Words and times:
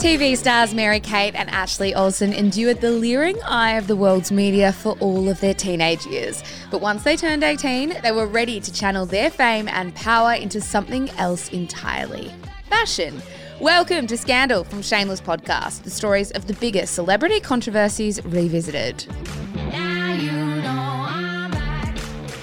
TV 0.00 0.34
stars 0.34 0.72
Mary 0.72 0.98
Kate 0.98 1.34
and 1.34 1.50
Ashley 1.50 1.94
Olsen 1.94 2.32
endured 2.32 2.80
the 2.80 2.90
leering 2.90 3.38
eye 3.42 3.72
of 3.72 3.86
the 3.86 3.94
world's 3.94 4.32
media 4.32 4.72
for 4.72 4.96
all 4.98 5.28
of 5.28 5.38
their 5.40 5.52
teenage 5.52 6.06
years. 6.06 6.42
But 6.70 6.80
once 6.80 7.02
they 7.02 7.18
turned 7.18 7.44
18, 7.44 7.98
they 8.02 8.10
were 8.10 8.26
ready 8.26 8.60
to 8.60 8.72
channel 8.72 9.04
their 9.04 9.28
fame 9.28 9.68
and 9.68 9.94
power 9.94 10.32
into 10.32 10.58
something 10.62 11.10
else 11.18 11.50
entirely 11.50 12.32
fashion. 12.70 13.20
Welcome 13.60 14.06
to 14.06 14.16
Scandal 14.16 14.64
from 14.64 14.80
Shameless 14.80 15.20
Podcast, 15.20 15.82
the 15.82 15.90
stories 15.90 16.30
of 16.30 16.46
the 16.46 16.54
biggest 16.54 16.94
celebrity 16.94 17.38
controversies 17.38 18.24
revisited. 18.24 19.04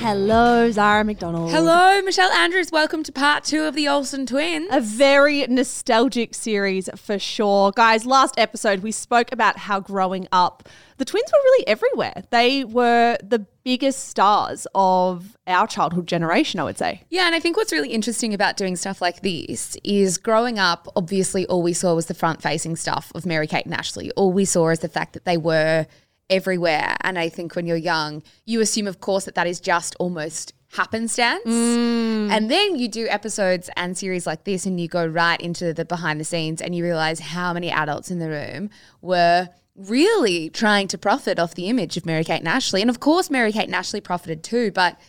Hello, 0.07 0.71
Zara 0.71 1.03
McDonald. 1.03 1.51
Hello, 1.51 2.01
Michelle 2.01 2.31
Andrews. 2.31 2.71
Welcome 2.71 3.03
to 3.03 3.11
part 3.11 3.43
two 3.43 3.63
of 3.63 3.75
the 3.75 3.89
Olsen 3.89 4.25
twins. 4.25 4.69
A 4.71 4.79
very 4.79 5.45
nostalgic 5.47 6.33
series 6.33 6.89
for 6.95 7.19
sure. 7.19 7.73
Guys, 7.73 8.05
last 8.05 8.33
episode 8.37 8.83
we 8.83 8.93
spoke 8.93 9.33
about 9.33 9.57
how 9.57 9.81
growing 9.81 10.25
up, 10.31 10.69
the 10.95 11.03
twins 11.03 11.29
were 11.29 11.39
really 11.43 11.67
everywhere. 11.67 12.23
They 12.29 12.63
were 12.63 13.17
the 13.21 13.39
biggest 13.65 14.07
stars 14.07 14.65
of 14.73 15.35
our 15.45 15.67
childhood 15.67 16.07
generation, 16.07 16.61
I 16.61 16.63
would 16.63 16.77
say. 16.77 17.03
Yeah, 17.09 17.25
and 17.25 17.35
I 17.35 17.41
think 17.41 17.57
what's 17.57 17.73
really 17.73 17.89
interesting 17.89 18.33
about 18.33 18.55
doing 18.55 18.77
stuff 18.77 19.01
like 19.01 19.23
this 19.23 19.75
is 19.83 20.17
growing 20.17 20.57
up, 20.57 20.87
obviously, 20.95 21.45
all 21.47 21.61
we 21.61 21.73
saw 21.73 21.93
was 21.93 22.05
the 22.05 22.13
front 22.13 22.41
facing 22.41 22.77
stuff 22.77 23.11
of 23.13 23.25
Mary 23.25 23.45
Kate 23.45 23.65
and 23.65 23.73
Ashley. 23.73 24.09
All 24.11 24.31
we 24.31 24.45
saw 24.45 24.69
is 24.69 24.79
the 24.79 24.87
fact 24.87 25.11
that 25.15 25.25
they 25.25 25.35
were 25.35 25.85
everywhere. 26.29 26.95
And 27.01 27.17
I 27.17 27.29
think 27.29 27.55
when 27.55 27.65
you're 27.65 27.77
young, 27.77 28.23
you 28.45 28.61
assume, 28.61 28.87
of 28.87 28.99
course, 28.99 29.25
that 29.25 29.35
that 29.35 29.47
is 29.47 29.59
just 29.59 29.95
almost 29.99 30.53
happenstance. 30.73 31.45
Mm. 31.45 32.29
And 32.29 32.51
then 32.51 32.77
you 32.77 32.87
do 32.87 33.07
episodes 33.07 33.69
and 33.77 33.97
series 33.97 34.27
like 34.27 34.43
this, 34.43 34.65
and 34.65 34.79
you 34.79 34.87
go 34.87 35.05
right 35.05 35.39
into 35.39 35.73
the 35.73 35.85
behind 35.85 36.19
the 36.19 36.25
scenes, 36.25 36.61
and 36.61 36.75
you 36.75 36.83
realize 36.83 37.19
how 37.19 37.53
many 37.53 37.71
adults 37.71 38.11
in 38.11 38.19
the 38.19 38.29
room 38.29 38.69
were 39.01 39.49
really 39.75 40.49
trying 40.49 40.87
to 40.87 40.97
profit 40.97 41.39
off 41.39 41.55
the 41.55 41.69
image 41.69 41.97
of 41.97 42.05
Mary 42.05 42.23
Kate 42.23 42.39
and 42.39 42.47
Ashley. 42.47 42.81
And 42.81 42.89
of 42.89 42.99
course, 42.99 43.29
Mary 43.29 43.51
Kate 43.51 43.67
and 43.67 43.75
Ashley 43.75 44.01
profited 44.01 44.43
too, 44.43 44.71
but 44.71 44.99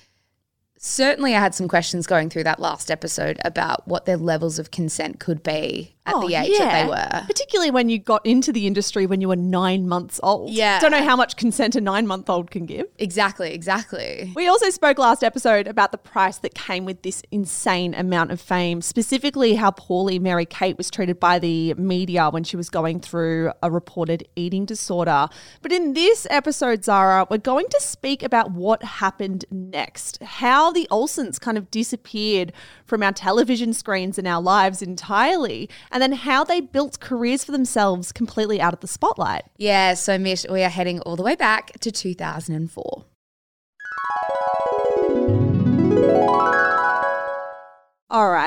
certainly 0.78 1.34
I 1.34 1.40
had 1.40 1.54
some 1.54 1.68
questions 1.68 2.06
going 2.06 2.28
through 2.28 2.44
that 2.44 2.60
last 2.60 2.90
episode 2.90 3.40
about 3.44 3.88
what 3.88 4.04
their 4.04 4.18
levels 4.18 4.58
of 4.58 4.70
consent 4.70 5.20
could 5.20 5.42
be 5.42 5.96
at 6.08 6.14
oh, 6.14 6.26
the 6.26 6.34
age 6.34 6.50
yeah. 6.50 6.58
that 6.58 6.82
they 6.82 6.88
were. 6.88 7.26
Particularly 7.26 7.70
when 7.70 7.88
you 7.88 7.98
got 7.98 8.24
into 8.24 8.52
the 8.52 8.66
industry 8.66 9.06
when 9.06 9.20
you 9.20 9.28
were 9.28 9.36
nine 9.36 9.86
months 9.86 10.18
old. 10.22 10.50
Yeah. 10.50 10.80
Don't 10.80 10.90
know 10.90 11.04
how 11.04 11.16
much 11.16 11.36
consent 11.36 11.76
a 11.76 11.80
nine 11.80 12.06
month 12.06 12.30
old 12.30 12.50
can 12.50 12.66
give. 12.66 12.86
Exactly, 12.98 13.52
exactly. 13.52 14.32
We 14.34 14.48
also 14.48 14.70
spoke 14.70 14.98
last 14.98 15.22
episode 15.22 15.66
about 15.66 15.92
the 15.92 15.98
price 15.98 16.38
that 16.38 16.54
came 16.54 16.84
with 16.84 17.02
this 17.02 17.22
insane 17.30 17.94
amount 17.94 18.30
of 18.30 18.40
fame, 18.40 18.80
specifically 18.80 19.54
how 19.54 19.70
poorly 19.72 20.18
Mary 20.18 20.46
Kate 20.46 20.78
was 20.78 20.90
treated 20.90 21.20
by 21.20 21.38
the 21.38 21.74
media 21.74 22.30
when 22.30 22.44
she 22.44 22.56
was 22.56 22.70
going 22.70 23.00
through 23.00 23.52
a 23.62 23.70
reported 23.70 24.26
eating 24.34 24.64
disorder. 24.64 25.28
But 25.60 25.72
in 25.72 25.92
this 25.92 26.26
episode, 26.30 26.84
Zara, 26.84 27.26
we're 27.30 27.38
going 27.38 27.66
to 27.68 27.80
speak 27.80 28.22
about 28.22 28.52
what 28.52 28.82
happened 28.82 29.44
next, 29.50 30.22
how 30.22 30.72
the 30.72 30.88
Olsens 30.90 31.38
kind 31.38 31.58
of 31.58 31.70
disappeared 31.70 32.52
from 32.88 33.02
our 33.02 33.12
television 33.12 33.72
screens 33.74 34.18
and 34.18 34.26
our 34.26 34.42
lives 34.42 34.82
entirely, 34.82 35.68
and 35.92 36.02
then 36.02 36.12
how 36.12 36.42
they 36.42 36.60
built 36.60 36.98
careers 36.98 37.44
for 37.44 37.52
themselves 37.52 38.10
completely 38.10 38.60
out 38.60 38.72
of 38.74 38.80
the 38.80 38.88
spotlight. 38.88 39.44
Yeah, 39.58 39.94
so 39.94 40.18
Mish, 40.18 40.46
we 40.50 40.62
are 40.64 40.70
heading 40.70 41.00
all 41.00 41.14
the 41.14 41.22
way 41.22 41.36
back 41.36 41.78
to 41.80 41.92
2004. 41.92 43.04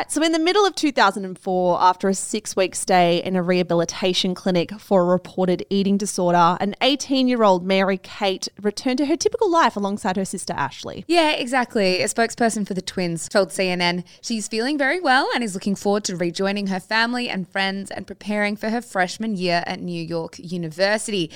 Right. 0.01 0.11
So, 0.11 0.23
in 0.23 0.31
the 0.31 0.39
middle 0.39 0.65
of 0.65 0.75
2004, 0.75 1.81
after 1.81 2.09
a 2.09 2.13
six 2.13 2.55
week 2.55 2.75
stay 2.75 3.21
in 3.23 3.35
a 3.35 3.43
rehabilitation 3.43 4.35
clinic 4.35 4.71
for 4.79 5.01
a 5.01 5.05
reported 5.05 5.65
eating 5.69 5.97
disorder, 5.97 6.57
an 6.59 6.75
18 6.81 7.27
year 7.27 7.43
old 7.43 7.65
Mary 7.65 7.97
Kate 7.97 8.47
returned 8.61 8.97
to 8.99 9.05
her 9.05 9.15
typical 9.15 9.49
life 9.49 9.75
alongside 9.75 10.17
her 10.17 10.25
sister 10.25 10.53
Ashley. 10.53 11.05
Yeah, 11.07 11.31
exactly. 11.31 12.01
A 12.01 12.07
spokesperson 12.07 12.67
for 12.67 12.73
the 12.73 12.81
twins 12.81 13.29
told 13.29 13.49
CNN 13.49 14.03
she's 14.21 14.47
feeling 14.47 14.77
very 14.77 14.99
well 14.99 15.29
and 15.33 15.43
is 15.43 15.53
looking 15.53 15.75
forward 15.75 16.03
to 16.05 16.15
rejoining 16.15 16.67
her 16.67 16.79
family 16.79 17.29
and 17.29 17.47
friends 17.47 17.91
and 17.91 18.07
preparing 18.07 18.55
for 18.55 18.69
her 18.69 18.81
freshman 18.81 19.35
year 19.35 19.63
at 19.67 19.81
New 19.81 20.01
York 20.01 20.35
University. 20.39 21.31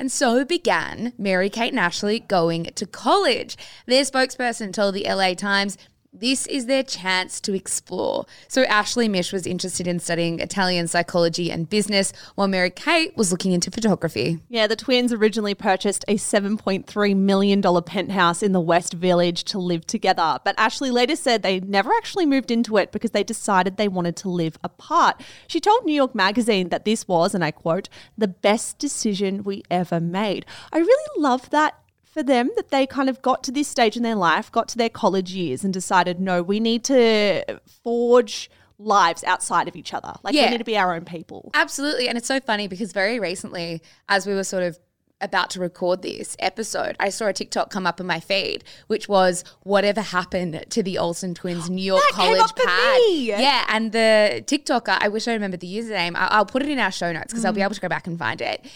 And 0.00 0.12
so 0.12 0.44
began 0.44 1.12
Mary 1.18 1.50
Kate 1.50 1.72
and 1.72 1.80
Ashley 1.80 2.20
going 2.20 2.64
to 2.64 2.86
college. 2.86 3.56
Their 3.86 4.04
spokesperson 4.04 4.72
told 4.72 4.94
the 4.94 5.04
LA 5.04 5.34
Times 5.34 5.76
this 6.20 6.46
is 6.46 6.66
their 6.66 6.82
chance 6.82 7.40
to 7.40 7.54
explore. 7.54 8.26
So 8.48 8.64
Ashley 8.64 9.08
Mish 9.08 9.32
was 9.32 9.46
interested 9.46 9.86
in 9.86 10.00
studying 10.00 10.40
Italian 10.40 10.88
psychology 10.88 11.50
and 11.50 11.68
business, 11.68 12.12
while 12.34 12.48
Mary 12.48 12.70
Kate 12.70 13.16
was 13.16 13.30
looking 13.30 13.52
into 13.52 13.70
photography. 13.70 14.40
Yeah, 14.48 14.66
the 14.66 14.76
twins 14.76 15.12
originally 15.12 15.54
purchased 15.54 16.04
a 16.08 16.16
$7.3 16.16 17.16
million 17.16 17.62
penthouse 17.82 18.42
in 18.42 18.52
the 18.52 18.60
West 18.60 18.94
Village 18.94 19.44
to 19.44 19.58
live 19.58 19.86
together. 19.86 20.38
But 20.44 20.58
Ashley 20.58 20.90
later 20.90 21.16
said 21.16 21.42
they 21.42 21.60
never 21.60 21.92
actually 21.92 22.26
moved 22.26 22.50
into 22.50 22.76
it 22.78 22.90
because 22.90 23.12
they 23.12 23.24
decided 23.24 23.76
they 23.76 23.88
wanted 23.88 24.16
to 24.16 24.28
live 24.28 24.58
apart. 24.64 25.22
She 25.46 25.60
told 25.60 25.84
New 25.84 25.94
York 25.94 26.14
Magazine 26.14 26.70
that 26.70 26.84
this 26.84 27.06
was, 27.06 27.34
and 27.34 27.44
I 27.44 27.50
quote, 27.50 27.88
the 28.16 28.28
best 28.28 28.78
decision 28.78 29.44
we 29.44 29.62
ever 29.70 30.00
made. 30.00 30.46
I 30.72 30.78
really 30.78 31.22
love 31.22 31.50
that 31.50 31.77
for 32.18 32.24
them 32.24 32.50
that 32.56 32.70
they 32.70 32.84
kind 32.84 33.08
of 33.08 33.22
got 33.22 33.44
to 33.44 33.52
this 33.52 33.68
stage 33.68 33.96
in 33.96 34.02
their 34.02 34.16
life, 34.16 34.50
got 34.50 34.66
to 34.66 34.76
their 34.76 34.88
college 34.88 35.32
years, 35.32 35.62
and 35.62 35.72
decided, 35.72 36.18
no, 36.18 36.42
we 36.42 36.58
need 36.58 36.82
to 36.82 37.44
forge 37.84 38.50
lives 38.76 39.22
outside 39.22 39.68
of 39.68 39.76
each 39.76 39.94
other. 39.94 40.12
Like 40.24 40.34
yeah. 40.34 40.46
we 40.46 40.50
need 40.50 40.58
to 40.58 40.64
be 40.64 40.76
our 40.76 40.96
own 40.96 41.04
people. 41.04 41.52
Absolutely. 41.54 42.08
And 42.08 42.18
it's 42.18 42.26
so 42.26 42.40
funny 42.40 42.66
because 42.66 42.92
very 42.92 43.20
recently, 43.20 43.82
as 44.08 44.26
we 44.26 44.34
were 44.34 44.42
sort 44.42 44.64
of 44.64 44.80
about 45.20 45.50
to 45.50 45.60
record 45.60 46.02
this 46.02 46.36
episode, 46.40 46.96
I 46.98 47.10
saw 47.10 47.26
a 47.26 47.32
TikTok 47.32 47.70
come 47.70 47.86
up 47.86 48.00
in 48.00 48.06
my 48.06 48.18
feed, 48.18 48.64
which 48.88 49.08
was 49.08 49.44
whatever 49.62 50.00
happened 50.00 50.64
to 50.70 50.82
the 50.82 50.98
Olsen 50.98 51.34
twins 51.34 51.70
New 51.70 51.82
York 51.82 52.02
that 52.02 52.14
college 52.16 52.54
pad. 52.56 53.00
Yeah, 53.12 53.64
and 53.68 53.92
the 53.92 54.42
TikToker, 54.44 54.98
I 55.00 55.06
wish 55.06 55.28
I 55.28 55.34
remembered 55.34 55.60
the 55.60 55.72
username. 55.72 56.16
I'll, 56.16 56.38
I'll 56.38 56.46
put 56.46 56.62
it 56.62 56.68
in 56.68 56.80
our 56.80 56.90
show 56.90 57.12
notes 57.12 57.26
because 57.28 57.44
mm. 57.44 57.46
I'll 57.46 57.52
be 57.52 57.60
mm. 57.60 57.64
able 57.66 57.74
to 57.76 57.80
go 57.80 57.88
back 57.88 58.08
and 58.08 58.18
find 58.18 58.40
it 58.40 58.66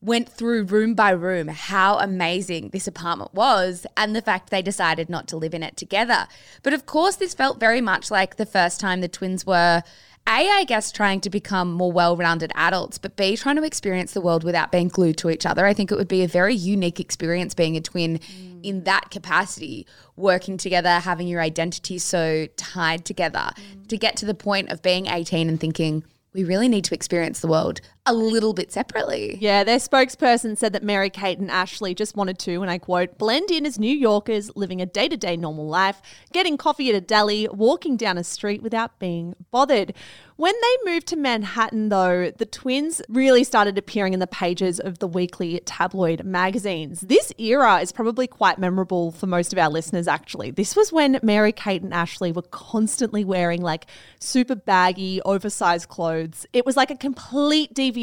went 0.00 0.28
through 0.28 0.64
room 0.64 0.94
by 0.94 1.10
room 1.10 1.48
how 1.48 1.98
amazing 1.98 2.68
this 2.70 2.86
apartment 2.86 3.34
was 3.34 3.86
and 3.96 4.14
the 4.14 4.22
fact 4.22 4.50
they 4.50 4.62
decided 4.62 5.10
not 5.10 5.26
to 5.28 5.36
live 5.36 5.54
in 5.54 5.62
it 5.62 5.76
together. 5.76 6.26
But 6.62 6.72
of 6.72 6.86
course, 6.86 7.16
this 7.16 7.34
felt 7.34 7.58
very 7.58 7.80
much 7.80 8.10
like 8.10 8.36
the 8.36 8.46
first 8.46 8.80
time 8.80 9.00
the 9.00 9.08
twins 9.08 9.44
were. 9.44 9.82
A, 10.26 10.46
I 10.46 10.64
guess, 10.64 10.92
trying 10.92 11.22
to 11.22 11.30
become 11.30 11.72
more 11.72 11.90
well 11.90 12.14
rounded 12.14 12.52
adults, 12.54 12.98
but 12.98 13.16
B, 13.16 13.34
trying 13.34 13.56
to 13.56 13.62
experience 13.62 14.12
the 14.12 14.20
world 14.20 14.44
without 14.44 14.70
being 14.70 14.88
glued 14.88 15.16
to 15.18 15.30
each 15.30 15.46
other. 15.46 15.64
I 15.64 15.72
think 15.72 15.90
it 15.90 15.96
would 15.96 16.06
be 16.06 16.22
a 16.22 16.28
very 16.28 16.54
unique 16.54 17.00
experience 17.00 17.54
being 17.54 17.78
a 17.78 17.80
twin 17.80 18.18
mm. 18.18 18.60
in 18.62 18.84
that 18.84 19.10
capacity, 19.10 19.86
working 20.16 20.58
together, 20.58 21.00
having 21.00 21.28
your 21.28 21.40
identity 21.40 21.96
so 21.96 22.46
tied 22.58 23.06
together 23.06 23.52
mm. 23.56 23.88
to 23.88 23.96
get 23.96 24.18
to 24.18 24.26
the 24.26 24.34
point 24.34 24.70
of 24.70 24.82
being 24.82 25.06
18 25.06 25.48
and 25.48 25.58
thinking, 25.58 26.04
we 26.34 26.44
really 26.44 26.68
need 26.68 26.84
to 26.84 26.94
experience 26.94 27.40
the 27.40 27.48
world 27.48 27.80
a 28.08 28.12
little 28.12 28.54
bit 28.54 28.72
separately. 28.72 29.36
Yeah, 29.40 29.64
their 29.64 29.76
spokesperson 29.76 30.56
said 30.56 30.72
that 30.72 30.82
Mary 30.82 31.10
Kate 31.10 31.38
and 31.38 31.50
Ashley 31.50 31.94
just 31.94 32.16
wanted 32.16 32.38
to, 32.40 32.62
and 32.62 32.70
I 32.70 32.78
quote, 32.78 33.18
blend 33.18 33.50
in 33.50 33.66
as 33.66 33.78
New 33.78 33.94
Yorkers, 33.94 34.50
living 34.56 34.80
a 34.80 34.86
day 34.86 35.08
to 35.08 35.16
day 35.16 35.36
normal 35.36 35.66
life, 35.66 36.00
getting 36.32 36.56
coffee 36.56 36.88
at 36.88 36.94
a 36.94 37.00
deli, 37.00 37.46
walking 37.48 37.96
down 37.96 38.16
a 38.16 38.24
street 38.24 38.62
without 38.62 38.98
being 38.98 39.34
bothered. 39.50 39.92
When 40.36 40.54
they 40.62 40.92
moved 40.92 41.08
to 41.08 41.16
Manhattan, 41.16 41.88
though, 41.88 42.30
the 42.30 42.46
twins 42.46 43.02
really 43.08 43.42
started 43.42 43.76
appearing 43.76 44.14
in 44.14 44.20
the 44.20 44.28
pages 44.28 44.78
of 44.78 45.00
the 45.00 45.08
weekly 45.08 45.60
tabloid 45.66 46.22
magazines. 46.24 47.00
This 47.00 47.32
era 47.38 47.80
is 47.80 47.90
probably 47.90 48.28
quite 48.28 48.56
memorable 48.56 49.10
for 49.10 49.26
most 49.26 49.52
of 49.52 49.58
our 49.58 49.68
listeners, 49.68 50.06
actually. 50.06 50.52
This 50.52 50.76
was 50.76 50.92
when 50.92 51.18
Mary 51.24 51.50
Kate 51.50 51.82
and 51.82 51.92
Ashley 51.92 52.30
were 52.30 52.42
constantly 52.42 53.24
wearing 53.24 53.62
like 53.62 53.86
super 54.20 54.54
baggy, 54.54 55.20
oversized 55.22 55.88
clothes. 55.88 56.46
It 56.52 56.64
was 56.64 56.76
like 56.76 56.92
a 56.92 56.96
complete 56.96 57.74
deviation 57.74 57.97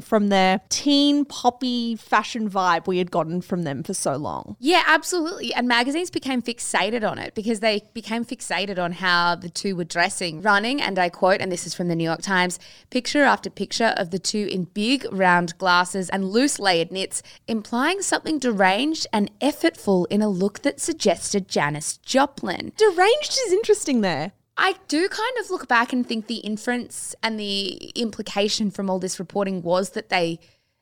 from 0.00 0.28
their 0.28 0.60
teen 0.68 1.24
poppy 1.24 1.96
fashion 1.96 2.48
vibe 2.48 2.86
we 2.86 2.98
had 2.98 3.10
gotten 3.10 3.40
from 3.40 3.64
them 3.64 3.82
for 3.82 3.94
so 3.94 4.16
long. 4.16 4.56
Yeah, 4.58 4.82
absolutely. 4.86 5.52
And 5.54 5.66
magazines 5.68 6.10
became 6.10 6.42
fixated 6.42 7.08
on 7.08 7.18
it 7.18 7.34
because 7.34 7.60
they 7.60 7.82
became 7.94 8.24
fixated 8.24 8.78
on 8.78 8.92
how 8.92 9.34
the 9.34 9.48
two 9.48 9.76
were 9.76 9.84
dressing, 9.84 10.42
running, 10.42 10.80
and 10.80 10.98
I 10.98 11.08
quote, 11.08 11.40
and 11.40 11.50
this 11.50 11.66
is 11.66 11.74
from 11.74 11.88
the 11.88 11.96
New 11.96 12.04
York 12.04 12.22
Times 12.22 12.58
picture 12.90 13.22
after 13.22 13.50
picture 13.50 13.94
of 13.96 14.10
the 14.10 14.18
two 14.18 14.48
in 14.50 14.64
big 14.64 15.06
round 15.12 15.56
glasses 15.58 16.08
and 16.10 16.30
loose 16.30 16.58
layered 16.58 16.92
knits, 16.92 17.22
implying 17.48 18.02
something 18.02 18.38
deranged 18.38 19.06
and 19.12 19.30
effortful 19.40 20.06
in 20.10 20.22
a 20.22 20.28
look 20.28 20.60
that 20.62 20.80
suggested 20.80 21.48
Janis 21.48 21.96
Joplin. 21.98 22.72
Deranged 22.76 23.38
is 23.46 23.52
interesting 23.52 24.00
there. 24.00 24.32
I 24.60 24.74
do 24.88 25.08
kind 25.08 25.36
of 25.40 25.50
look 25.50 25.66
back 25.68 25.92
and 25.92 26.06
think 26.06 26.26
the 26.26 26.36
inference 26.36 27.14
and 27.22 27.40
the 27.40 27.92
implication 27.94 28.70
from 28.70 28.90
all 28.90 28.98
this 28.98 29.18
reporting 29.18 29.62
was 29.62 29.90
that 29.90 30.10
they 30.10 30.38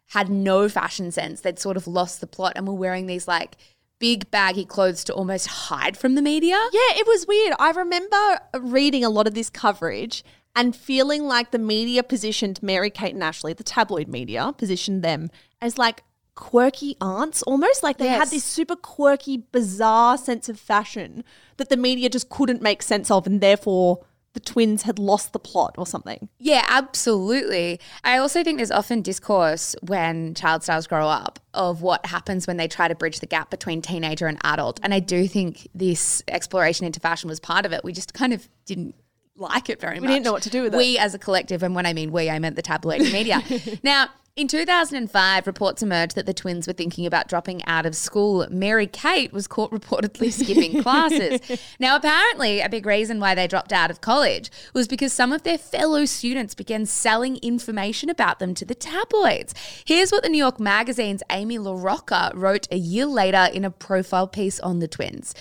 had 0.07 0.29
no 0.29 0.69
fashion 0.69 1.13
sense. 1.13 1.43
They'd 1.43 1.61
sort 1.61 1.77
of 1.77 1.87
lost 1.87 2.21
the 2.21 2.27
plot 2.27 2.55
and 2.57 2.67
were 2.67 2.75
wearing 2.75 3.07
these 3.07 3.29
like 3.29 3.57
big 4.01 4.31
baggy 4.33 4.65
clothes 4.65 5.05
to 5.05 5.15
almost 5.15 5.47
hide 5.47 5.97
from 5.97 6.17
the 6.17 6.23
media. 6.23 6.57
Yeah, 6.73 6.99
it 6.99 7.07
was 7.07 7.27
weird. 7.29 7.55
I 7.61 7.71
remember 7.71 8.41
reading 8.61 9.05
a 9.05 9.11
lot 9.11 9.29
of 9.29 9.35
this 9.35 9.49
coverage 9.49 10.25
and 10.57 10.75
feeling 10.75 11.25
like 11.25 11.53
the 11.53 11.59
media 11.59 12.03
positioned 12.03 12.61
Mary 12.61 12.91
Kate 12.91 13.15
and 13.15 13.23
Ashley, 13.23 13.53
the 13.53 13.63
tabloid 13.63 14.09
media, 14.09 14.53
positioned 14.59 15.05
them 15.05 15.31
as 15.61 15.79
like 15.79 16.03
quirky 16.39 16.97
aunts 17.01 17.43
almost 17.43 17.83
like 17.83 17.99
they 17.99 18.05
yes. 18.05 18.19
had 18.21 18.31
this 18.31 18.45
super 18.45 18.77
quirky 18.77 19.39
bizarre 19.51 20.17
sense 20.17 20.49
of 20.49 20.59
fashion 20.59 21.25
that 21.57 21.69
the 21.69 21.77
media 21.77 22.09
just 22.09 22.29
couldn't 22.29 22.63
make 22.63 22.81
sense 22.81 23.11
of 23.11 23.27
and 23.27 23.41
therefore 23.41 24.05
the 24.35 24.41
twins 24.41 24.83
had 24.83 25.01
lost 25.01 25.33
the 25.33 25.41
plot 25.41 25.75
or 25.77 25.85
something. 25.85 26.29
Yeah, 26.39 26.65
absolutely. 26.69 27.81
I 28.05 28.19
also 28.19 28.45
think 28.45 28.59
there's 28.59 28.71
often 28.71 29.03
discourse 29.03 29.75
when 29.83 30.35
child 30.35 30.63
stars 30.63 30.87
grow 30.87 31.09
up 31.09 31.41
of 31.55 31.83
what 31.83 32.07
happens 32.07 32.47
when 32.47 32.57
they 32.57 32.69
try 32.69 32.87
to 32.87 32.95
bridge 32.95 33.19
the 33.19 33.27
gap 33.27 33.51
between 33.51 33.83
teenager 33.83 34.29
and 34.29 34.39
adult. 34.45 34.79
And 34.85 34.95
I 34.95 35.01
do 35.01 35.27
think 35.27 35.67
this 35.75 36.23
exploration 36.29 36.87
into 36.87 37.01
fashion 37.01 37.29
was 37.29 37.41
part 37.41 37.67
of 37.67 37.73
it. 37.73 37.83
We 37.83 37.93
just 37.93 38.15
kind 38.15 38.33
of 38.33 38.49
didn't 38.65 38.95
like 39.35 39.69
it 39.69 39.81
very 39.81 39.95
we 39.95 40.03
much. 40.03 40.09
We 40.09 40.15
didn't 40.15 40.27
know 40.27 40.33
what 40.33 40.43
to 40.43 40.51
do 40.51 40.63
with 40.63 40.73
we 40.73 40.79
it. 40.79 40.87
We 40.91 40.99
as 40.99 41.15
a 41.15 41.19
collective, 41.19 41.65
and 41.65 41.75
when 41.75 41.87
I 41.87 41.93
mean 41.93 42.13
we, 42.13 42.31
I 42.31 42.39
meant 42.39 42.55
the 42.55 42.63
tabloid 42.63 43.01
media. 43.01 43.43
now, 43.83 44.09
in 44.39 44.47
2005, 44.47 45.49
reports 45.49 45.83
emerged 45.83 46.15
that 46.15 46.25
the 46.25 46.33
twins 46.33 46.69
were 46.69 46.73
thinking 46.73 47.05
about 47.07 47.27
dropping 47.27 47.65
out 47.65 47.85
of 47.85 47.97
school. 47.97 48.47
Mary 48.49 48.87
Kate 48.87 49.33
was 49.33 49.49
caught 49.49 49.73
reportedly 49.73 50.33
skipping 50.33 50.81
classes. 50.85 51.41
Now, 51.81 51.97
apparently, 51.97 52.61
a 52.61 52.69
big 52.69 52.87
reason 52.87 53.19
why 53.19 53.35
they 53.35 53.49
dropped 53.49 53.73
out 53.73 53.91
of 53.91 54.01
college 54.01 54.49
was 54.73 54.87
because 54.87 55.13
some 55.13 55.33
of 55.33 55.43
their 55.43 55.59
fellow 55.59 56.05
students 56.05 56.55
began 56.55 56.87
selling 56.87 57.39
information 57.39 58.09
about 58.09 58.39
them 58.39 58.55
to 58.55 58.65
the 58.65 58.77
tabloids. 58.77 59.55
Here's 59.85 60.13
what 60.13 60.23
the 60.23 60.29
New 60.29 60.39
York 60.39 60.61
Magazine's 60.61 61.25
Amy 61.33 61.59
LaRocca 61.59 62.31
wrote 62.37 62.69
a 62.71 62.77
year 62.77 63.07
later 63.07 63.49
in 63.53 63.65
a 63.65 63.73
profile 63.73 64.29
piece 64.29 64.61
on 64.61 64.79
the 64.79 64.87
twins. 64.87 65.35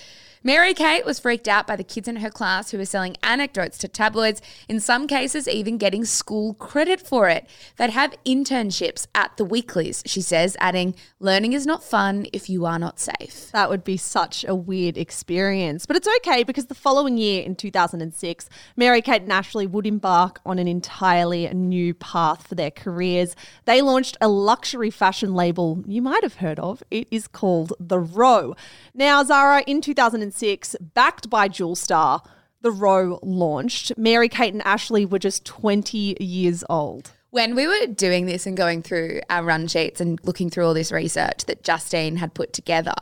Mary 0.44 0.72
Kate 0.72 1.04
was 1.04 1.18
freaked 1.18 1.48
out 1.48 1.66
by 1.66 1.74
the 1.74 1.82
kids 1.82 2.06
in 2.06 2.16
her 2.16 2.30
class 2.30 2.70
who 2.70 2.78
were 2.78 2.84
selling 2.84 3.16
anecdotes 3.24 3.76
to 3.78 3.88
tabloids, 3.88 4.40
in 4.68 4.78
some 4.78 5.08
cases, 5.08 5.48
even 5.48 5.78
getting 5.78 6.04
school 6.04 6.54
credit 6.54 7.00
for 7.00 7.28
it. 7.28 7.44
They'd 7.76 7.90
have 7.90 8.14
internships 8.24 9.08
at 9.16 9.36
the 9.36 9.44
weeklies, 9.44 10.02
she 10.06 10.20
says, 10.20 10.56
adding, 10.60 10.94
Learning 11.18 11.54
is 11.54 11.66
not 11.66 11.82
fun 11.82 12.26
if 12.32 12.48
you 12.48 12.64
are 12.66 12.78
not 12.78 13.00
safe. 13.00 13.50
That 13.52 13.68
would 13.68 13.82
be 13.82 13.96
such 13.96 14.44
a 14.46 14.54
weird 14.54 14.96
experience. 14.96 15.86
But 15.86 15.96
it's 15.96 16.08
okay 16.18 16.44
because 16.44 16.66
the 16.66 16.74
following 16.74 17.18
year, 17.18 17.42
in 17.42 17.56
2006, 17.56 18.48
Mary 18.76 19.02
Kate 19.02 19.22
and 19.22 19.32
Ashley 19.32 19.66
would 19.66 19.86
embark 19.86 20.40
on 20.46 20.60
an 20.60 20.68
entirely 20.68 21.48
new 21.52 21.94
path 21.94 22.46
for 22.46 22.54
their 22.54 22.70
careers. 22.70 23.34
They 23.64 23.82
launched 23.82 24.16
a 24.20 24.28
luxury 24.28 24.90
fashion 24.90 25.34
label 25.34 25.82
you 25.86 26.00
might 26.00 26.22
have 26.22 26.36
heard 26.36 26.60
of. 26.60 26.82
It 26.92 27.08
is 27.10 27.26
called 27.26 27.72
The 27.80 27.98
Row. 27.98 28.54
Now, 28.94 29.24
Zara, 29.24 29.64
in 29.66 29.80
2006, 29.80 30.27
2006, 30.30 30.76
backed 30.94 31.30
by 31.30 31.48
Dualstar, 31.48 32.24
the 32.60 32.70
Row 32.70 33.18
launched. 33.22 33.92
Mary 33.96 34.28
Kate 34.28 34.52
and 34.52 34.66
Ashley 34.66 35.04
were 35.04 35.18
just 35.18 35.44
20 35.44 36.16
years 36.20 36.64
old. 36.68 37.12
When 37.30 37.54
we 37.54 37.66
were 37.66 37.86
doing 37.86 38.26
this 38.26 38.46
and 38.46 38.56
going 38.56 38.82
through 38.82 39.20
our 39.28 39.44
run 39.44 39.68
sheets 39.68 40.00
and 40.00 40.18
looking 40.24 40.50
through 40.50 40.66
all 40.66 40.74
this 40.74 40.90
research 40.90 41.44
that 41.44 41.62
Justine 41.62 42.16
had 42.16 42.34
put 42.34 42.52
together, 42.52 42.94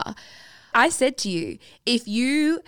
I 0.75 0.89
said 0.89 1.17
to 1.19 1.31
you, 1.31 1.59
if 1.87 2.09
you 2.09 2.61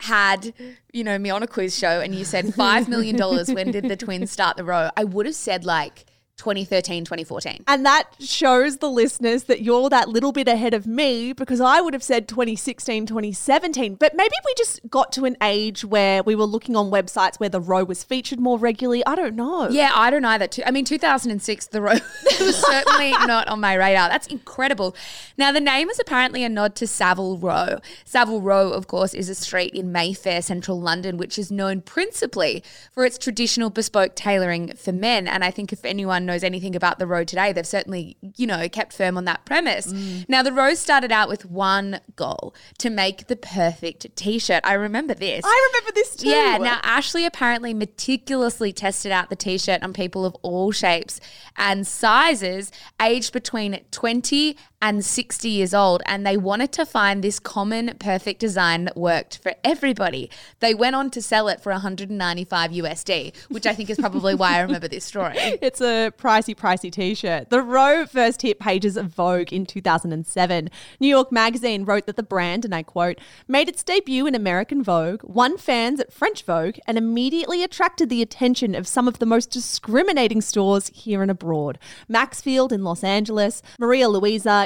had, 0.00 0.52
you 0.92 1.04
know, 1.04 1.18
me 1.18 1.30
on 1.30 1.42
a 1.42 1.46
quiz 1.46 1.76
show 1.76 2.00
and 2.00 2.14
you 2.14 2.24
said 2.24 2.46
$5 2.46 2.88
million, 2.88 3.16
when 3.54 3.70
did 3.70 3.88
the 3.88 3.96
twins 3.96 4.30
start 4.30 4.56
the 4.56 4.64
row? 4.64 4.90
I 4.96 5.04
would 5.04 5.26
have 5.26 5.34
said 5.34 5.64
like 5.64 6.04
2013, 6.38 7.04
2014. 7.04 7.64
And 7.66 7.84
that 7.84 8.04
shows 8.20 8.78
the 8.78 8.88
listeners 8.88 9.44
that 9.44 9.60
you're 9.60 9.90
that 9.90 10.08
little 10.08 10.32
bit 10.32 10.48
ahead 10.48 10.72
of 10.72 10.86
me 10.86 11.32
because 11.32 11.60
I 11.60 11.80
would 11.80 11.94
have 11.94 12.02
said 12.02 12.28
2016, 12.28 13.06
2017. 13.06 13.96
But 13.96 14.14
maybe 14.14 14.34
we 14.46 14.54
just 14.56 14.88
got 14.88 15.12
to 15.12 15.24
an 15.24 15.36
age 15.42 15.84
where 15.84 16.22
we 16.22 16.34
were 16.34 16.44
looking 16.44 16.76
on 16.76 16.90
websites 16.90 17.38
where 17.40 17.48
the 17.48 17.60
row 17.60 17.84
was 17.84 18.04
featured 18.04 18.38
more 18.38 18.58
regularly. 18.58 19.04
I 19.04 19.16
don't 19.16 19.34
know. 19.34 19.68
Yeah, 19.68 19.90
I 19.94 20.10
don't 20.10 20.24
either. 20.24 20.48
I 20.64 20.70
mean, 20.70 20.84
2006, 20.84 21.66
the 21.66 21.82
row 21.82 21.92
was 22.40 22.56
certainly 22.56 23.10
not 23.10 23.48
on 23.48 23.60
my 23.60 23.74
radar. 23.74 24.08
That's 24.08 24.28
incredible. 24.28 24.94
Now, 25.36 25.52
the 25.52 25.60
name 25.60 25.90
is 25.90 25.98
apparently 25.98 26.44
a 26.44 26.48
nod 26.48 26.76
to 26.76 26.86
Savile 26.86 27.36
Row. 27.38 27.80
Savile 28.04 28.40
Row, 28.40 28.70
of 28.70 28.86
course, 28.86 29.12
is 29.12 29.28
a 29.28 29.34
street 29.34 29.74
in 29.74 29.90
Mayfair, 29.90 30.40
central 30.40 30.80
London, 30.80 31.16
which 31.16 31.38
is 31.38 31.50
known 31.50 31.80
principally 31.80 32.62
for 32.92 33.04
its 33.04 33.18
traditional 33.18 33.70
bespoke 33.70 34.14
tailoring 34.14 34.74
for 34.76 34.92
men. 34.92 35.26
And 35.26 35.44
I 35.44 35.50
think 35.50 35.72
if 35.72 35.84
anyone 35.84 36.27
knows 36.28 36.44
anything 36.44 36.76
about 36.76 37.00
the 37.00 37.06
row 37.06 37.24
today, 37.24 37.52
they've 37.52 37.66
certainly, 37.66 38.16
you 38.36 38.46
know, 38.46 38.68
kept 38.68 38.92
firm 38.92 39.16
on 39.16 39.24
that 39.24 39.44
premise. 39.44 39.92
Mm. 39.92 40.28
Now, 40.28 40.44
the 40.44 40.52
rose 40.52 40.78
started 40.78 41.10
out 41.10 41.28
with 41.28 41.44
one 41.44 42.00
goal 42.14 42.54
to 42.78 42.90
make 42.90 43.26
the 43.26 43.34
perfect 43.34 44.14
t 44.14 44.38
shirt. 44.38 44.60
I 44.64 44.74
remember 44.74 45.14
this. 45.14 45.44
I 45.44 45.70
remember 45.72 45.92
this 45.94 46.14
too. 46.14 46.28
Yeah. 46.28 46.58
Now, 46.58 46.78
Ashley 46.82 47.24
apparently 47.24 47.74
meticulously 47.74 48.72
tested 48.72 49.10
out 49.10 49.30
the 49.30 49.36
t 49.36 49.58
shirt 49.58 49.82
on 49.82 49.92
people 49.92 50.24
of 50.24 50.36
all 50.42 50.70
shapes 50.70 51.20
and 51.56 51.84
sizes, 51.86 52.70
aged 53.00 53.32
between 53.32 53.80
20 53.90 54.56
and 54.80 55.04
60 55.04 55.48
years 55.48 55.74
old, 55.74 56.02
and 56.06 56.24
they 56.24 56.36
wanted 56.36 56.72
to 56.72 56.86
find 56.86 57.22
this 57.22 57.40
common 57.40 57.96
perfect 57.98 58.40
design 58.40 58.84
that 58.84 58.96
worked 58.96 59.38
for 59.38 59.54
everybody. 59.64 60.30
They 60.60 60.74
went 60.74 60.94
on 60.94 61.10
to 61.10 61.22
sell 61.22 61.48
it 61.48 61.60
for 61.60 61.72
195 61.72 62.70
USD, 62.70 63.34
which 63.48 63.66
I 63.66 63.74
think 63.74 63.90
is 63.90 63.98
probably 63.98 64.34
why 64.34 64.56
I 64.56 64.60
remember 64.60 64.88
this 64.88 65.04
story. 65.04 65.36
It's 65.60 65.80
a 65.80 66.12
pricey, 66.16 66.54
pricey 66.54 66.90
t 66.90 67.14
shirt. 67.14 67.50
The 67.50 67.62
row 67.62 68.06
first 68.06 68.42
hit 68.42 68.58
pages 68.58 68.96
of 68.96 69.06
Vogue 69.06 69.52
in 69.52 69.66
2007. 69.66 70.70
New 71.00 71.08
York 71.08 71.32
Magazine 71.32 71.84
wrote 71.84 72.06
that 72.06 72.16
the 72.16 72.22
brand, 72.22 72.64
and 72.64 72.74
I 72.74 72.82
quote, 72.82 73.18
made 73.48 73.68
its 73.68 73.82
debut 73.82 74.26
in 74.26 74.34
American 74.34 74.82
Vogue, 74.82 75.22
won 75.24 75.58
fans 75.58 76.00
at 76.00 76.12
French 76.12 76.42
Vogue, 76.42 76.76
and 76.86 76.96
immediately 76.96 77.62
attracted 77.62 78.08
the 78.08 78.22
attention 78.22 78.74
of 78.74 78.86
some 78.86 79.08
of 79.08 79.18
the 79.18 79.26
most 79.26 79.50
discriminating 79.50 80.40
stores 80.40 80.90
here 80.94 81.22
and 81.22 81.30
abroad 81.30 81.78
Maxfield 82.08 82.72
in 82.72 82.84
Los 82.84 83.02
Angeles, 83.02 83.62
Maria 83.78 84.08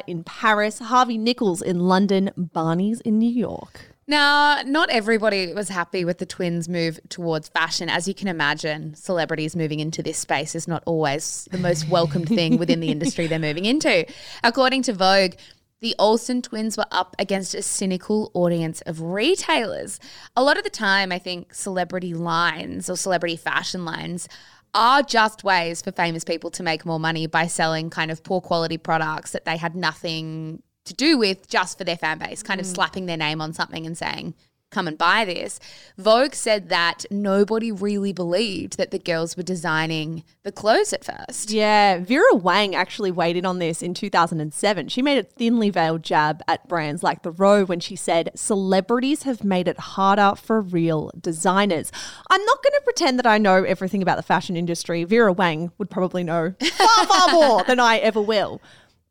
In 0.07 0.25
Paris, 0.25 0.79
Harvey 0.79 1.19
Nichols 1.19 1.63
in 1.63 1.81
London, 1.81 2.31
Barney's 2.37 3.01
in 3.01 3.19
New 3.19 3.31
York. 3.31 3.93
Now, 4.07 4.63
not 4.67 4.91
everybody 4.91 5.55
was 5.55 5.69
happy 5.69 6.05
with 6.05 6.19
the 6.19 6.27
twins' 6.27 6.69
move 6.69 6.99
towards 7.09 7.49
fashion. 7.49 7.89
As 7.89 8.09
you 8.09 8.15
can 8.15 8.29
imagine, 8.29 8.95
celebrities 8.95 9.55
moving 9.55 9.81
into 9.81 10.03
this 10.03 10.19
space 10.19 10.55
is 10.55 10.67
not 10.67 10.83
always 10.87 11.49
the 11.51 11.59
most 11.59 11.89
welcomed 11.89 12.29
thing 12.29 12.59
within 12.59 12.81
the 12.81 12.91
industry 12.91 13.27
they're 13.27 13.39
moving 13.39 13.65
into. 13.65 14.05
According 14.43 14.83
to 14.83 14.93
Vogue, 14.93 15.35
the 15.81 15.95
Olsen 15.99 16.43
twins 16.43 16.77
were 16.77 16.87
up 16.91 17.17
against 17.19 17.55
a 17.55 17.63
cynical 17.63 18.31
audience 18.35 18.83
of 18.83 19.01
retailers. 19.01 19.99
A 20.37 20.43
lot 20.43 20.57
of 20.57 20.63
the 20.63 20.71
time, 20.71 21.11
I 21.11 21.19
think 21.19 21.55
celebrity 21.55 22.15
lines 22.15 22.89
or 22.89 22.97
celebrity 22.97 23.37
fashion 23.37 23.85
lines 23.85 24.29
are 24.75 25.03
just 25.03 25.45
ways 25.45 25.83
for 25.83 25.93
famous 25.93 26.25
people 26.25 26.51
to 26.51 26.63
make 26.63 26.87
more 26.87 27.01
money 27.01 27.27
by 27.27 27.47
selling 27.47 27.91
kind 27.91 28.11
of 28.11 28.23
poor 28.23 28.41
quality 28.41 28.79
products 28.79 29.33
that 29.33 29.45
they 29.45 29.57
had 29.57 29.75
nothing 29.75 30.63
to 30.85 30.95
do 30.95 31.19
with 31.19 31.49
just 31.49 31.79
for 31.79 31.85
their 31.85 31.97
fan 31.97 32.19
base, 32.19 32.43
kind 32.43 32.61
of 32.61 32.67
mm. 32.67 32.75
slapping 32.75 33.07
their 33.07 33.17
name 33.17 33.41
on 33.41 33.53
something 33.53 33.87
and 33.87 33.97
saying, 33.97 34.35
come 34.73 34.89
and 34.89 34.99
buy 34.99 35.25
this. 35.25 35.61
Vogue 35.97 36.35
said 36.35 36.69
that 36.71 37.05
nobody 37.11 37.71
really 37.71 38.13
believed 38.13 38.79
that 38.79 38.91
the 38.91 38.99
girls 38.99 39.37
were 39.37 39.43
designing 39.43 40.25
the 40.43 40.51
clothes 40.51 40.93
at 40.93 41.05
first. 41.05 41.51
Yeah, 41.51 41.99
Vera 41.99 42.35
Wang 42.35 42.75
actually 42.75 43.11
weighed 43.11 43.37
in 43.37 43.47
on 43.47 43.59
this 43.59 43.83
in 43.83 43.95
2007. 43.95 44.89
She 44.89 45.03
made 45.03 45.19
a 45.19 45.23
thinly 45.23 45.71
veiled 45.71 46.03
jab 46.03 46.43
at 46.49 46.67
brands 46.69 47.03
like 47.03 47.23
The 47.23 47.31
Row 47.31 47.65
when 47.65 47.81
she 47.81 47.95
said, 47.95 48.31
Celebrities 48.35 49.23
have 49.23 49.45
made 49.45 49.69
it 49.69 49.79
harder 49.79 50.35
for 50.37 50.61
real 50.61 51.13
designers. 51.21 51.93
I'm 52.31 52.45
not 52.45 52.63
going 52.63 52.73
to 52.73 52.83
pretend 52.85 53.19
that 53.19 53.27
I 53.27 53.39
know 53.39 53.63
everything 53.63 54.03
about 54.03 54.17
the 54.17 54.23
fashion 54.23 54.57
industry. 54.57 55.05
Vera 55.05 55.33
Wang 55.33 55.71
would 55.79 55.91
probably 55.91 56.25
know 56.25 56.55
far, 56.73 57.07
far 57.07 57.33
more 57.33 57.65
than 57.65 57.79
I 57.79 57.99
ever 57.99 58.21
will. 58.21 58.61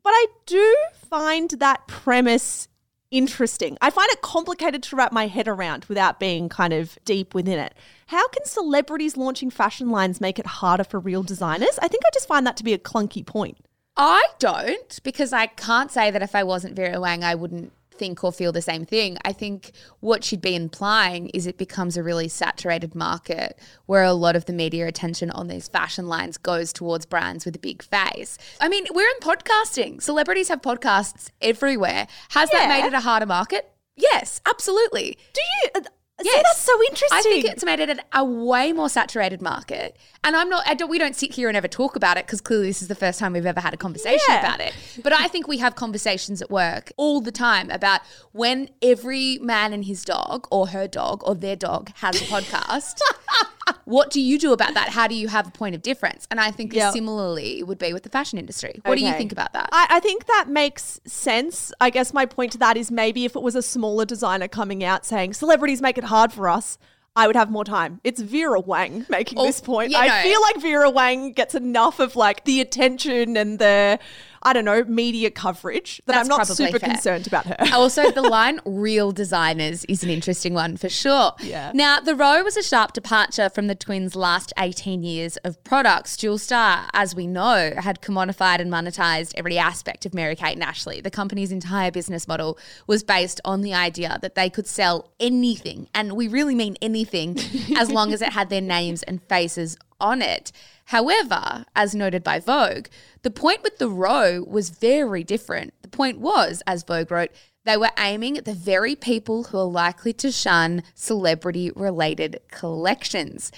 But 0.02 0.10
I 0.10 0.26
do 0.46 0.76
find 1.08 1.50
that 1.50 1.86
premise 1.86 2.66
interesting. 3.12 3.78
I 3.80 3.90
find 3.90 4.10
it 4.10 4.22
complicated 4.22 4.82
to 4.84 4.96
wrap 4.96 5.12
my 5.12 5.28
head 5.28 5.46
around 5.46 5.84
without 5.84 6.18
being 6.18 6.48
kind 6.48 6.72
of 6.72 6.98
deep 7.04 7.34
within 7.34 7.60
it. 7.60 7.74
How 8.08 8.26
can 8.28 8.44
celebrities 8.44 9.16
launching 9.16 9.50
fashion 9.50 9.90
lines 9.90 10.20
make 10.20 10.40
it 10.40 10.46
harder 10.46 10.82
for 10.82 10.98
real 10.98 11.22
designers? 11.22 11.78
I 11.80 11.86
think 11.86 12.02
I 12.04 12.10
just 12.12 12.26
find 12.26 12.44
that 12.46 12.56
to 12.56 12.64
be 12.64 12.72
a 12.72 12.78
clunky 12.78 13.24
point. 13.24 13.58
I 13.96 14.24
don't 14.38 14.98
because 15.04 15.32
I 15.32 15.46
can't 15.46 15.92
say 15.92 16.10
that 16.10 16.22
if 16.22 16.34
I 16.34 16.42
wasn't 16.42 16.74
Vera 16.74 16.98
Wang, 16.98 17.22
I 17.22 17.34
wouldn't 17.34 17.72
think 18.02 18.24
or 18.24 18.32
feel 18.32 18.50
the 18.50 18.60
same 18.60 18.84
thing. 18.84 19.16
I 19.24 19.32
think 19.32 19.70
what 20.00 20.24
she'd 20.24 20.40
be 20.40 20.56
implying 20.56 21.28
is 21.28 21.46
it 21.46 21.56
becomes 21.56 21.96
a 21.96 22.02
really 22.02 22.26
saturated 22.26 22.96
market 22.96 23.56
where 23.86 24.02
a 24.02 24.12
lot 24.12 24.34
of 24.34 24.46
the 24.46 24.52
media 24.52 24.88
attention 24.88 25.30
on 25.30 25.46
these 25.46 25.68
fashion 25.68 26.08
lines 26.08 26.36
goes 26.36 26.72
towards 26.72 27.06
brands 27.06 27.44
with 27.44 27.54
a 27.54 27.60
big 27.60 27.80
face. 27.80 28.38
I 28.60 28.68
mean, 28.68 28.86
we're 28.92 29.08
in 29.08 29.20
podcasting. 29.20 30.02
Celebrities 30.02 30.48
have 30.48 30.62
podcasts 30.62 31.30
everywhere. 31.40 32.08
Has 32.30 32.50
that 32.50 32.68
made 32.68 32.88
it 32.88 32.92
a 32.92 32.98
harder 32.98 33.26
market? 33.26 33.70
Yes, 33.94 34.40
absolutely. 34.46 35.16
Do 35.32 35.40
you? 35.40 35.70
Uh, 35.76 35.82
See, 36.22 36.30
that's 36.34 36.60
so 36.60 36.72
interesting. 36.88 37.18
I 37.18 37.22
think 37.22 37.44
it's 37.44 37.64
made 37.64 37.80
it 37.80 37.98
a 38.12 38.24
way 38.24 38.72
more 38.72 38.88
saturated 38.88 39.42
market. 39.42 39.96
And 40.24 40.36
I'm 40.36 40.48
not, 40.48 40.62
I 40.68 40.74
don't, 40.74 40.88
we 40.88 40.98
don't 40.98 41.16
sit 41.16 41.34
here 41.34 41.48
and 41.48 41.56
ever 41.56 41.66
talk 41.66 41.96
about 41.96 42.16
it 42.16 42.26
because 42.26 42.40
clearly 42.40 42.68
this 42.68 42.80
is 42.80 42.86
the 42.86 42.94
first 42.94 43.18
time 43.18 43.32
we've 43.32 43.44
ever 43.44 43.58
had 43.60 43.74
a 43.74 43.76
conversation 43.76 44.20
Yeah. 44.28 44.38
about 44.40 44.60
it. 44.60 44.72
But 45.02 45.12
I 45.12 45.26
think 45.26 45.48
we 45.48 45.58
have 45.58 45.74
conversations 45.74 46.40
at 46.40 46.48
work 46.48 46.92
all 46.96 47.20
the 47.20 47.32
time 47.32 47.70
about 47.70 48.02
when 48.30 48.68
every 48.80 49.38
man 49.42 49.72
and 49.72 49.84
his 49.84 50.04
dog 50.04 50.46
or 50.52 50.68
her 50.68 50.86
dog 50.86 51.22
or 51.26 51.34
their 51.34 51.56
dog 51.56 51.90
has 51.96 52.22
a 52.22 52.24
podcast. 52.26 53.00
what 53.84 54.10
do 54.10 54.20
you 54.20 54.38
do 54.38 54.52
about 54.52 54.74
that? 54.74 54.90
How 54.90 55.08
do 55.08 55.16
you 55.16 55.26
have 55.26 55.48
a 55.48 55.50
point 55.50 55.74
of 55.74 55.82
difference? 55.82 56.28
And 56.30 56.38
I 56.38 56.52
think 56.52 56.72
Yep. 56.72 56.92
similarly 56.92 57.64
would 57.64 57.78
be 57.78 57.92
with 57.92 58.04
the 58.04 58.08
fashion 58.08 58.38
industry. 58.38 58.80
What 58.84 58.96
do 58.96 59.04
you 59.04 59.12
think 59.14 59.32
about 59.32 59.52
that? 59.54 59.70
I, 59.72 59.86
I 59.90 60.00
think 60.00 60.26
that 60.26 60.46
makes 60.48 61.00
sense. 61.04 61.72
I 61.80 61.90
guess 61.90 62.14
my 62.14 62.26
point 62.26 62.52
to 62.52 62.58
that 62.58 62.76
is 62.76 62.92
maybe 62.92 63.24
if 63.24 63.34
it 63.34 63.42
was 63.42 63.56
a 63.56 63.62
smaller 63.62 64.04
designer 64.04 64.46
coming 64.46 64.84
out 64.84 65.04
saying 65.04 65.34
celebrities 65.34 65.82
make 65.82 65.98
it 65.98 66.04
hard 66.04 66.32
for 66.32 66.48
us, 66.48 66.78
I 67.14 67.26
would 67.26 67.36
have 67.36 67.50
more 67.50 67.64
time. 67.64 68.00
It's 68.04 68.20
Vera 68.22 68.58
Wang 68.60 69.04
making 69.10 69.38
Oh, 69.38 69.44
this 69.44 69.60
point. 69.60 69.90
yeah, 69.90 69.98
I 69.98 70.06
no. 70.08 70.22
feel 70.22 70.40
like 70.40 70.56
Vera 70.62 70.88
Wang 70.90 71.32
gets 71.32 71.54
enough 71.54 72.00
of 72.00 72.16
like 72.16 72.44
the 72.44 72.60
attention 72.60 73.36
and 73.36 73.58
the 73.58 73.98
I 74.42 74.52
don't 74.52 74.64
know 74.64 74.84
media 74.84 75.30
coverage 75.30 76.02
that 76.06 76.14
That's 76.14 76.28
I'm 76.28 76.36
not 76.38 76.46
super 76.46 76.78
fair. 76.78 76.90
concerned 76.90 77.26
about 77.26 77.46
her. 77.46 77.56
also, 77.72 78.10
the 78.12 78.22
line 78.22 78.60
real 78.64 79.12
designers 79.12 79.84
is 79.86 80.02
an 80.02 80.10
interesting 80.10 80.54
one 80.54 80.76
for 80.76 80.88
sure. 80.88 81.32
Yeah. 81.40 81.70
Now, 81.74 82.00
The 82.00 82.14
Row 82.14 82.42
was 82.42 82.56
a 82.56 82.62
sharp 82.62 82.92
departure 82.92 83.48
from 83.48 83.68
the 83.68 83.74
twins' 83.74 84.16
last 84.16 84.52
18 84.58 85.02
years 85.02 85.36
of 85.38 85.62
products. 85.64 86.16
Dualstar, 86.16 86.88
as 86.92 87.14
we 87.14 87.26
know, 87.26 87.72
had 87.78 88.02
commodified 88.02 88.58
and 88.58 88.70
monetized 88.70 89.32
every 89.36 89.58
aspect 89.58 90.04
of 90.06 90.14
Mary 90.14 90.34
Kate 90.34 90.54
and 90.54 90.62
Ashley. 90.62 91.00
The 91.00 91.10
company's 91.10 91.52
entire 91.52 91.90
business 91.90 92.26
model 92.26 92.58
was 92.86 93.02
based 93.02 93.40
on 93.44 93.62
the 93.62 93.74
idea 93.74 94.18
that 94.22 94.34
they 94.34 94.50
could 94.50 94.66
sell 94.66 95.12
anything, 95.20 95.88
and 95.94 96.14
we 96.14 96.28
really 96.28 96.54
mean 96.54 96.76
anything, 96.82 97.38
as 97.76 97.90
long 97.90 98.12
as 98.12 98.22
it 98.22 98.32
had 98.32 98.50
their 98.50 98.60
names 98.60 99.02
and 99.04 99.22
faces 99.22 99.76
on 100.00 100.20
it. 100.20 100.50
However, 100.86 101.64
as 101.76 101.94
noted 101.94 102.22
by 102.24 102.40
Vogue, 102.40 102.86
the 103.22 103.30
point 103.30 103.62
with 103.62 103.78
the 103.78 103.88
row 103.88 104.44
was 104.46 104.70
very 104.70 105.24
different. 105.24 105.74
The 105.82 105.88
point 105.88 106.18
was, 106.18 106.62
as 106.66 106.82
Vogue 106.82 107.10
wrote, 107.10 107.30
they 107.64 107.76
were 107.76 107.90
aiming 107.98 108.36
at 108.36 108.44
the 108.44 108.54
very 108.54 108.96
people 108.96 109.44
who 109.44 109.58
are 109.58 109.64
likely 109.64 110.12
to 110.14 110.32
shun 110.32 110.82
celebrity 110.94 111.70
related 111.76 112.40
collections. 112.50 113.52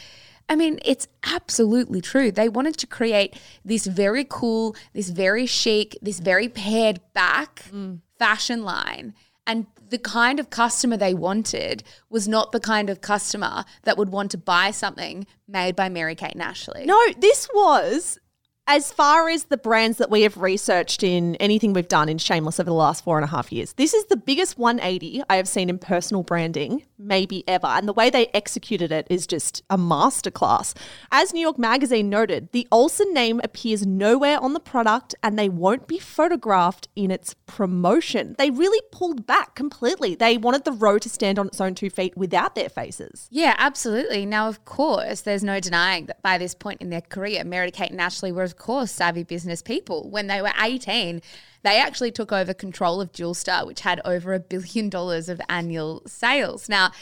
I 0.49 0.57
mean, 0.57 0.79
it's 0.85 1.09
absolutely 1.25 2.03
true. 2.03 2.31
They 2.31 2.51
wanted 2.51 2.77
to 2.79 2.87
create 2.87 3.41
this 3.65 3.87
very 3.87 4.27
cool, 4.29 4.77
this 4.93 5.09
very 5.09 5.47
chic, 5.47 5.97
this 6.03 6.21
very 6.21 6.51
pared 6.51 7.01
back 7.15 7.65
fashion 8.19 8.63
line. 8.63 9.15
And 9.47 9.67
the 9.89 9.99
kind 9.99 10.41
of 10.41 10.51
customer 10.51 10.97
they 10.97 11.15
wanted 11.15 11.83
was 12.11 12.27
not 12.29 12.53
the 12.53 12.61
kind 12.61 12.91
of 12.91 13.01
customer 13.01 13.65
that 13.85 13.97
would 13.97 14.11
want 14.11 14.31
to 14.33 14.39
buy 14.39 14.71
something 14.71 15.27
made 15.49 15.77
by 15.77 15.89
Mary 15.89 16.15
Kate 16.15 16.33
and 16.33 16.43
Ashley. 16.43 16.85
No, 16.85 16.99
this 17.19 17.49
was 17.55 18.19
as 18.67 18.91
far 18.91 19.29
as 19.29 19.45
the 19.45 19.59
brands 19.59 19.99
that 19.99 20.11
we 20.11 20.23
have 20.23 20.39
researched 20.39 21.03
in 21.03 21.35
anything 21.37 21.75
we've 21.75 21.89
done 21.89 22.09
in 22.09 22.17
Shameless 22.17 22.59
over 22.59 22.71
the 22.71 22.75
last 22.75 23.05
four 23.05 23.19
and 23.19 23.25
a 23.25 23.29
half 23.29 23.53
years. 23.53 23.75
This 23.75 23.93
is 23.93 24.07
the 24.07 24.17
biggest 24.17 24.57
180 24.57 25.23
I 25.29 25.37
have 25.37 25.49
seen 25.49 25.69
in 25.69 25.79
personal 25.79 26.23
branding, 26.23 26.85
maybe 26.99 27.45
ever. 27.47 27.67
And 27.67 27.87
the 27.87 27.93
way 27.93 28.09
they 28.09 28.29
executed 28.29 28.91
it 28.91 29.07
is 29.11 29.27
just 29.27 29.63
a 29.69 29.77
masterclass. 29.77 30.75
As 31.13 31.35
New 31.35 31.41
York 31.41 31.59
Magazine 31.59 32.09
noted, 32.09 32.53
the 32.53 32.67
Olsen 32.73 33.13
name 33.13 33.39
appears 33.45 33.87
nowhere 33.87 34.41
on 34.41 34.55
the 34.55 34.61
product 34.61 35.15
and 35.23 35.39
they 35.39 35.51
won't 35.51 35.87
be 35.87 35.99
photographed 35.99 36.89
in 36.97 37.11
its 37.11 37.35
promotion. 37.47 38.35
They 38.39 38.51
really 38.51 38.81
pulled 38.91 39.27
back 39.27 39.55
completely. 39.55 40.15
They 40.15 40.39
wanted 40.39 40.65
the 40.65 40.73
row 40.73 40.99
to 40.99 41.09
stand 41.11 41.39
on 41.39 41.49
its 41.49 41.61
own 41.61 41.75
two 41.75 41.91
feet 41.91 42.17
without 42.17 42.55
their 42.55 42.71
faces. 42.71 43.29
Yeah, 43.31 43.55
absolutely. 43.59 44.25
Now, 44.25 44.49
of 44.49 44.65
course, 44.65 45.21
there's 45.21 45.45
no 45.45 45.61
denying 45.61 46.07
that 46.07 46.23
by 46.23 46.39
this 46.39 46.55
point 46.55 46.81
in 46.81 46.89
their 46.89 47.03
career, 47.03 47.45
Mary 47.45 47.71
Kate 47.71 47.91
and 47.91 48.01
Ashley 48.01 48.33
were, 48.33 48.54
of 48.55 48.59
course, 48.65 48.93
savvy 48.93 49.25
business 49.25 49.63
people. 49.63 50.09
When 50.09 50.29
they 50.29 50.41
were 50.41 50.53
18, 50.61 51.21
they 51.65 51.81
actually 51.81 52.13
took 52.13 52.31
over 52.31 52.55
control 52.55 53.01
of 53.01 53.11
Dualstar, 53.11 53.67
which 53.67 53.81
had 53.81 54.01
over 54.05 54.33
a 54.33 54.39
billion 54.39 54.89
dollars 54.89 55.29
of 55.29 55.41
annual 55.49 56.03
sales. 56.07 56.69
Now, 56.69 56.93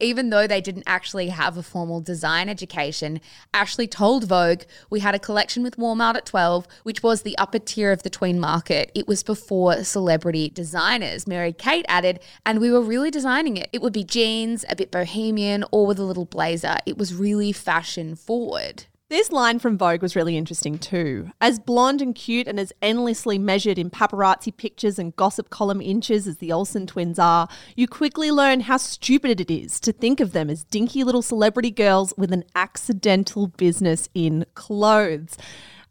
even 0.00 0.30
though 0.30 0.46
they 0.46 0.62
didn't 0.62 0.84
actually 0.86 1.28
have 1.28 1.58
a 1.58 1.62
formal 1.62 2.00
design 2.00 2.48
education, 2.48 3.20
Ashley 3.52 3.86
told 3.86 4.24
Vogue, 4.24 4.62
We 4.88 5.00
had 5.00 5.14
a 5.14 5.18
collection 5.18 5.62
with 5.62 5.76
Walmart 5.76 6.14
at 6.14 6.24
12, 6.24 6.66
which 6.82 7.02
was 7.02 7.22
the 7.22 7.36
upper 7.36 7.58
tier 7.58 7.92
of 7.92 8.04
the 8.04 8.10
tween 8.10 8.40
market. 8.40 8.90
It 8.94 9.06
was 9.06 9.22
before 9.22 9.84
celebrity 9.84 10.48
designers. 10.48 11.26
Mary 11.26 11.52
Kate 11.52 11.84
added, 11.88 12.20
and 12.46 12.58
we 12.58 12.70
were 12.70 12.80
really 12.80 13.10
designing 13.10 13.58
it. 13.58 13.68
It 13.70 13.82
would 13.82 13.92
be 13.92 14.04
jeans, 14.04 14.64
a 14.70 14.76
bit 14.76 14.90
bohemian, 14.90 15.62
or 15.72 15.86
with 15.86 15.98
a 15.98 16.04
little 16.04 16.24
blazer. 16.24 16.76
It 16.86 16.96
was 16.96 17.14
really 17.14 17.52
fashion 17.52 18.16
forward. 18.16 18.86
This 19.12 19.30
line 19.30 19.58
from 19.58 19.76
Vogue 19.76 20.00
was 20.00 20.16
really 20.16 20.38
interesting 20.38 20.78
too. 20.78 21.32
As 21.38 21.58
blonde 21.58 22.00
and 22.00 22.14
cute 22.14 22.48
and 22.48 22.58
as 22.58 22.72
endlessly 22.80 23.38
measured 23.38 23.78
in 23.78 23.90
paparazzi 23.90 24.56
pictures 24.56 24.98
and 24.98 25.14
gossip 25.16 25.50
column 25.50 25.82
inches 25.82 26.26
as 26.26 26.38
the 26.38 26.50
Olsen 26.50 26.86
twins 26.86 27.18
are, 27.18 27.46
you 27.76 27.86
quickly 27.86 28.30
learn 28.30 28.60
how 28.60 28.78
stupid 28.78 29.38
it 29.38 29.50
is 29.50 29.78
to 29.80 29.92
think 29.92 30.20
of 30.20 30.32
them 30.32 30.48
as 30.48 30.64
dinky 30.64 31.04
little 31.04 31.20
celebrity 31.20 31.70
girls 31.70 32.14
with 32.16 32.32
an 32.32 32.42
accidental 32.54 33.48
business 33.48 34.08
in 34.14 34.46
clothes. 34.54 35.36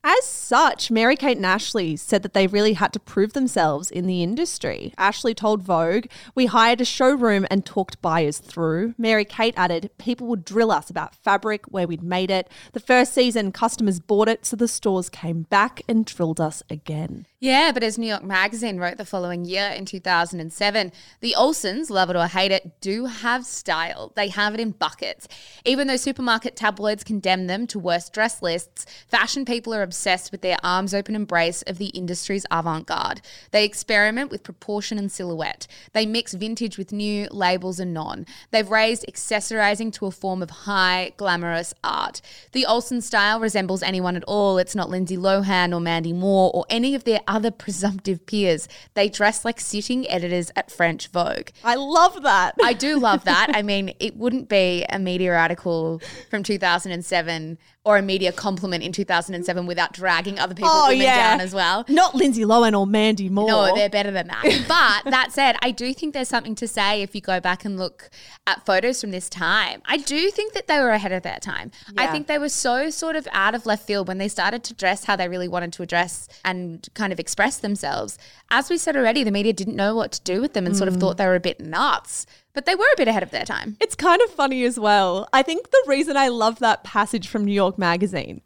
As 0.04 0.26
such, 0.26 0.90
Mary 0.90 1.16
Kate 1.16 1.38
and 1.38 1.46
Ashley 1.46 1.96
said 1.96 2.24
that 2.24 2.34
they 2.34 2.48
really 2.48 2.74
had 2.74 2.92
to 2.94 3.00
prove 3.00 3.34
themselves 3.34 3.92
in 3.92 4.08
the 4.08 4.24
industry. 4.24 4.96
Ashley 4.98 5.36
told 5.36 5.62
Vogue, 5.62 6.06
We 6.34 6.48
hired 6.48 6.82
a 6.82 6.86
showroom 6.86 7.46
and 7.52 7.64
talked 7.64 8.02
buyers 8.02 8.40
through. 8.40 8.96
Mary 8.98 9.26
Kate 9.26 9.54
added, 9.56 9.92
People 10.00 10.26
would 10.28 10.44
drill 10.44 10.72
us 10.72 10.90
about 10.90 11.14
fabric, 11.14 11.66
where 11.68 11.88
we'd 11.88 12.02
made 12.02 12.32
it. 12.32 12.50
The 12.74 12.80
first 12.80 13.14
season, 13.14 13.52
customers 13.52 14.00
bought 14.00 14.28
it, 14.28 14.44
so 14.44 14.56
the 14.56 14.68
stores 14.68 15.08
came 15.08 15.44
back 15.44 15.84
and 15.88 16.04
drilled 16.04 16.42
us 16.42 16.64
again. 16.68 17.28
Yeah, 17.44 17.72
but 17.72 17.82
as 17.82 17.98
New 17.98 18.06
York 18.06 18.24
Magazine 18.24 18.78
wrote 18.78 18.98
the 18.98 19.04
following 19.04 19.46
year 19.46 19.70
in 19.70 19.86
2007, 19.86 20.92
the 21.22 21.34
Olsens, 21.36 21.90
love 21.90 22.12
it 22.12 22.16
or 22.16 22.28
hate 22.28 22.52
it, 22.52 22.80
do 22.82 23.06
have 23.06 23.48
style. 23.48 24.12
They 24.16 24.28
have 24.28 24.54
it 24.54 24.60
in 24.60 24.74
buckets. 24.74 25.28
Even 25.66 25.88
though 25.88 25.96
supermarket 25.96 26.56
tabloids 26.56 27.04
condemn 27.04 27.48
them 27.48 27.66
to 27.66 27.80
worst 27.80 28.14
dress 28.14 28.44
lists, 28.44 28.86
fashion 29.08 29.44
people 29.44 29.74
are 29.74 29.82
obsessed 29.82 30.32
with 30.32 30.42
their 30.42 30.58
arms 30.62 30.94
open 30.94 31.16
embrace 31.16 31.64
of 31.64 31.80
the 31.80 31.88
industry's 31.88 32.46
avant 32.52 32.86
garde. 32.86 33.22
They 33.50 33.66
experiment 33.66 34.30
with 34.30 34.44
proportion 34.44 35.00
and 35.00 35.12
silhouette. 35.12 35.66
They 35.94 36.06
mix 36.06 36.36
vintage 36.36 36.78
with 36.78 36.92
new, 36.92 37.28
labels 37.32 37.80
and 37.80 37.92
non. 37.92 38.28
They've 38.52 38.70
raised 38.70 39.04
accessorizing 39.10 39.92
to 39.94 40.06
a 40.06 40.12
form 40.12 40.44
of 40.44 40.52
high, 40.52 41.14
glamorous 41.18 41.74
art. 41.84 42.22
The 42.52 42.68
Olsen 42.68 43.02
style 43.02 43.40
resembles 43.40 43.82
anyone 43.82 44.16
at 44.16 44.26
all. 44.26 44.60
It's 44.60 44.76
not 44.76 44.92
Lindsay 44.92 45.18
Lohan 45.18 45.74
or 45.74 45.80
Mandy 45.80 46.14
Moore 46.14 46.52
or 46.54 46.68
any 46.70 46.94
of 46.94 47.04
their 47.04 47.22
other 47.32 47.50
presumptive 47.50 48.26
peers. 48.26 48.68
They 48.94 49.08
dress 49.10 49.46
like 49.46 49.60
sitting 49.60 50.08
editors 50.10 50.52
at 50.56 50.70
French 50.70 51.08
Vogue. 51.08 51.50
I 51.64 51.76
love 51.76 52.22
that. 52.24 52.56
I 52.62 52.74
do 52.74 53.00
love 53.00 53.24
that. 53.24 53.50
I 53.56 53.62
mean, 53.62 53.94
it 54.00 54.18
wouldn't 54.18 54.50
be 54.50 54.86
a 54.90 55.00
media 55.00 55.34
article 55.36 56.02
from 56.30 56.44
2007 56.44 57.58
or 57.84 57.98
a 57.98 58.02
media 58.02 58.32
compliment 58.32 58.84
in 58.84 58.92
2007 58.92 59.66
without 59.66 59.92
dragging 59.92 60.38
other 60.38 60.54
people's 60.54 60.72
Oh, 60.76 60.90
women 60.90 61.02
yeah. 61.04 61.32
down 61.32 61.42
as 61.42 61.52
well. 61.52 61.84
Not 61.90 62.14
Lindsay 62.14 62.44
Lohan 62.44 62.78
or 62.78 62.86
Mandy 62.86 63.28
Moore. 63.28 63.48
No, 63.48 63.74
they're 63.76 63.90
better 63.90 64.12
than 64.12 64.28
that. 64.28 64.44
But 65.04 65.10
that 65.12 65.32
said, 65.32 65.56
I 65.64 65.72
do 65.72 65.92
think 65.94 66.14
there's 66.14 66.28
something 66.30 66.54
to 66.56 66.68
say 66.68 67.02
if 67.02 67.16
you 67.16 67.22
go 67.22 67.40
back 67.40 67.66
and 67.66 67.78
look 67.78 68.10
at 68.46 68.64
photos 68.66 69.02
from 69.02 69.10
this 69.12 69.30
time. 69.30 69.82
I 69.86 69.98
do 69.98 70.30
think 70.30 70.54
that 70.54 70.68
they 70.68 70.80
were 70.80 70.92
ahead 70.92 71.12
of 71.12 71.24
their 71.24 71.40
time. 71.40 71.72
I 71.98 72.08
think 72.08 72.28
they 72.28 72.38
were 72.38 72.50
so 72.50 72.90
sort 72.92 73.16
of 73.16 73.28
out 73.32 73.56
of 73.56 73.66
left 73.66 73.88
field 73.88 74.08
when 74.08 74.18
they 74.20 74.28
started 74.28 74.64
to 74.66 74.74
dress 74.76 75.06
how 75.06 75.16
they 75.16 75.28
really 75.28 75.48
wanted 75.48 75.74
to 75.74 75.84
address 75.84 76.28
and 76.46 76.88
kind 76.94 77.12
of 77.12 77.20
express 77.22 77.58
themselves. 77.58 78.18
As 78.50 78.70
we 78.70 78.78
said 78.78 78.98
already, 78.98 79.24
the 79.24 79.32
media 79.32 79.54
didn't 79.54 79.78
know 79.78 79.96
what 79.96 80.12
to 80.12 80.22
do 80.24 80.42
with 80.42 80.52
them 80.54 80.66
and 80.66 80.76
sort 80.76 80.90
Mm. 80.90 80.96
of 80.96 81.00
thought 81.00 81.18
they 81.18 81.26
were 81.26 81.36
a 81.36 81.40
bit 81.40 81.62
nuts. 81.62 82.26
But 82.54 82.66
they 82.66 82.76
were 82.76 82.84
a 82.94 82.98
bit 82.98 83.08
ahead 83.08 83.24
of 83.24 83.32
their 83.32 83.46
time. 83.46 83.78
It's 83.80 83.96
kind 83.96 84.22
of 84.22 84.30
funny 84.30 84.66
as 84.66 84.78
well. 84.78 85.30
I 85.32 85.42
think 85.42 85.72
the 85.72 85.84
reason 85.88 86.18
I 86.18 86.28
love 86.28 86.60
that 86.60 86.84
passage 86.84 87.30
from 87.30 87.46
New 87.46 87.54
York 87.54 87.78
Magazine 87.78 88.42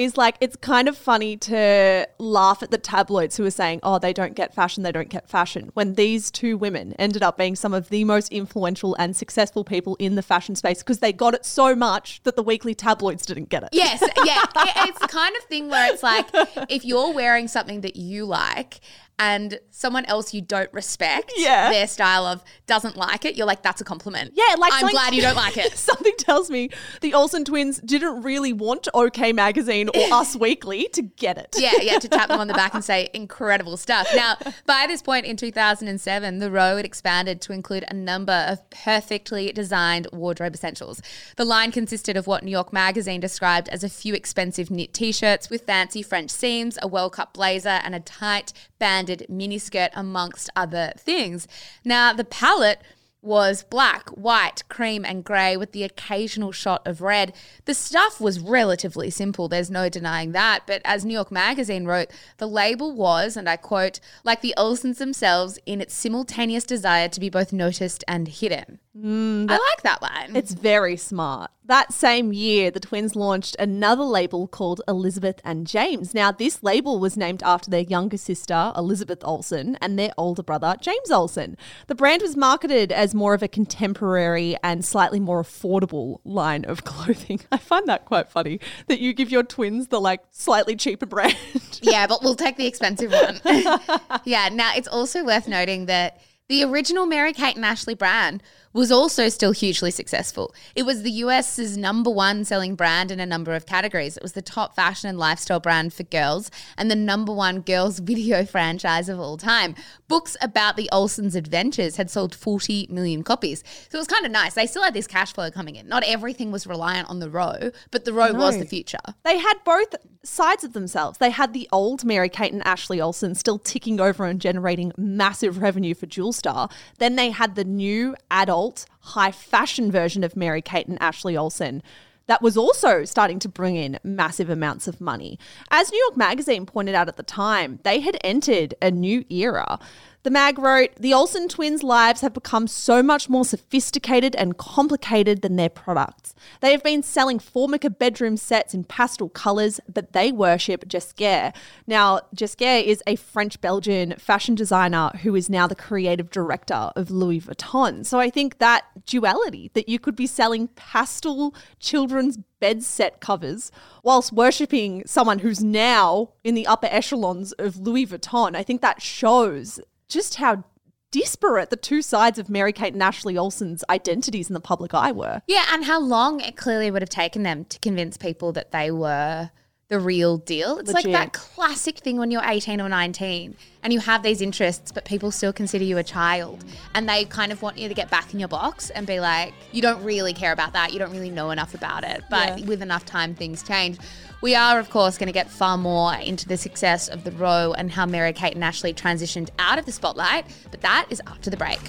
is 0.00 0.16
like 0.16 0.36
it's 0.40 0.56
kind 0.56 0.88
of 0.88 0.96
funny 0.96 1.36
to 1.36 2.08
laugh 2.18 2.62
at 2.62 2.70
the 2.70 2.78
tabloids 2.78 3.36
who 3.36 3.44
are 3.44 3.50
saying, 3.50 3.80
oh, 3.82 3.98
they 3.98 4.12
don't 4.12 4.34
get 4.34 4.54
fashion, 4.54 4.82
they 4.82 4.92
don't 4.92 5.10
get 5.10 5.28
fashion, 5.28 5.70
when 5.74 5.94
these 5.94 6.30
two 6.30 6.56
women 6.56 6.94
ended 6.98 7.22
up 7.22 7.36
being 7.36 7.54
some 7.54 7.74
of 7.74 7.88
the 7.90 8.04
most 8.04 8.32
influential 8.32 8.94
and 8.98 9.14
successful 9.14 9.62
people 9.62 9.96
in 9.98 10.14
the 10.14 10.22
fashion 10.22 10.54
space 10.56 10.78
because 10.78 11.00
they 11.00 11.12
got 11.12 11.34
it 11.34 11.44
so 11.44 11.74
much 11.74 12.22
that 12.24 12.34
the 12.34 12.42
weekly 12.42 12.74
tabloids 12.74 13.26
didn't 13.26 13.48
get 13.50 13.62
it. 13.62 13.68
Yes, 13.72 14.00
yeah. 14.24 14.42
It- 14.56 14.88
it's 14.90 14.98
the 14.98 15.08
kind 15.08 15.36
of 15.36 15.42
thing 15.44 15.68
where 15.68 15.92
it's 15.92 16.02
like 16.02 16.26
if 16.68 16.84
you're 16.84 17.12
wearing 17.12 17.48
something 17.48 17.82
that 17.82 17.96
you 17.96 18.24
like 18.24 18.80
and 19.20 19.60
someone 19.70 20.04
else 20.06 20.34
you 20.34 20.40
don't 20.40 20.72
respect 20.72 21.32
Yeah. 21.36 21.70
their 21.70 21.86
style 21.86 22.26
of 22.26 22.42
doesn't 22.66 22.96
like 22.96 23.24
it, 23.24 23.36
you're 23.36 23.46
like, 23.46 23.62
that's 23.62 23.80
a 23.80 23.84
compliment. 23.84 24.32
Yeah, 24.34 24.56
like 24.58 24.72
I'm 24.74 24.88
glad 24.88 25.14
you 25.14 25.22
don't 25.22 25.36
like 25.36 25.56
it. 25.56 25.72
Something 25.76 26.14
tells 26.18 26.50
me 26.50 26.70
the 27.02 27.14
Olsen 27.14 27.44
twins 27.44 27.78
didn't 27.80 28.22
really 28.22 28.52
want 28.52 28.88
OK 28.94 29.32
Magazine 29.32 29.88
or 29.90 30.12
Us 30.12 30.34
Weekly 30.34 30.88
to 30.94 31.02
get 31.02 31.38
it. 31.38 31.54
yeah, 31.58 31.72
yeah, 31.82 31.98
to 31.98 32.08
tap 32.08 32.28
them 32.28 32.40
on 32.40 32.48
the 32.48 32.54
back 32.54 32.74
and 32.74 32.84
say 32.92 33.08
incredible 33.14 33.76
stuff. 33.76 34.08
Now, 34.14 34.36
by 34.66 34.86
this 34.88 35.02
point 35.02 35.26
in 35.26 35.36
2007, 35.36 36.38
the 36.38 36.50
row 36.50 36.76
had 36.76 36.86
expanded 36.86 37.40
to 37.42 37.52
include 37.52 37.84
a 37.88 37.94
number 37.94 38.32
of 38.48 38.68
perfectly 38.70 39.52
designed 39.52 40.06
wardrobe 40.12 40.54
essentials. 40.54 41.02
The 41.36 41.44
line 41.44 41.72
consisted 41.72 42.16
of 42.16 42.26
what 42.26 42.42
New 42.42 42.50
York 42.50 42.72
Magazine 42.72 43.20
described 43.20 43.68
as 43.68 43.84
a 43.84 43.88
few 43.90 44.14
expensive 44.14 44.70
knit 44.70 44.94
t-shirts 44.94 45.50
with 45.50 45.62
fancy 45.66 46.02
French 46.02 46.30
seams, 46.30 46.78
a 46.80 46.88
well-cut 46.88 47.34
blazer, 47.34 47.80
and 47.84 47.94
a 47.94 48.00
tight 48.00 48.52
banded 48.78 49.09
miniskirt, 49.30 49.90
amongst 49.94 50.50
other 50.56 50.92
things. 50.96 51.46
Now, 51.84 52.12
the 52.12 52.24
palette 52.24 52.80
was 53.22 53.64
black, 53.64 54.08
white, 54.10 54.66
cream, 54.68 55.04
and 55.04 55.24
grey 55.24 55.56
with 55.56 55.72
the 55.72 55.84
occasional 55.84 56.52
shot 56.52 56.86
of 56.86 57.02
red. 57.02 57.34
The 57.66 57.74
stuff 57.74 58.20
was 58.20 58.40
relatively 58.40 59.10
simple, 59.10 59.48
there's 59.48 59.70
no 59.70 59.88
denying 59.88 60.32
that. 60.32 60.60
But 60.66 60.80
as 60.84 61.04
New 61.04 61.12
York 61.12 61.30
Magazine 61.30 61.84
wrote, 61.84 62.10
the 62.38 62.48
label 62.48 62.92
was, 62.92 63.36
and 63.36 63.48
I 63.48 63.56
quote, 63.56 64.00
like 64.24 64.40
the 64.40 64.54
Olsens 64.56 64.98
themselves 64.98 65.58
in 65.66 65.80
its 65.80 65.94
simultaneous 65.94 66.64
desire 66.64 67.08
to 67.08 67.20
be 67.20 67.28
both 67.28 67.52
noticed 67.52 68.04
and 68.08 68.28
hidden. 68.28 68.78
Mm, 68.96 69.48
I 69.48 69.56
like 69.56 69.82
that 69.84 70.02
line. 70.02 70.34
It's 70.34 70.52
very 70.52 70.96
smart. 70.96 71.52
That 71.64 71.92
same 71.92 72.32
year, 72.32 72.72
the 72.72 72.80
twins 72.80 73.14
launched 73.14 73.54
another 73.60 74.02
label 74.02 74.48
called 74.48 74.82
Elizabeth 74.88 75.40
and 75.44 75.64
James. 75.64 76.12
Now, 76.12 76.32
this 76.32 76.64
label 76.64 76.98
was 76.98 77.16
named 77.16 77.40
after 77.44 77.70
their 77.70 77.82
younger 77.82 78.16
sister, 78.16 78.72
Elizabeth 78.76 79.20
Olsen, 79.22 79.78
and 79.80 79.96
their 79.96 80.10
older 80.18 80.42
brother, 80.42 80.74
James 80.80 81.12
Olsen. 81.12 81.56
The 81.86 81.94
brand 81.94 82.22
was 82.22 82.36
marketed 82.36 82.90
as 82.90 83.14
more 83.14 83.32
of 83.32 83.44
a 83.44 83.48
contemporary 83.48 84.56
and 84.64 84.84
slightly 84.84 85.20
more 85.20 85.40
affordable 85.40 86.18
line 86.24 86.64
of 86.64 86.82
clothing. 86.84 87.40
I 87.52 87.58
find 87.58 87.86
that 87.86 88.06
quite 88.06 88.28
funny 88.28 88.58
that 88.88 88.98
you 88.98 89.12
give 89.12 89.30
your 89.30 89.44
twins 89.44 89.86
the 89.86 90.00
like 90.00 90.22
slightly 90.32 90.74
cheaper 90.74 91.06
brand. 91.06 91.36
yeah, 91.82 92.08
but 92.08 92.24
we'll 92.24 92.34
take 92.34 92.56
the 92.56 92.66
expensive 92.66 93.12
one. 93.12 93.40
yeah, 94.24 94.48
now 94.48 94.72
it's 94.74 94.88
also 94.88 95.24
worth 95.24 95.46
noting 95.46 95.86
that 95.86 96.20
the 96.48 96.64
original 96.64 97.06
Mary 97.06 97.32
Kate 97.32 97.54
and 97.54 97.64
Ashley 97.64 97.94
brand 97.94 98.42
was 98.72 98.92
also 98.92 99.28
still 99.28 99.52
hugely 99.52 99.90
successful. 99.90 100.54
It 100.76 100.84
was 100.84 101.02
the 101.02 101.10
US's 101.10 101.76
number 101.76 102.10
one 102.10 102.44
selling 102.44 102.76
brand 102.76 103.10
in 103.10 103.18
a 103.18 103.26
number 103.26 103.54
of 103.54 103.66
categories. 103.66 104.16
It 104.16 104.22
was 104.22 104.32
the 104.32 104.42
top 104.42 104.76
fashion 104.76 105.08
and 105.08 105.18
lifestyle 105.18 105.60
brand 105.60 105.92
for 105.92 106.04
girls 106.04 106.50
and 106.76 106.90
the 106.90 106.96
number 106.96 107.32
one 107.32 107.60
girls 107.60 107.98
video 108.10 108.44
franchise 108.44 109.08
of 109.08 109.18
all 109.18 109.36
time. 109.36 109.74
Books 110.08 110.36
about 110.40 110.76
the 110.76 110.88
Olsen's 110.92 111.34
adventures 111.34 111.96
had 111.96 112.10
sold 112.10 112.34
40 112.34 112.86
million 112.90 113.22
copies. 113.22 113.64
So 113.88 113.98
it 113.98 114.00
was 114.00 114.06
kind 114.06 114.24
of 114.24 114.32
nice. 114.32 114.54
They 114.54 114.66
still 114.66 114.84
had 114.84 114.94
this 114.94 115.06
cash 115.06 115.32
flow 115.32 115.50
coming 115.50 115.76
in. 115.76 115.88
Not 115.88 116.04
everything 116.04 116.52
was 116.52 116.66
reliant 116.66 117.08
on 117.08 117.18
the 117.18 117.30
row, 117.30 117.70
but 117.90 118.04
the 118.04 118.12
row 118.12 118.32
was 118.32 118.58
the 118.58 118.66
future. 118.66 118.98
They 119.24 119.38
had 119.38 119.54
both 119.64 119.94
sides 120.22 120.64
of 120.64 120.74
themselves. 120.74 121.18
They 121.18 121.30
had 121.30 121.52
the 121.52 121.68
old 121.72 122.04
Mary 122.04 122.28
Kate 122.28 122.52
and 122.52 122.64
Ashley 122.66 123.00
Olsen 123.00 123.34
still 123.34 123.58
ticking 123.58 124.00
over 124.00 124.24
and 124.26 124.40
generating 124.40 124.92
massive 124.96 125.62
revenue 125.62 125.94
for 125.94 126.06
Dualstar. 126.06 126.70
Then 126.98 127.16
they 127.16 127.30
had 127.30 127.54
the 127.54 127.64
new 127.64 128.14
adult 128.30 128.59
high 129.00 129.32
fashion 129.32 129.90
version 129.90 130.24
of 130.24 130.36
Mary 130.36 130.62
Kate 130.62 130.86
and 130.86 131.00
Ashley 131.00 131.36
Olsen 131.36 131.82
that 132.30 132.42
was 132.42 132.56
also 132.56 133.04
starting 133.04 133.40
to 133.40 133.48
bring 133.48 133.74
in 133.74 133.98
massive 134.04 134.48
amounts 134.48 134.86
of 134.86 135.00
money. 135.00 135.36
As 135.72 135.90
New 135.90 135.98
York 135.98 136.16
Magazine 136.16 136.64
pointed 136.64 136.94
out 136.94 137.08
at 137.08 137.16
the 137.16 137.24
time, 137.24 137.80
they 137.82 137.98
had 137.98 138.16
entered 138.22 138.72
a 138.80 138.88
new 138.88 139.24
era. 139.30 139.80
The 140.22 140.30
mag 140.30 140.58
wrote, 140.58 140.90
The 140.96 141.14
Olsen 141.14 141.48
twins' 141.48 141.82
lives 141.82 142.20
have 142.20 142.34
become 142.34 142.66
so 142.66 143.02
much 143.02 143.30
more 143.30 143.44
sophisticated 143.44 144.36
and 144.36 144.58
complicated 144.58 145.40
than 145.40 145.56
their 145.56 145.70
products. 145.70 146.34
They 146.60 146.72
have 146.72 146.82
been 146.82 147.02
selling 147.02 147.38
Formica 147.38 147.88
bedroom 147.88 148.36
sets 148.36 148.74
in 148.74 148.84
pastel 148.84 149.30
colours, 149.30 149.80
but 149.90 150.12
they 150.12 150.30
worship 150.30 150.84
Ghesquière. 150.86 151.56
Now, 151.86 152.20
Ghesquière 152.36 152.84
is 152.84 153.02
a 153.06 153.16
French 153.16 153.62
Belgian 153.62 154.14
fashion 154.18 154.54
designer 154.54 155.10
who 155.22 155.34
is 155.34 155.48
now 155.48 155.66
the 155.66 155.74
creative 155.74 156.30
director 156.30 156.90
of 156.94 157.10
Louis 157.10 157.40
Vuitton. 157.40 158.04
So 158.04 158.20
I 158.20 158.28
think 158.28 158.58
that 158.58 158.84
duality 159.06 159.70
that 159.72 159.88
you 159.88 159.98
could 159.98 160.16
be 160.16 160.26
selling 160.26 160.68
pastel 160.68 161.54
children's 161.78 162.36
bed 162.60 162.82
set 162.82 163.20
covers 163.20 163.72
whilst 164.04 164.32
worshipping 164.34 165.02
someone 165.06 165.38
who's 165.38 165.64
now 165.64 166.28
in 166.44 166.54
the 166.54 166.66
upper 166.66 166.88
echelons 166.90 167.52
of 167.52 167.78
Louis 167.78 168.06
Vuitton, 168.06 168.54
I 168.54 168.62
think 168.62 168.82
that 168.82 169.00
shows 169.00 169.80
just 170.10 170.36
how 170.36 170.64
disparate 171.10 171.70
the 171.70 171.76
two 171.76 172.02
sides 172.02 172.38
of 172.38 172.48
Mary 172.48 172.72
Kate 172.72 172.92
and 172.92 173.02
Ashley 173.02 173.36
Olsen's 173.36 173.82
identities 173.88 174.48
in 174.48 174.54
the 174.54 174.60
public 174.60 174.94
eye 174.94 175.12
were. 175.12 175.42
Yeah, 175.46 175.66
and 175.70 175.84
how 175.84 176.00
long 176.00 176.40
it 176.40 176.56
clearly 176.56 176.90
would 176.90 177.02
have 177.02 177.08
taken 177.08 177.42
them 177.42 177.64
to 177.66 177.78
convince 177.78 178.16
people 178.16 178.52
that 178.52 178.70
they 178.70 178.90
were 178.90 179.50
the 179.90 179.98
real 179.98 180.38
deal. 180.38 180.78
It's 180.78 180.92
like 180.92 181.04
that 181.06 181.32
classic 181.32 181.98
thing 181.98 182.16
when 182.16 182.30
you're 182.30 182.44
18 182.44 182.80
or 182.80 182.88
19 182.88 183.56
and 183.82 183.92
you 183.92 183.98
have 183.98 184.22
these 184.22 184.40
interests, 184.40 184.92
but 184.92 185.04
people 185.04 185.32
still 185.32 185.52
consider 185.52 185.84
you 185.84 185.98
a 185.98 186.04
child 186.04 186.64
and 186.94 187.08
they 187.08 187.24
kind 187.24 187.50
of 187.50 187.60
want 187.60 187.76
you 187.76 187.88
to 187.88 187.94
get 187.94 188.08
back 188.08 188.32
in 188.32 188.38
your 188.38 188.48
box 188.48 188.90
and 188.90 189.04
be 189.04 189.18
like, 189.18 189.52
you 189.72 189.82
don't 189.82 190.02
really 190.04 190.32
care 190.32 190.52
about 190.52 190.72
that. 190.74 190.92
You 190.92 191.00
don't 191.00 191.10
really 191.10 191.30
know 191.30 191.50
enough 191.50 191.74
about 191.74 192.04
it. 192.04 192.22
But 192.30 192.60
Yeah. 192.60 192.66
with 192.66 192.82
enough 192.82 193.04
time, 193.04 193.34
things 193.34 193.64
change. 193.64 193.98
We 194.42 194.54
are, 194.54 194.78
of 194.78 194.90
course, 194.90 195.18
going 195.18 195.26
to 195.26 195.32
get 195.32 195.50
far 195.50 195.76
more 195.76 196.14
into 196.14 196.46
the 196.46 196.56
success 196.56 197.08
of 197.08 197.24
the 197.24 197.32
row 197.32 197.74
and 197.76 197.90
how 197.90 198.06
Mary 198.06 198.32
Kate 198.32 198.54
and 198.54 198.62
Ashley 198.62 198.94
transitioned 198.94 199.50
out 199.58 199.78
of 199.78 199.86
the 199.86 199.92
spotlight, 199.92 200.46
but 200.70 200.82
that 200.82 201.06
is 201.10 201.20
after 201.26 201.50
the 201.50 201.56
break. 201.56 201.80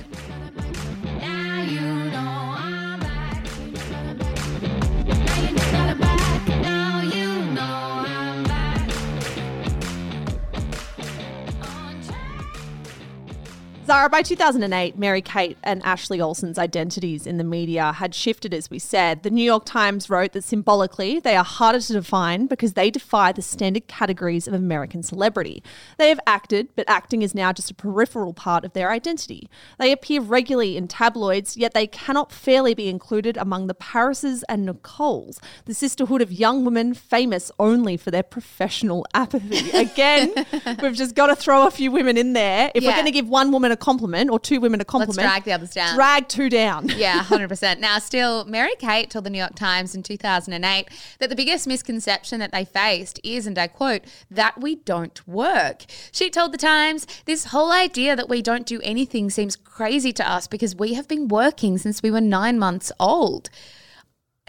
Zara, 13.91 14.09
by 14.09 14.21
2008, 14.21 14.97
Mary 14.97 15.21
Kate 15.21 15.57
and 15.63 15.83
Ashley 15.83 16.21
Olsen's 16.21 16.57
identities 16.57 17.27
in 17.27 17.35
the 17.35 17.43
media 17.43 17.91
had 17.91 18.15
shifted, 18.15 18.53
as 18.53 18.69
we 18.69 18.79
said. 18.79 19.23
The 19.23 19.29
New 19.29 19.43
York 19.43 19.65
Times 19.65 20.09
wrote 20.09 20.31
that 20.31 20.45
symbolically, 20.45 21.19
they 21.19 21.35
are 21.35 21.43
harder 21.43 21.81
to 21.81 21.91
define 21.91 22.47
because 22.47 22.71
they 22.71 22.89
defy 22.89 23.33
the 23.33 23.41
standard 23.41 23.89
categories 23.89 24.47
of 24.47 24.53
American 24.53 25.03
celebrity. 25.03 25.61
They 25.97 26.07
have 26.07 26.21
acted, 26.25 26.69
but 26.73 26.89
acting 26.89 27.21
is 27.21 27.35
now 27.35 27.51
just 27.51 27.69
a 27.69 27.73
peripheral 27.73 28.33
part 28.33 28.63
of 28.63 28.71
their 28.71 28.91
identity. 28.91 29.49
They 29.77 29.91
appear 29.91 30.21
regularly 30.21 30.77
in 30.77 30.87
tabloids, 30.87 31.57
yet 31.57 31.73
they 31.73 31.85
cannot 31.85 32.31
fairly 32.31 32.73
be 32.73 32.87
included 32.87 33.35
among 33.35 33.67
the 33.67 33.75
Parises 33.75 34.41
and 34.47 34.65
Nicoles, 34.65 35.37
the 35.65 35.73
sisterhood 35.73 36.21
of 36.21 36.31
young 36.31 36.63
women 36.63 36.93
famous 36.93 37.51
only 37.59 37.97
for 37.97 38.09
their 38.09 38.23
professional 38.23 39.05
apathy. 39.13 39.69
Again, 39.77 40.33
we've 40.81 40.95
just 40.95 41.13
got 41.13 41.27
to 41.27 41.35
throw 41.35 41.67
a 41.67 41.71
few 41.71 41.91
women 41.91 42.15
in 42.15 42.31
there. 42.31 42.71
If 42.73 42.85
we're 42.85 42.93
going 42.93 43.03
to 43.03 43.11
give 43.11 43.27
one 43.27 43.51
woman 43.51 43.73
a 43.73 43.80
compliment 43.81 44.29
or 44.29 44.39
two 44.39 44.61
women 44.61 44.79
a 44.79 44.81
Let's 44.81 44.89
compliment, 44.89 45.27
drag 45.27 45.43
the 45.43 45.51
others 45.51 45.71
down. 45.71 45.95
drag 45.95 46.27
two 46.29 46.49
down. 46.49 46.87
Yeah, 47.01 47.23
100%. 47.23 47.79
Now, 47.79 47.97
still, 47.97 48.45
Mary 48.45 48.75
Kate 48.77 49.09
told 49.09 49.25
the 49.25 49.29
New 49.31 49.39
York 49.39 49.55
Times 49.55 49.95
in 49.95 50.03
2008 50.03 50.87
that 51.19 51.29
the 51.29 51.35
biggest 51.35 51.65
misconception 51.67 52.39
that 52.39 52.51
they 52.51 52.63
faced 52.63 53.19
is, 53.23 53.47
and 53.47 53.57
I 53.57 53.67
quote, 53.67 54.03
that 54.29 54.61
we 54.61 54.75
don't 54.75 55.27
work. 55.27 55.85
She 56.11 56.29
told 56.29 56.53
the 56.53 56.59
Times, 56.59 57.07
this 57.25 57.45
whole 57.45 57.71
idea 57.71 58.15
that 58.15 58.29
we 58.29 58.41
don't 58.43 58.67
do 58.67 58.79
anything 58.83 59.29
seems 59.31 59.55
crazy 59.55 60.13
to 60.13 60.29
us 60.29 60.45
because 60.47 60.75
we 60.75 60.93
have 60.93 61.07
been 61.07 61.27
working 61.27 61.79
since 61.79 62.03
we 62.03 62.11
were 62.11 62.21
nine 62.21 62.59
months 62.59 62.91
old. 62.99 63.49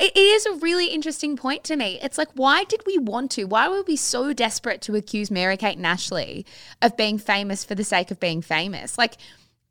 It 0.02 0.16
is 0.16 0.46
a 0.46 0.54
really 0.54 0.88
interesting 0.88 1.36
point 1.36 1.62
to 1.62 1.76
me. 1.76 2.00
It's 2.02 2.18
like, 2.18 2.30
why 2.34 2.64
did 2.64 2.82
we 2.86 2.98
want 2.98 3.30
to? 3.32 3.44
Why 3.44 3.68
were 3.68 3.84
we 3.86 3.94
so 3.94 4.32
desperate 4.32 4.80
to 4.82 4.96
accuse 4.96 5.30
Mary 5.30 5.56
Kate 5.56 5.76
and 5.76 5.86
Ashley 5.86 6.44
of 6.82 6.96
being 6.96 7.18
famous 7.18 7.64
for 7.64 7.76
the 7.76 7.84
sake 7.84 8.10
of 8.10 8.18
being 8.18 8.42
famous? 8.42 8.98
Like, 8.98 9.14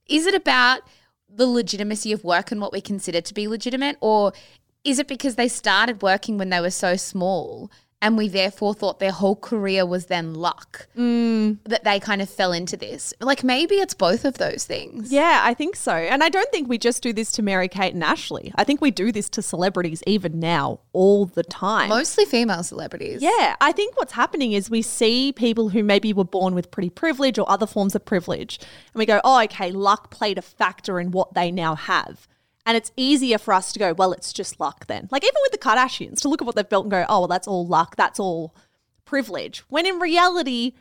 is 0.07 0.25
it 0.25 0.33
about 0.33 0.83
the 1.27 1.45
legitimacy 1.45 2.13
of 2.13 2.23
work 2.23 2.49
and 2.49 2.61
what 2.61 2.71
we 2.71 2.79
consider 2.79 3.19
to 3.19 3.33
be 3.33 3.49
legitimate? 3.49 3.97
Or 3.99 4.31
is 4.85 4.99
it 4.99 5.09
because 5.09 5.35
they 5.35 5.49
started 5.49 6.01
working 6.01 6.37
when 6.37 6.49
they 6.49 6.61
were 6.61 6.71
so 6.71 6.95
small 6.95 7.69
and 8.01 8.17
we 8.17 8.27
therefore 8.27 8.73
thought 8.73 8.99
their 8.99 9.11
whole 9.11 9.35
career 9.35 9.85
was 9.85 10.07
then 10.07 10.33
luck 10.33 10.87
mm. 10.97 11.57
that 11.65 11.83
they 11.83 11.99
kind 11.99 12.21
of 12.21 12.29
fell 12.29 12.51
into 12.51 12.75
this? 12.75 13.13
Like, 13.21 13.43
maybe 13.43 13.75
it's 13.75 13.93
both 13.93 14.25
of 14.25 14.37
those 14.37 14.65
things. 14.65 15.11
Yeah, 15.11 15.41
I 15.43 15.53
think 15.53 15.75
so. 15.75 15.93
And 15.93 16.23
I 16.23 16.29
don't 16.29 16.49
think 16.51 16.67
we 16.67 16.77
just 16.77 17.03
do 17.03 17.13
this 17.13 17.31
to 17.33 17.41
Mary 17.41 17.67
Kate 17.67 17.93
and 17.93 18.03
Ashley. 18.03 18.51
I 18.55 18.63
think 18.63 18.81
we 18.81 18.91
do 18.91 19.11
this 19.11 19.29
to 19.29 19.41
celebrities 19.41 20.01
even 20.07 20.39
now, 20.39 20.79
all 20.93 21.25
the 21.25 21.43
time. 21.43 21.89
Mostly 21.89 22.25
female 22.25 22.63
celebrities. 22.63 23.21
Yeah, 23.21 23.55
I 23.61 23.71
think 23.71 23.97
what's 23.97 24.13
happening 24.13 24.53
is 24.53 24.69
we 24.69 24.81
see 24.81 25.31
people 25.31 25.69
who 25.69 25.83
maybe 25.83 26.13
were 26.13 26.23
born 26.23 26.55
with 26.55 26.71
pretty 26.71 26.89
privilege 26.89 27.37
or 27.37 27.49
other 27.49 27.67
forms 27.67 27.95
of 27.95 28.03
privilege, 28.03 28.59
and 28.59 28.99
we 28.99 29.05
go, 29.05 29.21
oh, 29.23 29.41
okay, 29.43 29.71
luck 29.71 30.09
played 30.09 30.37
a 30.37 30.41
factor 30.41 30.99
in 30.99 31.11
what 31.11 31.33
they 31.33 31.51
now 31.51 31.75
have. 31.75 32.27
And 32.65 32.77
it's 32.77 32.91
easier 32.95 33.37
for 33.37 33.53
us 33.53 33.71
to 33.73 33.79
go, 33.79 33.93
well, 33.93 34.13
it's 34.13 34.31
just 34.33 34.59
luck 34.59 34.85
then. 34.87 35.07
Like 35.11 35.23
even 35.23 35.35
with 35.41 35.51
the 35.51 35.57
Kardashians, 35.57 36.21
to 36.21 36.29
look 36.29 36.41
at 36.41 36.45
what 36.45 36.55
they've 36.55 36.67
built 36.67 36.85
and 36.85 36.91
go, 36.91 37.05
oh, 37.09 37.21
well, 37.21 37.27
that's 37.27 37.47
all 37.47 37.65
luck, 37.65 37.95
that's 37.95 38.19
all 38.19 38.55
privilege. 39.05 39.59
When 39.69 39.85
in 39.85 39.99
reality, 39.99 40.73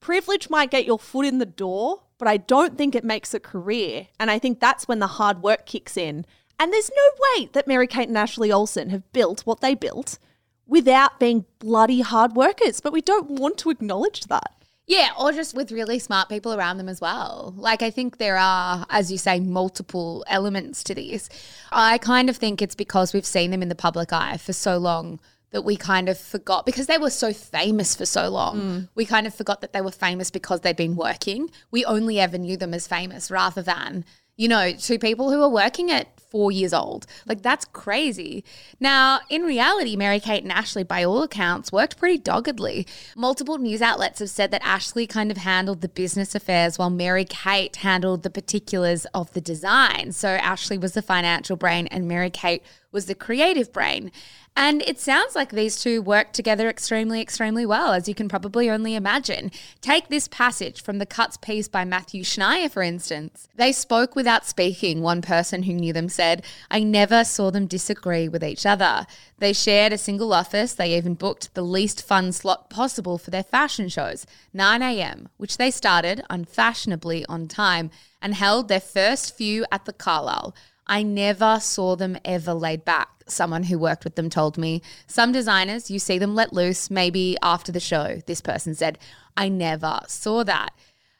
privilege 0.00 0.48
might 0.48 0.70
get 0.70 0.86
your 0.86 0.98
foot 0.98 1.26
in 1.26 1.38
the 1.38 1.46
door, 1.46 2.02
but 2.18 2.26
I 2.26 2.38
don't 2.38 2.78
think 2.78 2.94
it 2.94 3.04
makes 3.04 3.34
a 3.34 3.40
career. 3.40 4.08
And 4.18 4.30
I 4.30 4.38
think 4.38 4.60
that's 4.60 4.88
when 4.88 4.98
the 4.98 5.06
hard 5.06 5.42
work 5.42 5.66
kicks 5.66 5.96
in. 5.96 6.24
And 6.58 6.72
there's 6.72 6.90
no 6.90 7.10
way 7.34 7.50
that 7.52 7.66
Mary 7.66 7.86
Kate 7.86 8.08
and 8.08 8.16
Ashley 8.16 8.50
Olsen 8.50 8.88
have 8.90 9.12
built 9.12 9.42
what 9.42 9.60
they 9.60 9.74
built 9.74 10.18
without 10.66 11.20
being 11.20 11.44
bloody 11.58 12.00
hard 12.00 12.34
workers. 12.34 12.80
But 12.80 12.94
we 12.94 13.02
don't 13.02 13.32
want 13.32 13.58
to 13.58 13.70
acknowledge 13.70 14.22
that. 14.22 14.55
Yeah, 14.86 15.10
or 15.18 15.32
just 15.32 15.54
with 15.54 15.72
really 15.72 15.98
smart 15.98 16.28
people 16.28 16.54
around 16.54 16.78
them 16.78 16.88
as 16.88 17.00
well. 17.00 17.52
Like, 17.56 17.82
I 17.82 17.90
think 17.90 18.18
there 18.18 18.36
are, 18.36 18.86
as 18.88 19.10
you 19.10 19.18
say, 19.18 19.40
multiple 19.40 20.24
elements 20.28 20.84
to 20.84 20.94
this. 20.94 21.28
I 21.72 21.98
kind 21.98 22.30
of 22.30 22.36
think 22.36 22.62
it's 22.62 22.76
because 22.76 23.12
we've 23.12 23.26
seen 23.26 23.50
them 23.50 23.62
in 23.62 23.68
the 23.68 23.74
public 23.74 24.12
eye 24.12 24.36
for 24.36 24.52
so 24.52 24.78
long 24.78 25.18
that 25.50 25.62
we 25.62 25.76
kind 25.76 26.08
of 26.08 26.18
forgot 26.18 26.66
because 26.66 26.86
they 26.86 26.98
were 26.98 27.10
so 27.10 27.32
famous 27.32 27.96
for 27.96 28.06
so 28.06 28.28
long. 28.28 28.60
Mm. 28.60 28.88
We 28.94 29.06
kind 29.06 29.26
of 29.26 29.34
forgot 29.34 29.60
that 29.60 29.72
they 29.72 29.80
were 29.80 29.90
famous 29.90 30.30
because 30.30 30.60
they'd 30.60 30.76
been 30.76 30.96
working. 30.96 31.50
We 31.70 31.84
only 31.84 32.20
ever 32.20 32.38
knew 32.38 32.56
them 32.56 32.74
as 32.74 32.86
famous 32.86 33.30
rather 33.30 33.62
than, 33.62 34.04
you 34.36 34.48
know, 34.48 34.72
two 34.72 34.98
people 34.98 35.32
who 35.32 35.40
were 35.40 35.48
working 35.48 35.90
at 35.90 36.15
four 36.30 36.50
years 36.52 36.72
old. 36.72 37.06
Like, 37.26 37.42
that's 37.42 37.64
crazy. 37.64 38.44
Now, 38.80 39.20
in 39.30 39.42
reality, 39.42 39.96
Mary 39.96 40.20
Kate 40.20 40.42
and 40.42 40.52
Ashley, 40.52 40.84
by 40.84 41.04
all 41.04 41.22
accounts, 41.22 41.72
worked 41.72 41.98
pretty 41.98 42.18
doggedly. 42.18 42.86
Multiple 43.16 43.58
news 43.58 43.82
outlets 43.82 44.18
have 44.20 44.30
said 44.30 44.50
that 44.50 44.64
Ashley 44.64 45.06
kind 45.06 45.30
of 45.30 45.38
handled 45.38 45.80
the 45.80 45.88
business 45.88 46.34
affairs 46.34 46.78
while 46.78 46.90
Mary 46.90 47.24
Kate 47.24 47.76
handled 47.76 48.22
the 48.22 48.30
particulars 48.30 49.06
of 49.14 49.32
the 49.32 49.40
design. 49.40 50.12
So, 50.12 50.28
Ashley 50.28 50.78
was 50.78 50.92
the 50.92 51.02
financial 51.02 51.56
brain 51.56 51.86
and 51.88 52.08
Mary 52.08 52.30
Kate 52.30 52.62
was 52.92 53.06
the 53.06 53.14
creative 53.14 53.72
brain. 53.72 54.10
And 54.58 54.80
it 54.86 54.98
sounds 54.98 55.34
like 55.34 55.50
these 55.50 55.78
two 55.78 56.00
work 56.00 56.32
together 56.32 56.70
extremely, 56.70 57.20
extremely 57.20 57.66
well, 57.66 57.92
as 57.92 58.08
you 58.08 58.14
can 58.14 58.26
probably 58.26 58.70
only 58.70 58.94
imagine. 58.94 59.50
Take 59.82 60.08
this 60.08 60.28
passage 60.28 60.82
from 60.82 60.96
the 60.96 61.04
Cuts 61.04 61.36
piece 61.36 61.68
by 61.68 61.84
Matthew 61.84 62.22
Schneier, 62.22 62.70
for 62.70 62.82
instance. 62.82 63.48
They 63.56 63.70
spoke 63.70 64.16
without 64.16 64.46
speaking, 64.46 65.02
one 65.02 65.20
person 65.20 65.64
who 65.64 65.74
knew 65.74 65.92
them 65.92 66.08
said. 66.08 66.42
I 66.70 66.82
never 66.82 67.22
saw 67.22 67.50
them 67.50 67.66
disagree 67.66 68.30
with 68.30 68.42
each 68.42 68.64
other. 68.64 69.06
They 69.38 69.52
shared 69.52 69.92
a 69.92 69.98
single 69.98 70.32
office. 70.32 70.72
They 70.72 70.96
even 70.96 71.14
booked 71.14 71.54
the 71.54 71.62
least 71.62 72.02
fun 72.02 72.32
slot 72.32 72.70
possible 72.70 73.18
for 73.18 73.30
their 73.30 73.42
fashion 73.42 73.90
shows, 73.90 74.24
9 74.54 74.80
a.m., 74.80 75.28
which 75.36 75.58
they 75.58 75.70
started 75.70 76.22
unfashionably 76.30 77.26
on 77.26 77.46
time 77.46 77.90
and 78.22 78.34
held 78.34 78.68
their 78.68 78.80
first 78.80 79.36
few 79.36 79.66
at 79.70 79.84
the 79.84 79.92
Carlyle. 79.92 80.54
I 80.86 81.02
never 81.02 81.58
saw 81.60 81.96
them 81.96 82.16
ever 82.24 82.54
laid 82.54 82.84
back, 82.84 83.08
someone 83.26 83.64
who 83.64 83.78
worked 83.78 84.04
with 84.04 84.14
them 84.14 84.30
told 84.30 84.56
me. 84.56 84.82
Some 85.06 85.32
designers, 85.32 85.90
you 85.90 85.98
see 85.98 86.18
them 86.18 86.34
let 86.34 86.52
loose 86.52 86.90
maybe 86.90 87.36
after 87.42 87.72
the 87.72 87.80
show, 87.80 88.20
this 88.26 88.40
person 88.40 88.74
said. 88.74 88.98
I 89.36 89.48
never 89.48 90.00
saw 90.06 90.44
that. 90.44 90.70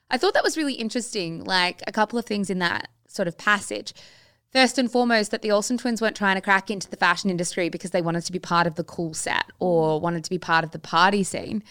I 0.08 0.18
thought 0.18 0.34
that 0.34 0.44
was 0.44 0.56
really 0.56 0.74
interesting, 0.74 1.42
like 1.44 1.82
a 1.86 1.92
couple 1.92 2.18
of 2.18 2.24
things 2.24 2.48
in 2.48 2.60
that 2.60 2.88
sort 3.08 3.26
of 3.26 3.36
passage. 3.36 3.92
First 4.52 4.78
and 4.78 4.90
foremost, 4.90 5.32
that 5.32 5.42
the 5.42 5.50
Olsen 5.50 5.76
twins 5.76 6.00
weren't 6.00 6.16
trying 6.16 6.36
to 6.36 6.40
crack 6.40 6.70
into 6.70 6.88
the 6.88 6.96
fashion 6.96 7.28
industry 7.28 7.68
because 7.68 7.90
they 7.90 8.00
wanted 8.00 8.24
to 8.24 8.32
be 8.32 8.38
part 8.38 8.68
of 8.68 8.76
the 8.76 8.84
cool 8.84 9.14
set 9.14 9.46
or 9.58 10.00
wanted 10.00 10.22
to 10.22 10.30
be 10.30 10.38
part 10.38 10.64
of 10.64 10.70
the 10.70 10.78
party 10.78 11.24
scene. 11.24 11.64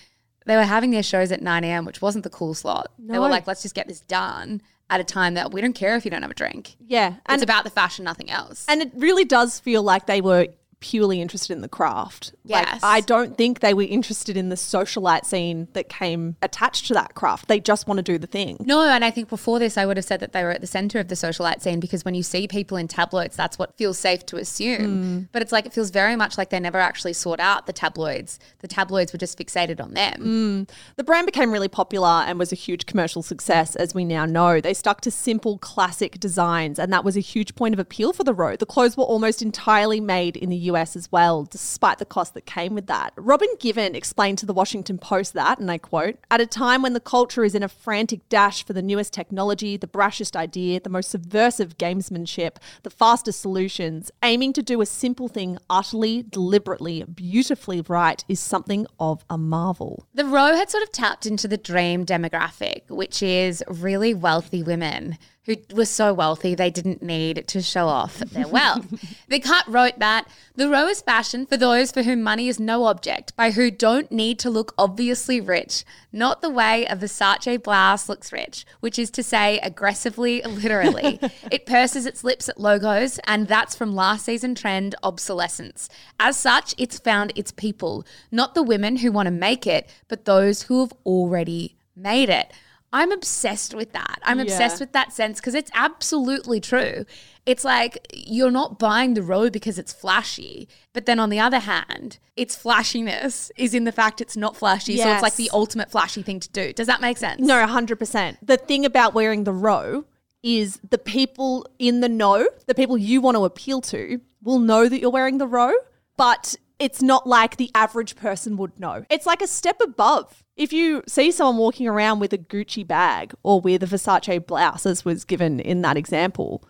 They 0.46 0.58
were 0.58 0.64
having 0.64 0.92
their 0.92 1.02
shows 1.02 1.32
at 1.32 1.42
9 1.42 1.64
a.m., 1.64 1.86
which 1.86 2.02
wasn't 2.02 2.26
the 2.26 2.30
cool 2.30 2.54
slot. 2.54 2.92
They 3.00 3.18
were 3.18 3.30
like, 3.30 3.48
let's 3.48 3.64
just 3.64 3.74
get 3.74 3.88
this 3.88 4.02
done 4.02 4.62
at 4.90 5.00
a 5.00 5.04
time 5.04 5.34
that 5.34 5.52
we 5.52 5.62
don't 5.62 5.74
care 5.74 5.96
if 5.96 6.06
you 6.06 6.12
don't 6.12 6.22
have 6.22 6.32
a 6.32 6.36
drink. 6.36 6.76
Yeah. 6.80 7.16
And 7.26 7.36
it's 7.36 7.44
about 7.44 7.64
the 7.64 7.70
fashion, 7.70 8.06
nothing 8.06 8.30
else. 8.30 8.66
And 8.68 8.82
it 8.82 8.92
really 8.96 9.26
does 9.26 9.60
feel 9.60 9.82
like 9.84 10.06
they 10.06 10.22
were 10.22 10.48
purely 10.86 11.20
interested 11.20 11.52
in 11.52 11.62
the 11.62 11.68
craft. 11.68 12.32
Like, 12.46 12.68
I 12.84 13.02
don't 13.02 13.36
think 13.36 13.62
they 13.62 13.74
were 13.74 13.82
interested 13.82 14.38
in 14.38 14.50
the 14.50 14.56
socialite 14.56 15.26
scene 15.26 15.68
that 15.74 15.90
came 15.90 16.36
attached 16.44 16.86
to 16.88 16.94
that 16.94 17.16
craft. 17.16 17.48
They 17.48 17.60
just 17.60 17.88
want 17.88 17.98
to 17.98 18.04
do 18.04 18.20
the 18.20 18.28
thing. 18.28 18.58
no, 18.60 18.88
and 18.88 19.04
I 19.04 19.10
think 19.10 19.28
before 19.28 19.58
this, 19.58 19.80
I 19.80 19.88
would 19.88 19.98
have 19.98 20.06
said 20.06 20.20
that 20.20 20.32
they 20.32 20.44
were 20.44 20.52
at 20.52 20.62
the 20.62 20.68
center 20.68 21.00
of 21.00 21.08
the 21.08 21.16
socialite 21.16 21.62
scene 21.62 21.80
because 21.80 22.06
when 22.06 22.14
you 22.14 22.22
see 22.22 22.48
people 22.48 22.78
in 22.78 22.88
tabloids, 22.88 23.36
that's 23.36 23.58
what 23.58 23.76
feels 23.78 23.98
safe 23.98 24.28
to 24.28 24.38
assume. 24.38 25.04
Mm. 25.04 25.28
But 25.32 25.42
it's 25.42 25.52
like 25.52 25.66
it 25.66 25.74
feels 25.74 25.90
very 25.90 26.16
much 26.16 26.38
like 26.38 26.52
they 26.52 26.60
never 26.60 26.78
actually 26.78 27.14
sought 27.14 27.40
out 27.40 27.66
the 27.66 27.74
tabloids. 27.74 28.38
The 28.60 28.68
tabloids 28.68 29.12
were 29.12 29.18
just 29.18 29.40
fixated 29.40 29.82
on 29.82 29.96
them. 29.96 30.22
Mm. 30.22 30.70
The 30.98 31.04
brand 31.04 31.26
became 31.26 31.52
really 31.52 31.68
popular 31.68 32.24
and 32.28 32.38
was 32.38 32.52
a 32.52 32.56
huge 32.56 32.86
commercial 32.86 33.24
success, 33.24 33.76
as 33.76 33.96
we 33.96 34.06
now 34.06 34.26
know. 34.26 34.62
They 34.62 34.76
stuck 34.76 35.02
to 35.02 35.10
simple, 35.10 35.58
classic 35.58 36.20
designs, 36.20 36.78
and 36.78 36.94
that 36.94 37.04
was 37.04 37.18
a 37.18 37.22
huge 37.22 37.56
point 37.56 37.74
of 37.74 37.80
appeal 37.80 38.14
for 38.14 38.24
the 38.24 38.36
row. 38.36 38.56
The 38.56 38.68
clothes 38.68 38.96
were 38.96 39.04
almost 39.04 39.42
entirely 39.42 40.00
made 40.00 40.38
in 40.38 40.50
the 40.50 40.58
US 40.58 40.75
as 40.76 41.12
well, 41.12 41.44
despite 41.44 41.98
the 41.98 42.06
cost 42.06 42.34
that 42.34 42.46
came 42.46 42.76
with 42.76 42.88
that. 42.88 43.14
Robin 43.16 43.48
Givhan 43.60 43.96
explained 43.96 44.38
to 44.40 44.46
the 44.46 44.54
Washington 44.54 44.98
Post 44.98 45.34
that, 45.34 45.60
and 45.60 45.72
I 45.72 45.78
quote, 45.78 46.18
at 46.30 46.42
a 46.42 46.46
time 46.46 46.82
when 46.82 46.94
the 46.94 47.00
culture 47.00 47.44
is 47.44 47.56
in 47.56 47.64
a 47.64 47.68
frantic 47.68 48.28
dash 48.30 48.66
for 48.66 48.74
the 48.74 48.82
newest 48.82 49.14
technology, 49.14 49.78
the 49.78 49.88
brashest 49.88 50.36
idea, 50.36 50.80
the 50.80 50.90
most 50.90 51.10
subversive 51.10 51.78
gamesmanship, 51.78 52.58
the 52.84 52.90
fastest 52.90 53.40
solutions, 53.40 54.12
aiming 54.24 54.54
to 54.54 54.62
do 54.62 54.82
a 54.82 54.86
simple 54.86 55.28
thing 55.28 55.58
utterly, 55.70 56.24
deliberately, 56.24 57.04
beautifully 57.04 57.82
right 57.82 58.24
is 58.28 58.40
something 58.40 58.86
of 59.00 59.24
a 59.30 59.38
marvel. 59.38 60.06
The 60.14 60.26
row 60.26 60.56
had 60.56 60.70
sort 60.70 60.84
of 60.84 60.92
tapped 60.92 61.26
into 61.26 61.48
the 61.48 61.58
dream 61.58 62.06
demographic, 62.06 62.90
which 62.90 63.24
is 63.24 63.64
really 63.68 64.14
wealthy 64.14 64.64
women 64.64 65.18
who 65.46 65.56
were 65.74 65.86
so 65.86 66.14
wealthy 66.14 66.56
they 66.56 66.70
didn't 66.70 67.02
need 67.02 67.48
to 67.48 67.62
show 67.62 67.88
off 67.88 68.18
their 68.18 68.48
wealth. 68.48 68.86
the 69.28 69.40
cut 69.40 69.68
wrote 69.68 70.00
that 70.00 70.28
the 70.56 70.70
row 70.70 70.88
is 70.88 71.02
fashion 71.02 71.46
for 71.46 71.58
those 71.58 71.92
for 71.92 72.04
whom 72.04 72.24
money 72.24 72.48
is 72.48 72.60
no 72.60 72.86
object, 72.86 73.36
by 73.36 73.52
who 73.52 73.70
don't 73.70 74.12
need 74.12 74.40
to 74.40 74.50
look 74.50 74.74
obviously 74.78 75.40
rich, 75.40 75.84
not 76.12 76.42
the 76.42 76.50
way 76.50 76.86
a 76.86 76.96
Versace 76.96 77.62
blouse 77.62 78.10
looks 78.10 78.32
rich, 78.32 78.66
which 78.80 78.98
is 78.98 79.12
to 79.12 79.22
say 79.22 79.60
aggressively, 79.60 80.42
literally. 80.42 81.20
it 81.52 81.66
purses 81.66 82.06
its 82.06 82.24
lips 82.24 82.50
at 82.50 82.60
logos, 82.60 83.20
and 83.28 83.48
that's 83.48 83.76
from 83.76 83.94
last 83.94 84.26
season 84.26 84.56
trend 84.56 84.96
obsolescence. 85.04 85.90
As 86.20 86.38
such, 86.38 86.74
it's 86.78 87.00
found 87.00 87.34
its 87.36 87.52
people, 87.52 88.06
not 88.32 88.56
the 88.56 88.64
women 88.64 88.98
who 88.98 89.12
want 89.12 89.28
to 89.28 89.32
make 89.32 89.68
it, 89.68 89.90
but 90.08 90.26
those 90.26 90.64
who 90.64 90.80
have 90.82 90.94
already 91.06 91.76
made 91.96 92.30
it. 92.30 92.52
I'm 92.96 93.12
obsessed 93.12 93.74
with 93.74 93.92
that. 93.92 94.20
I'm 94.24 94.40
obsessed 94.40 94.80
with 94.80 94.94
that 94.94 95.12
sense 95.12 95.42
because 95.42 95.54
it's 95.54 95.70
absolutely 95.74 96.62
true. 96.62 97.06
It's 97.46 97.66
like 97.66 98.08
you're 98.14 98.52
not 98.52 98.80
buying 98.80 99.16
the 99.16 99.22
row 99.22 99.50
because 99.50 99.78
it's 99.78 99.92
flashy, 99.92 100.70
but 100.94 101.06
then 101.06 101.20
on 101.20 101.30
the 101.30 101.38
other 101.38 101.60
hand, 101.60 102.20
its 102.38 102.56
flashiness 102.56 103.52
is 103.58 103.74
in 103.74 103.84
the 103.84 103.92
fact 103.92 104.22
it's 104.22 104.38
not 104.38 104.56
flashy. 104.56 104.96
So 104.96 105.12
it's 105.12 105.22
like 105.22 105.36
the 105.36 105.50
ultimate 105.52 105.92
flashy 105.92 106.22
thing 106.24 106.40
to 106.40 106.50
do. 106.50 106.72
Does 106.72 106.88
that 106.88 107.02
make 107.02 107.18
sense? 107.18 107.42
No, 107.42 107.56
100%. 107.68 108.38
The 108.42 108.56
thing 108.56 108.86
about 108.86 109.14
wearing 109.14 109.44
the 109.44 109.52
row 109.52 110.06
is 110.42 110.80
the 110.90 110.98
people 110.98 111.68
in 111.78 112.00
the 112.00 112.08
know, 112.08 112.48
the 112.66 112.76
people 112.76 112.98
you 112.98 113.20
want 113.20 113.36
to 113.36 113.44
appeal 113.44 113.82
to, 113.82 114.22
will 114.42 114.60
know 114.60 114.88
that 114.88 115.02
you're 115.02 115.12
wearing 115.12 115.38
the 115.38 115.48
row, 115.48 115.74
but 116.16 116.56
it's 116.80 117.02
not 117.02 117.28
like 117.28 117.58
the 117.58 117.72
average 117.76 118.16
person 118.16 118.56
would 118.56 118.80
know. 118.80 119.04
It's 119.10 119.26
like 119.26 119.42
a 119.42 119.48
step 119.48 119.82
above. 119.82 120.45
If 120.56 120.72
you 120.72 121.04
see 121.06 121.32
someone 121.32 121.58
walking 121.58 121.86
around 121.86 122.20
with 122.20 122.32
a 122.32 122.38
Gucci 122.38 122.88
bag 122.88 123.34
or 123.44 123.60
with 123.60 123.84
a 123.84 123.88
Versace 123.88 124.46
blouse, 124.46 124.86
as 124.86 125.04
was 125.04 125.26
given 125.26 125.60
in 125.60 125.82
that 125.82 125.98
example, 125.98 126.64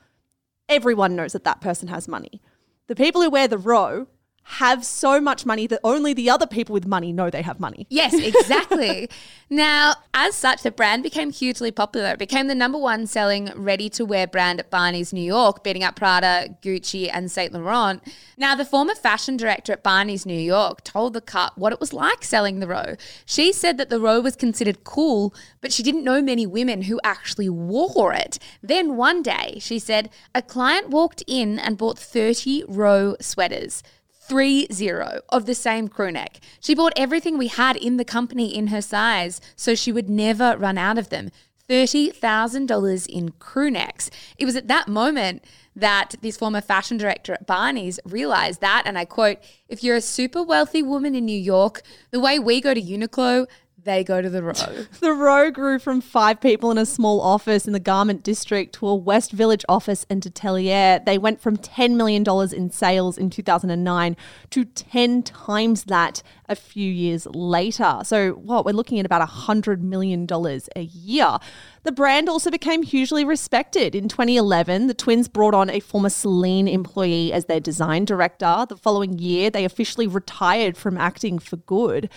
everyone 0.67 1.15
knows 1.15 1.33
that 1.33 1.43
that 1.43 1.61
person 1.61 1.87
has 1.89 2.07
money. 2.07 2.41
The 2.87 2.95
people 2.95 3.21
who 3.21 3.29
wear 3.29 3.47
the 3.47 3.59
row 3.59 4.07
have 4.47 4.85
so 4.85 5.19
much 5.19 5.43
money 5.43 5.65
that 5.65 5.79
only 5.83 6.13
the 6.13 6.29
other 6.29 6.45
people 6.45 6.71
with 6.71 6.85
money 6.85 7.11
know 7.11 7.31
they 7.31 7.41
have 7.41 7.59
money. 7.59 7.87
Yes, 7.89 8.13
exactly. 8.13 9.09
now, 9.49 9.95
as 10.13 10.35
such, 10.35 10.61
the 10.61 10.69
brand 10.69 11.01
became 11.01 11.31
hugely 11.31 11.71
popular. 11.71 12.09
It 12.09 12.19
became 12.19 12.45
the 12.45 12.53
number 12.53 12.77
one 12.77 13.07
selling 13.07 13.51
ready 13.55 13.89
to 13.89 14.05
wear 14.05 14.27
brand 14.27 14.59
at 14.59 14.69
Barney's 14.69 15.11
New 15.11 15.23
York, 15.23 15.63
beating 15.63 15.83
out 15.83 15.95
Prada, 15.95 16.55
Gucci, 16.61 17.09
and 17.11 17.31
Saint 17.31 17.53
Laurent. 17.53 18.03
Now, 18.37 18.53
the 18.53 18.65
former 18.65 18.93
fashion 18.93 19.35
director 19.35 19.73
at 19.73 19.81
Barney's 19.81 20.27
New 20.27 20.39
York 20.39 20.83
told 20.83 21.13
The 21.13 21.21
Cut 21.21 21.57
what 21.57 21.73
it 21.73 21.79
was 21.79 21.91
like 21.91 22.23
selling 22.23 22.59
the 22.59 22.67
row. 22.67 22.95
She 23.25 23.51
said 23.51 23.79
that 23.79 23.89
the 23.89 23.99
row 23.99 24.21
was 24.21 24.35
considered 24.35 24.83
cool, 24.83 25.33
but 25.59 25.73
she 25.73 25.81
didn't 25.81 26.03
know 26.03 26.21
many 26.21 26.45
women 26.45 26.83
who 26.83 26.99
actually 27.03 27.49
wore 27.49 28.13
it. 28.13 28.37
Then 28.61 28.95
one 28.95 29.23
day, 29.23 29.57
she 29.59 29.79
said, 29.79 30.11
a 30.35 30.43
client 30.43 30.91
walked 30.91 31.23
in 31.25 31.57
and 31.57 31.79
bought 31.79 31.97
30 31.97 32.65
row 32.67 33.15
sweaters 33.19 33.81
three 34.27 34.67
zero 34.71 35.21
of 35.29 35.45
the 35.45 35.55
same 35.55 35.87
crew 35.87 36.11
neck. 36.11 36.39
She 36.59 36.75
bought 36.75 36.93
everything 36.95 37.37
we 37.37 37.47
had 37.47 37.75
in 37.75 37.97
the 37.97 38.05
company 38.05 38.55
in 38.55 38.67
her 38.67 38.81
size, 38.81 39.39
so 39.55 39.75
she 39.75 39.91
would 39.91 40.09
never 40.09 40.55
run 40.57 40.77
out 40.77 40.97
of 40.97 41.09
them. 41.09 41.31
$30,000 41.69 43.07
in 43.07 43.29
crew 43.31 43.71
necks. 43.71 44.11
It 44.37 44.45
was 44.45 44.55
at 44.55 44.67
that 44.67 44.87
moment 44.87 45.43
that 45.75 46.15
this 46.21 46.37
former 46.37 46.61
fashion 46.61 46.97
director 46.97 47.33
at 47.33 47.47
Barney's 47.47 47.99
realized 48.05 48.61
that, 48.61 48.83
and 48.85 48.97
I 48.97 49.05
quote, 49.05 49.39
if 49.67 49.83
you're 49.83 49.95
a 49.95 50.01
super 50.01 50.43
wealthy 50.43 50.83
woman 50.83 51.15
in 51.15 51.25
New 51.25 51.39
York, 51.39 51.81
the 52.11 52.19
way 52.19 52.39
we 52.39 52.61
go 52.61 52.73
to 52.73 52.81
Uniqlo, 52.81 53.47
they 53.85 54.03
go 54.03 54.21
to 54.21 54.29
the 54.29 54.43
row. 54.43 54.53
The 54.99 55.13
row 55.13 55.51
grew 55.51 55.77
from 55.77 56.01
five 56.01 56.41
people 56.41 56.71
in 56.71 56.77
a 56.77 56.85
small 56.85 57.21
office 57.21 57.67
in 57.67 57.73
the 57.73 57.79
garment 57.79 58.23
district 58.23 58.73
to 58.75 58.87
a 58.87 58.95
West 58.95 59.31
Village 59.31 59.63
office 59.69 60.05
and 60.09 60.25
atelier. 60.25 60.99
They 61.05 61.17
went 61.17 61.39
from 61.39 61.57
$10 61.57 61.95
million 61.95 62.23
in 62.53 62.69
sales 62.71 63.17
in 63.17 63.29
2009 63.29 64.17
to 64.49 64.65
10 64.65 65.23
times 65.23 65.83
that 65.85 66.23
a 66.49 66.55
few 66.55 66.91
years 66.91 67.27
later. 67.27 67.99
So, 68.03 68.31
what? 68.31 68.65
We're 68.65 68.73
looking 68.73 68.99
at 68.99 69.05
about 69.05 69.27
$100 69.27 69.79
million 69.81 70.27
a 70.75 70.81
year. 70.81 71.37
The 71.83 71.91
brand 71.91 72.27
also 72.27 72.49
became 72.49 72.81
hugely 72.81 73.23
respected. 73.23 73.93
In 73.93 74.09
2011, 74.09 74.87
the 74.87 74.93
twins 74.93 75.27
brought 75.27 75.53
on 75.53 75.69
a 75.69 75.79
former 75.79 76.09
Celine 76.09 76.67
employee 76.67 77.31
as 77.31 77.45
their 77.45 77.59
design 77.59 78.05
director. 78.05 78.65
The 78.67 78.77
following 78.77 79.19
year, 79.19 79.51
they 79.51 79.65
officially 79.65 80.07
retired 80.07 80.77
from 80.77 80.97
acting 80.97 81.37
for 81.37 81.57
good. 81.57 82.09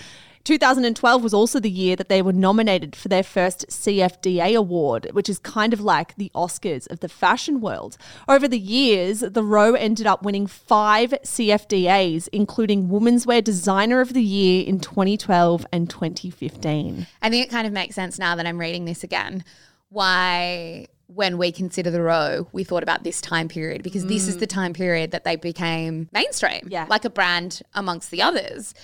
2012 0.48 1.22
was 1.22 1.34
also 1.34 1.60
the 1.60 1.68
year 1.68 1.94
that 1.94 2.08
they 2.08 2.22
were 2.22 2.32
nominated 2.32 2.96
for 2.96 3.08
their 3.08 3.22
first 3.22 3.66
CFDA 3.68 4.56
award, 4.56 5.06
which 5.12 5.28
is 5.28 5.38
kind 5.38 5.74
of 5.74 5.80
like 5.82 6.14
the 6.16 6.32
Oscars 6.34 6.90
of 6.90 7.00
the 7.00 7.08
fashion 7.10 7.60
world. 7.60 7.98
Over 8.26 8.48
the 8.48 8.58
years, 8.58 9.20
the 9.20 9.42
row 9.42 9.74
ended 9.74 10.06
up 10.06 10.22
winning 10.22 10.46
five 10.46 11.10
CFDAs, 11.22 12.30
including 12.32 12.88
Women's 12.88 13.26
Wear 13.26 13.42
Designer 13.42 14.00
of 14.00 14.14
the 14.14 14.22
Year 14.22 14.64
in 14.66 14.80
2012 14.80 15.66
and 15.70 15.90
2015. 15.90 17.06
I 17.20 17.28
think 17.28 17.44
it 17.44 17.50
kind 17.50 17.66
of 17.66 17.74
makes 17.74 17.94
sense 17.94 18.18
now 18.18 18.34
that 18.34 18.46
I'm 18.46 18.58
reading 18.58 18.86
this 18.86 19.04
again 19.04 19.44
why 19.90 20.86
when 21.08 21.38
we 21.38 21.50
consider 21.52 21.90
the 21.90 22.02
row, 22.02 22.48
we 22.52 22.64
thought 22.64 22.82
about 22.82 23.02
this 23.02 23.20
time 23.20 23.48
period 23.48 23.82
because 23.82 24.06
this 24.06 24.28
is 24.28 24.36
mm. 24.36 24.40
the 24.40 24.46
time 24.46 24.74
period 24.74 25.10
that 25.10 25.24
they 25.24 25.36
became 25.36 26.08
mainstream, 26.12 26.68
Yeah. 26.68 26.86
like 26.88 27.04
a 27.06 27.10
brand 27.10 27.62
amongst 27.74 28.10
the 28.10 28.20
others. 28.20 28.74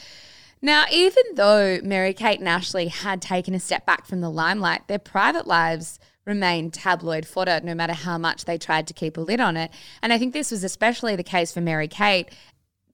Now, 0.64 0.86
even 0.90 1.22
though 1.34 1.78
Mary 1.82 2.14
Kate 2.14 2.38
and 2.38 2.48
Ashley 2.48 2.88
had 2.88 3.20
taken 3.20 3.54
a 3.54 3.60
step 3.60 3.84
back 3.84 4.06
from 4.06 4.22
the 4.22 4.30
limelight, 4.30 4.88
their 4.88 4.98
private 4.98 5.46
lives 5.46 5.98
remained 6.24 6.72
tabloid 6.72 7.26
fodder 7.26 7.60
no 7.62 7.74
matter 7.74 7.92
how 7.92 8.16
much 8.16 8.46
they 8.46 8.56
tried 8.56 8.86
to 8.86 8.94
keep 8.94 9.18
a 9.18 9.20
lid 9.20 9.40
on 9.40 9.58
it. 9.58 9.70
And 10.00 10.10
I 10.10 10.16
think 10.16 10.32
this 10.32 10.50
was 10.50 10.64
especially 10.64 11.16
the 11.16 11.22
case 11.22 11.52
for 11.52 11.60
Mary 11.60 11.86
Kate, 11.86 12.30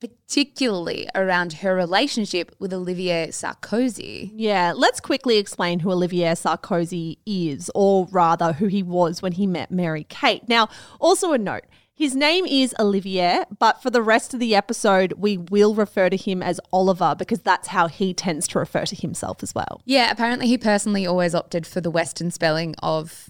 particularly 0.01 1.09
around 1.15 1.53
her 1.53 1.73
relationship 1.77 2.57
with 2.59 2.73
Olivier 2.73 3.29
Sarkozy. 3.29 4.33
Yeah, 4.35 4.73
let's 4.75 4.99
quickly 4.99 5.39
explain 5.39 5.79
who 5.79 5.93
Olivier 5.93 6.33
Sarkozy 6.33 7.19
is, 7.25 7.71
or 7.77 8.09
rather, 8.11 8.53
who 8.53 8.67
he 8.67 8.83
was 8.83 9.23
when 9.23 9.31
he 9.31 9.47
met 9.47 9.71
Mary 9.71 10.03
Kate. 10.09 10.49
Now, 10.49 10.71
also 10.99 11.33
a 11.33 11.39
note. 11.39 11.67
His 12.01 12.17
name 12.17 12.47
is 12.47 12.75
Olivier, 12.81 13.45
but 13.59 13.83
for 13.83 13.91
the 13.91 14.01
rest 14.01 14.33
of 14.33 14.41
the 14.41 14.55
episode, 14.55 15.13
we 15.19 15.37
will 15.37 15.75
refer 15.75 16.09
to 16.09 16.17
him 16.17 16.43
as 16.43 16.59
Oliver 16.73 17.15
because 17.15 17.41
that's 17.41 17.69
how 17.69 17.89
he 17.89 18.15
tends 18.15 18.49
to 18.49 18.59
refer 18.59 18.87
to 18.87 18.97
himself 18.97 19.43
as 19.43 19.55
well. 19.55 19.83
Yeah, 19.85 20.11
apparently 20.11 20.47
he 20.47 20.57
personally 20.57 21.07
always 21.07 21.35
opted 21.35 21.67
for 21.67 21.83
the 21.83 21.91
Western 21.91 22.31
spelling 22.31 22.75
of 22.83 23.29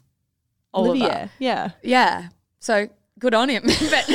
Oliver. 0.72 1.04
Olivier, 1.04 1.30
yeah. 1.40 1.70
Yeah. 1.83 2.28
So 2.61 2.88
good 3.18 3.35
on 3.35 3.48
him. 3.48 3.64
but 3.90 4.09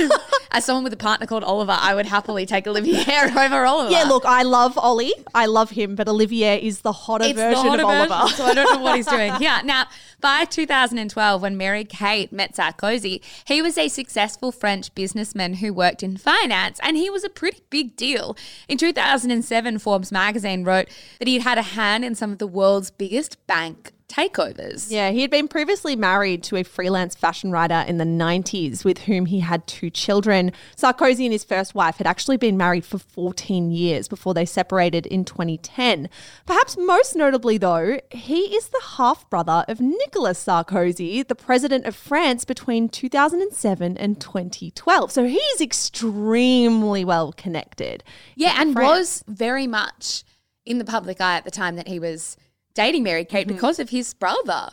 as 0.56 0.64
someone 0.66 0.84
with 0.84 0.94
a 0.94 0.98
partner 0.98 1.28
called 1.28 1.44
Oliver, 1.44 1.78
I 1.78 1.94
would 1.94 2.06
happily 2.06 2.46
take 2.46 2.66
Olivier 2.66 3.04
over 3.38 3.66
Oliver. 3.66 3.92
Yeah, 3.92 4.04
look, 4.04 4.24
I 4.26 4.44
love 4.44 4.78
Ollie. 4.78 5.14
I 5.34 5.48
love 5.48 5.72
him, 5.72 5.96
but 5.96 6.08
Olivier 6.08 6.58
is 6.58 6.82
the 6.82 6.94
hotter 6.94 7.26
it's 7.26 7.34
version 7.34 7.64
the 7.64 7.70
hotter 7.70 7.84
of 7.84 8.12
Oliver. 8.12 8.34
so 8.34 8.46
I 8.46 8.54
don't 8.54 8.74
know 8.74 8.82
what 8.82 8.96
he's 8.96 9.06
doing. 9.08 9.34
Yeah. 9.46 9.62
Now, 9.64 9.86
by 10.22 10.46
2012, 10.46 11.42
when 11.42 11.58
Mary 11.58 11.84
Kate 11.84 12.32
met 12.32 12.56
Sarkozy, 12.56 13.22
he 13.46 13.62
was 13.62 13.78
a 13.78 13.90
successful 13.90 14.52
French 14.52 14.96
businessman 14.96 15.56
who 15.56 15.74
worked 15.74 16.02
in 16.02 16.16
finance, 16.18 16.80
and 16.82 16.96
he 16.96 17.10
was 17.10 17.24
a 17.24 17.30
pretty 17.30 17.62
big 17.70 17.96
deal. 17.98 18.38
In 18.70 18.78
2007, 18.78 19.78
Forbes 19.80 20.12
magazine 20.12 20.64
wrote 20.64 20.88
that 21.20 21.28
he'd 21.28 21.42
had 21.42 21.58
a 21.58 21.64
hand 21.64 22.06
in 22.06 22.16
some 22.16 22.32
of 22.32 22.38
the 22.38 22.48
world's 22.48 22.92
biggest 22.92 23.46
bank 23.46 23.92
takeovers. 24.08 24.92
Yeah, 24.92 25.12
he 25.12 25.22
had 25.22 25.32
been 25.32 25.48
previously 25.48 25.96
married 25.96 26.44
to 26.44 26.56
a 26.58 26.64
freelance 26.64 27.16
fashion 27.16 27.52
writer 27.52 27.84
in 27.88 27.98
the 27.98 28.06
90s 28.06 28.86
with 28.86 29.00
whom 29.00 29.26
he 29.26 29.40
had 29.40 29.66
two 29.68 29.90
children. 29.90 30.52
Sarkozy 30.76 31.26
and 31.26 31.34
his 31.34 31.44
first 31.44 31.76
wife 31.76 31.98
had 31.98 32.08
actually 32.08 32.38
been 32.38 32.58
married 32.58 32.86
for 32.86 32.98
14 32.98 33.72
years 33.72 34.08
before 34.08 34.34
they 34.34 34.46
separated 34.46 35.06
in 35.06 35.26
2010. 35.26 36.10
Perhaps 36.46 36.78
most 36.78 37.16
notably, 37.16 37.58
though, 37.58 38.00
he 38.12 38.56
is 38.56 38.70
the 38.70 38.82
half 38.98 39.30
brother 39.30 39.66
of 39.68 39.80
Nicolas 39.80 40.44
Sarkozy, 40.44 41.28
the 41.28 41.36
president 41.36 41.86
of 41.86 41.96
France 41.96 42.46
between 42.46 42.90
2007 42.90 43.98
and 43.98 44.22
2012. 44.22 45.12
So 45.12 45.26
he's 45.26 45.62
extremely 45.62 47.04
well 47.04 47.32
connected. 47.32 48.04
Yeah, 48.36 48.56
and 48.60 48.74
France. 48.74 48.88
was 48.88 49.24
very 49.28 49.68
much 49.68 50.24
in 50.66 50.78
the 50.80 50.86
public 50.86 51.22
eye 51.22 51.38
at 51.38 51.46
the 51.46 51.52
time 51.52 51.76
that 51.76 51.88
he 51.88 52.00
was 52.00 52.38
dating 52.76 53.04
Mary 53.04 53.26
Kate 53.26 53.48
mm-hmm. 53.48 53.56
because 53.56 53.80
of 53.80 53.90
his 53.90 54.14
brother. 54.14 54.70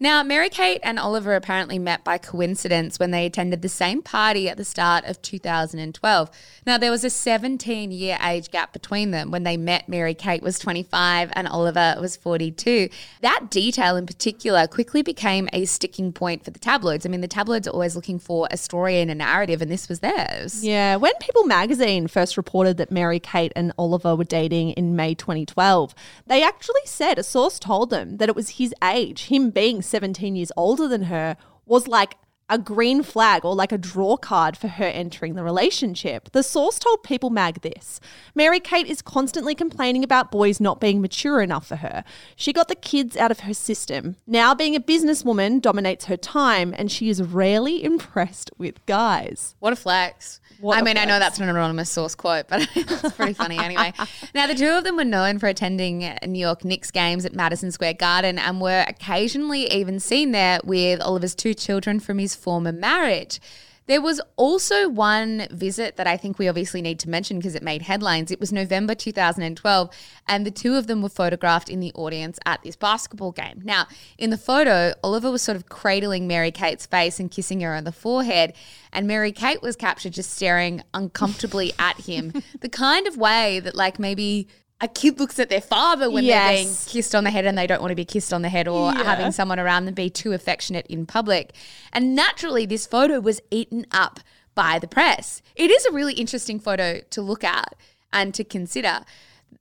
Now, 0.00 0.22
Mary 0.22 0.50
Kate 0.50 0.80
and 0.82 0.98
Oliver 0.98 1.34
apparently 1.34 1.78
met 1.78 2.04
by 2.04 2.18
coincidence 2.18 2.98
when 2.98 3.12
they 3.12 3.24
attended 3.24 3.62
the 3.62 3.68
same 3.68 4.02
party 4.02 4.48
at 4.48 4.56
the 4.56 4.64
start 4.64 5.04
of 5.04 5.22
2012. 5.22 6.30
Now, 6.66 6.78
there 6.78 6.90
was 6.90 7.04
a 7.04 7.10
17 7.10 7.92
year 7.92 8.18
age 8.22 8.50
gap 8.50 8.72
between 8.72 9.12
them. 9.12 9.30
When 9.30 9.44
they 9.44 9.56
met, 9.56 9.88
Mary 9.88 10.14
Kate 10.14 10.42
was 10.42 10.58
25 10.58 11.30
and 11.34 11.46
Oliver 11.46 11.96
was 12.00 12.16
42. 12.16 12.88
That 13.22 13.46
detail 13.50 13.96
in 13.96 14.06
particular 14.06 14.66
quickly 14.66 15.02
became 15.02 15.48
a 15.52 15.64
sticking 15.64 16.12
point 16.12 16.44
for 16.44 16.50
the 16.50 16.58
tabloids. 16.58 17.06
I 17.06 17.08
mean, 17.08 17.20
the 17.20 17.28
tabloids 17.28 17.68
are 17.68 17.72
always 17.72 17.94
looking 17.94 18.18
for 18.18 18.48
a 18.50 18.56
story 18.56 18.98
and 18.98 19.10
a 19.10 19.14
narrative, 19.14 19.62
and 19.62 19.70
this 19.70 19.88
was 19.88 20.00
theirs. 20.00 20.64
Yeah, 20.64 20.96
when 20.96 21.12
People 21.20 21.44
magazine 21.44 22.08
first 22.08 22.36
reported 22.36 22.78
that 22.78 22.90
Mary 22.90 23.20
Kate 23.20 23.52
and 23.54 23.72
Oliver 23.78 24.16
were 24.16 24.24
dating 24.24 24.70
in 24.70 24.96
May 24.96 25.14
2012, 25.14 25.94
they 26.26 26.42
actually 26.42 26.80
said 26.84 27.18
a 27.18 27.22
source 27.22 27.43
told 27.50 27.90
them 27.90 28.16
that 28.16 28.28
it 28.28 28.36
was 28.36 28.50
his 28.50 28.74
age, 28.82 29.26
him 29.26 29.50
being 29.50 29.82
17 29.82 30.36
years 30.36 30.52
older 30.56 30.88
than 30.88 31.04
her, 31.04 31.36
was 31.66 31.88
like 31.88 32.16
a 32.48 32.58
green 32.58 33.02
flag 33.02 33.44
or 33.44 33.54
like 33.54 33.72
a 33.72 33.78
draw 33.78 34.16
card 34.16 34.56
for 34.56 34.68
her 34.68 34.84
entering 34.84 35.34
the 35.34 35.42
relationship. 35.42 36.30
The 36.32 36.42
source 36.42 36.78
told 36.78 37.02
People 37.02 37.30
Mag 37.30 37.62
this 37.62 38.00
Mary 38.34 38.60
Kate 38.60 38.86
is 38.86 39.00
constantly 39.00 39.54
complaining 39.54 40.04
about 40.04 40.30
boys 40.30 40.60
not 40.60 40.80
being 40.80 41.00
mature 41.00 41.40
enough 41.40 41.66
for 41.66 41.76
her. 41.76 42.04
She 42.36 42.52
got 42.52 42.68
the 42.68 42.74
kids 42.74 43.16
out 43.16 43.30
of 43.30 43.40
her 43.40 43.54
system. 43.54 44.16
Now, 44.26 44.54
being 44.54 44.76
a 44.76 44.80
businesswoman 44.80 45.60
dominates 45.62 46.06
her 46.06 46.16
time, 46.16 46.74
and 46.76 46.90
she 46.90 47.08
is 47.08 47.22
rarely 47.22 47.82
impressed 47.92 48.50
with 48.58 48.84
guys. 48.86 49.54
What 49.58 49.72
a 49.72 49.76
flex. 49.76 50.40
What 50.60 50.78
I 50.78 50.82
mean, 50.82 50.96
I 50.96 51.04
know 51.04 51.18
that's 51.18 51.38
an 51.38 51.48
anonymous 51.48 51.90
source 51.90 52.14
quote, 52.14 52.48
but 52.48 52.68
it's 52.74 53.12
pretty 53.16 53.34
funny 53.34 53.58
anyway. 53.58 53.92
Now, 54.34 54.46
the 54.46 54.54
two 54.54 54.68
of 54.68 54.84
them 54.84 54.96
were 54.96 55.04
known 55.04 55.38
for 55.38 55.46
attending 55.46 56.16
New 56.26 56.38
York 56.38 56.64
Knicks 56.64 56.90
games 56.90 57.24
at 57.24 57.34
Madison 57.34 57.70
Square 57.70 57.94
Garden 57.94 58.38
and 58.38 58.60
were 58.60 58.84
occasionally 58.88 59.70
even 59.72 60.00
seen 60.00 60.32
there 60.32 60.60
with 60.64 61.00
Oliver's 61.00 61.34
two 61.34 61.54
children 61.54 62.00
from 62.00 62.18
his 62.18 62.34
former 62.34 62.72
marriage. 62.72 63.40
There 63.86 64.00
was 64.00 64.20
also 64.36 64.88
one 64.88 65.46
visit 65.50 65.96
that 65.96 66.06
I 66.06 66.16
think 66.16 66.38
we 66.38 66.48
obviously 66.48 66.80
need 66.80 66.98
to 67.00 67.10
mention 67.10 67.38
because 67.38 67.54
it 67.54 67.62
made 67.62 67.82
headlines. 67.82 68.30
It 68.30 68.40
was 68.40 68.50
November 68.50 68.94
2012, 68.94 69.90
and 70.26 70.46
the 70.46 70.50
two 70.50 70.76
of 70.76 70.86
them 70.86 71.02
were 71.02 71.10
photographed 71.10 71.68
in 71.68 71.80
the 71.80 71.92
audience 71.92 72.38
at 72.46 72.62
this 72.62 72.76
basketball 72.76 73.32
game. 73.32 73.60
Now, 73.62 73.86
in 74.16 74.30
the 74.30 74.38
photo, 74.38 74.94
Oliver 75.02 75.30
was 75.30 75.42
sort 75.42 75.56
of 75.56 75.68
cradling 75.68 76.26
Mary 76.26 76.50
Kate's 76.50 76.86
face 76.86 77.20
and 77.20 77.30
kissing 77.30 77.60
her 77.60 77.74
on 77.74 77.84
the 77.84 77.92
forehead, 77.92 78.54
and 78.92 79.06
Mary 79.06 79.32
Kate 79.32 79.60
was 79.60 79.76
captured 79.76 80.14
just 80.14 80.30
staring 80.30 80.82
uncomfortably 80.94 81.72
at 81.78 82.00
him, 82.00 82.32
the 82.60 82.70
kind 82.70 83.06
of 83.06 83.16
way 83.16 83.60
that, 83.60 83.74
like, 83.74 83.98
maybe. 83.98 84.48
A 84.84 84.88
kid 84.88 85.18
looks 85.18 85.38
at 85.38 85.48
their 85.48 85.62
father 85.62 86.10
when 86.10 86.26
they're 86.26 86.50
being 86.50 86.68
kissed 86.86 87.14
on 87.14 87.24
the 87.24 87.30
head 87.30 87.46
and 87.46 87.56
they 87.56 87.66
don't 87.66 87.80
want 87.80 87.92
to 87.92 87.96
be 87.96 88.04
kissed 88.04 88.34
on 88.34 88.42
the 88.42 88.50
head 88.50 88.68
or 88.68 88.92
having 88.92 89.32
someone 89.32 89.58
around 89.58 89.86
them 89.86 89.94
be 89.94 90.10
too 90.10 90.32
affectionate 90.32 90.86
in 90.88 91.06
public. 91.06 91.54
And 91.90 92.14
naturally, 92.14 92.66
this 92.66 92.86
photo 92.86 93.18
was 93.18 93.40
eaten 93.50 93.86
up 93.92 94.20
by 94.54 94.78
the 94.78 94.86
press. 94.86 95.40
It 95.56 95.70
is 95.70 95.86
a 95.86 95.92
really 95.92 96.12
interesting 96.12 96.60
photo 96.60 97.00
to 97.00 97.22
look 97.22 97.42
at 97.42 97.74
and 98.12 98.34
to 98.34 98.44
consider. 98.44 99.00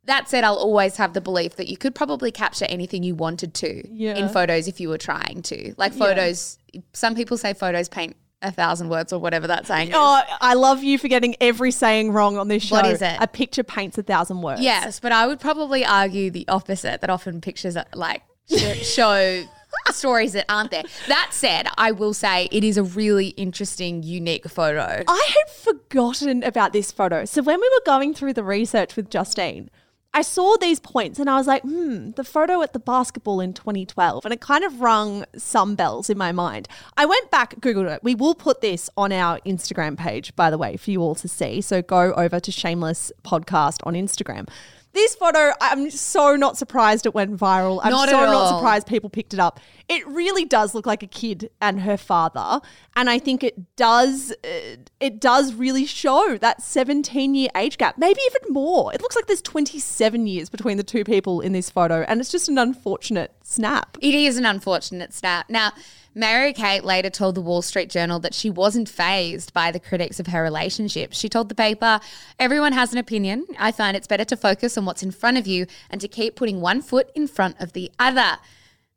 That 0.03 0.27
said, 0.27 0.43
I'll 0.43 0.55
always 0.57 0.97
have 0.97 1.13
the 1.13 1.21
belief 1.21 1.55
that 1.55 1.69
you 1.69 1.77
could 1.77 1.95
probably 1.95 2.29
capture 2.29 2.65
anything 2.67 3.03
you 3.03 3.15
wanted 3.15 3.53
to 3.53 3.87
Yeah. 3.89 4.15
in 4.17 4.27
photos 4.27 4.67
if 4.67 4.81
you 4.81 4.89
were 4.89 4.97
trying 4.97 5.41
to. 5.43 5.73
Like 5.77 5.93
photos, 5.93 6.57
some 6.91 7.15
people 7.15 7.37
say 7.37 7.53
photos 7.53 7.87
paint 7.87 8.17
a 8.43 8.51
thousand 8.51 8.89
words 8.89 9.11
or 9.11 9.19
whatever 9.19 9.47
that 9.47 9.65
saying 9.65 9.89
is. 9.89 9.95
Oh, 9.97 10.21
I 10.41 10.53
love 10.53 10.83
you 10.83 10.99
for 10.99 11.07
getting 11.07 11.35
every 11.41 11.71
saying 11.71 12.11
wrong 12.11 12.37
on 12.37 12.47
this 12.47 12.63
show. 12.63 12.75
What 12.75 12.85
is 12.85 13.01
it? 13.01 13.17
A 13.19 13.27
picture 13.27 13.63
paints 13.63 13.97
a 13.97 14.03
thousand 14.03 14.41
words. 14.41 14.61
Yes, 14.61 14.99
but 14.99 15.11
I 15.11 15.25
would 15.25 15.39
probably 15.39 15.85
argue 15.85 16.29
the 16.29 16.47
opposite. 16.47 17.01
That 17.01 17.09
often 17.09 17.41
pictures 17.41 17.75
are, 17.75 17.85
like 17.95 18.21
show 18.47 19.43
stories 19.91 20.33
that 20.33 20.45
aren't 20.49 20.71
there. 20.71 20.83
That 21.07 21.29
said, 21.31 21.67
I 21.77 21.91
will 21.91 22.13
say 22.13 22.47
it 22.51 22.63
is 22.63 22.77
a 22.77 22.83
really 22.83 23.29
interesting, 23.29 24.03
unique 24.03 24.47
photo. 24.47 25.03
I 25.07 25.29
had 25.29 25.53
forgotten 25.53 26.43
about 26.43 26.73
this 26.73 26.91
photo. 26.91 27.25
So 27.25 27.41
when 27.41 27.59
we 27.59 27.69
were 27.69 27.85
going 27.85 28.13
through 28.13 28.33
the 28.33 28.43
research 28.43 28.95
with 28.95 29.09
Justine, 29.09 29.69
I 30.15 30.21
saw 30.21 30.57
these 30.57 30.79
points 30.79 31.17
and 31.17 31.27
I 31.29 31.37
was 31.37 31.47
like, 31.47 31.63
hmm, 31.63 32.11
the 32.11 32.23
photo 32.23 32.61
at 32.61 32.73
the 32.73 32.79
basketball 32.79 33.39
in 33.39 33.53
2012. 33.53 34.25
And 34.25 34.33
it 34.33 34.41
kind 34.41 34.63
of 34.63 34.79
rung 34.79 35.25
some 35.35 35.75
bells 35.75 36.09
in 36.09 36.17
my 36.17 36.31
mind. 36.31 36.67
I 36.95 37.05
went 37.05 37.31
back, 37.31 37.59
Googled 37.59 37.95
it. 37.95 38.03
We 38.03 38.13
will 38.13 38.35
put 38.35 38.61
this 38.61 38.91
on 38.95 39.11
our 39.11 39.39
Instagram 39.39 39.97
page, 39.97 40.35
by 40.35 40.51
the 40.51 40.57
way, 40.57 40.77
for 40.77 40.91
you 40.91 41.01
all 41.01 41.15
to 41.15 41.27
see. 41.27 41.61
So 41.61 41.81
go 41.81 42.13
over 42.13 42.39
to 42.39 42.51
Shameless 42.51 43.11
Podcast 43.23 43.77
on 43.87 43.95
Instagram. 43.95 44.47
This 44.93 45.15
photo, 45.15 45.53
I'm 45.59 45.89
so 45.89 46.35
not 46.35 46.55
surprised 46.55 47.07
it 47.07 47.15
went 47.15 47.35
viral. 47.35 47.79
I'm 47.83 47.89
Not 47.89 48.09
so 48.09 48.15
not 48.15 48.57
surprised 48.57 48.85
people 48.85 49.09
picked 49.09 49.33
it 49.33 49.39
up. 49.39 49.59
It 49.89 50.07
really 50.07 50.45
does 50.45 50.73
look 50.73 50.85
like 50.85 51.03
a 51.03 51.07
kid 51.07 51.49
and 51.61 51.81
her 51.81 51.97
father, 51.97 52.61
and 52.95 53.09
I 53.09 53.19
think 53.19 53.43
it 53.43 53.75
does 53.75 54.31
uh, 54.43 54.77
it 54.99 55.19
does 55.19 55.53
really 55.53 55.85
show 55.85 56.37
that 56.39 56.61
17 56.61 57.35
year 57.35 57.49
age 57.55 57.77
gap, 57.77 57.97
maybe 57.97 58.19
even 58.27 58.53
more. 58.53 58.93
It 58.93 59.01
looks 59.01 59.15
like 59.15 59.27
there's 59.27 59.41
27 59.41 60.25
years 60.25 60.49
between 60.49 60.77
the 60.77 60.83
two 60.83 61.03
people 61.03 61.41
in 61.41 61.51
this 61.51 61.69
photo, 61.69 62.01
and 62.03 62.19
it's 62.19 62.31
just 62.31 62.49
an 62.49 62.57
unfortunate 62.57 63.33
snap. 63.43 63.97
It 64.01 64.15
is 64.15 64.37
an 64.37 64.45
unfortunate 64.45 65.13
snap. 65.13 65.49
Now, 65.49 65.73
Mary 66.15 66.53
Kate 66.53 66.85
later 66.85 67.09
told 67.09 67.35
the 67.35 67.41
Wall 67.41 67.61
Street 67.61 67.89
Journal 67.89 68.19
that 68.19 68.33
she 68.33 68.49
wasn't 68.49 68.87
fazed 68.87 69.51
by 69.51 69.71
the 69.71 69.79
critics 69.79 70.19
of 70.19 70.27
her 70.27 70.43
relationship. 70.43 71.11
She 71.13 71.27
told 71.27 71.49
the 71.49 71.55
paper, 71.55 71.99
Everyone 72.39 72.73
has 72.73 72.93
an 72.93 72.99
opinion. 72.99 73.47
I 73.57 73.71
find 73.71 73.97
it's 73.97 74.07
better 74.07 74.25
to 74.25 74.37
focus 74.37 74.77
on 74.77 74.85
what's 74.85 75.03
in 75.03 75.11
front 75.11 75.37
of 75.37 75.47
you 75.47 75.65
and 75.89 75.99
to 76.01 76.07
keep 76.07 76.35
putting 76.35 76.61
one 76.61 76.81
foot 76.81 77.11
in 77.15 77.27
front 77.27 77.59
of 77.59 77.73
the 77.73 77.91
other. 77.97 78.37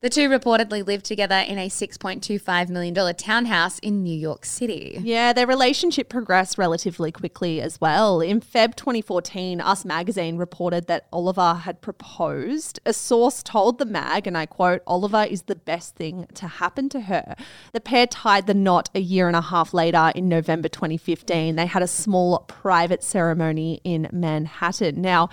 The 0.02 0.10
two 0.10 0.28
reportedly 0.28 0.86
lived 0.86 1.06
together 1.06 1.36
in 1.36 1.58
a 1.58 1.70
$6.25 1.70 2.68
million 2.68 3.14
townhouse 3.14 3.78
in 3.78 4.02
New 4.02 4.14
York 4.14 4.44
City. 4.44 4.98
Yeah, 5.02 5.32
their 5.32 5.46
relationship 5.46 6.10
progressed 6.10 6.58
relatively 6.58 7.10
quickly 7.10 7.62
as 7.62 7.80
well. 7.80 8.20
In 8.20 8.42
Feb 8.42 8.74
2014, 8.74 9.58
Us 9.58 9.86
Magazine 9.86 10.36
reported 10.36 10.86
that 10.88 11.06
Oliver 11.14 11.54
had 11.54 11.80
proposed. 11.80 12.78
A 12.84 12.92
source 12.92 13.42
told 13.42 13.78
the 13.78 13.86
mag, 13.86 14.26
and 14.26 14.36
I 14.36 14.44
quote, 14.44 14.82
Oliver 14.86 15.24
is 15.24 15.44
the 15.44 15.56
best 15.56 15.94
thing 15.94 16.26
to 16.34 16.46
happen 16.46 16.90
to 16.90 17.00
her. 17.00 17.34
The 17.72 17.80
pair 17.80 18.06
tied 18.06 18.46
the 18.46 18.52
knot 18.52 18.90
a 18.94 19.00
year 19.00 19.28
and 19.28 19.36
a 19.36 19.40
half 19.40 19.72
later 19.72 20.12
in 20.14 20.28
November 20.28 20.68
2015. 20.68 21.56
They 21.56 21.66
had 21.66 21.82
a 21.82 21.88
small 21.88 22.40
private 22.40 23.02
ceremony 23.02 23.80
in 23.82 24.10
Manhattan. 24.12 25.00
Now, 25.00 25.30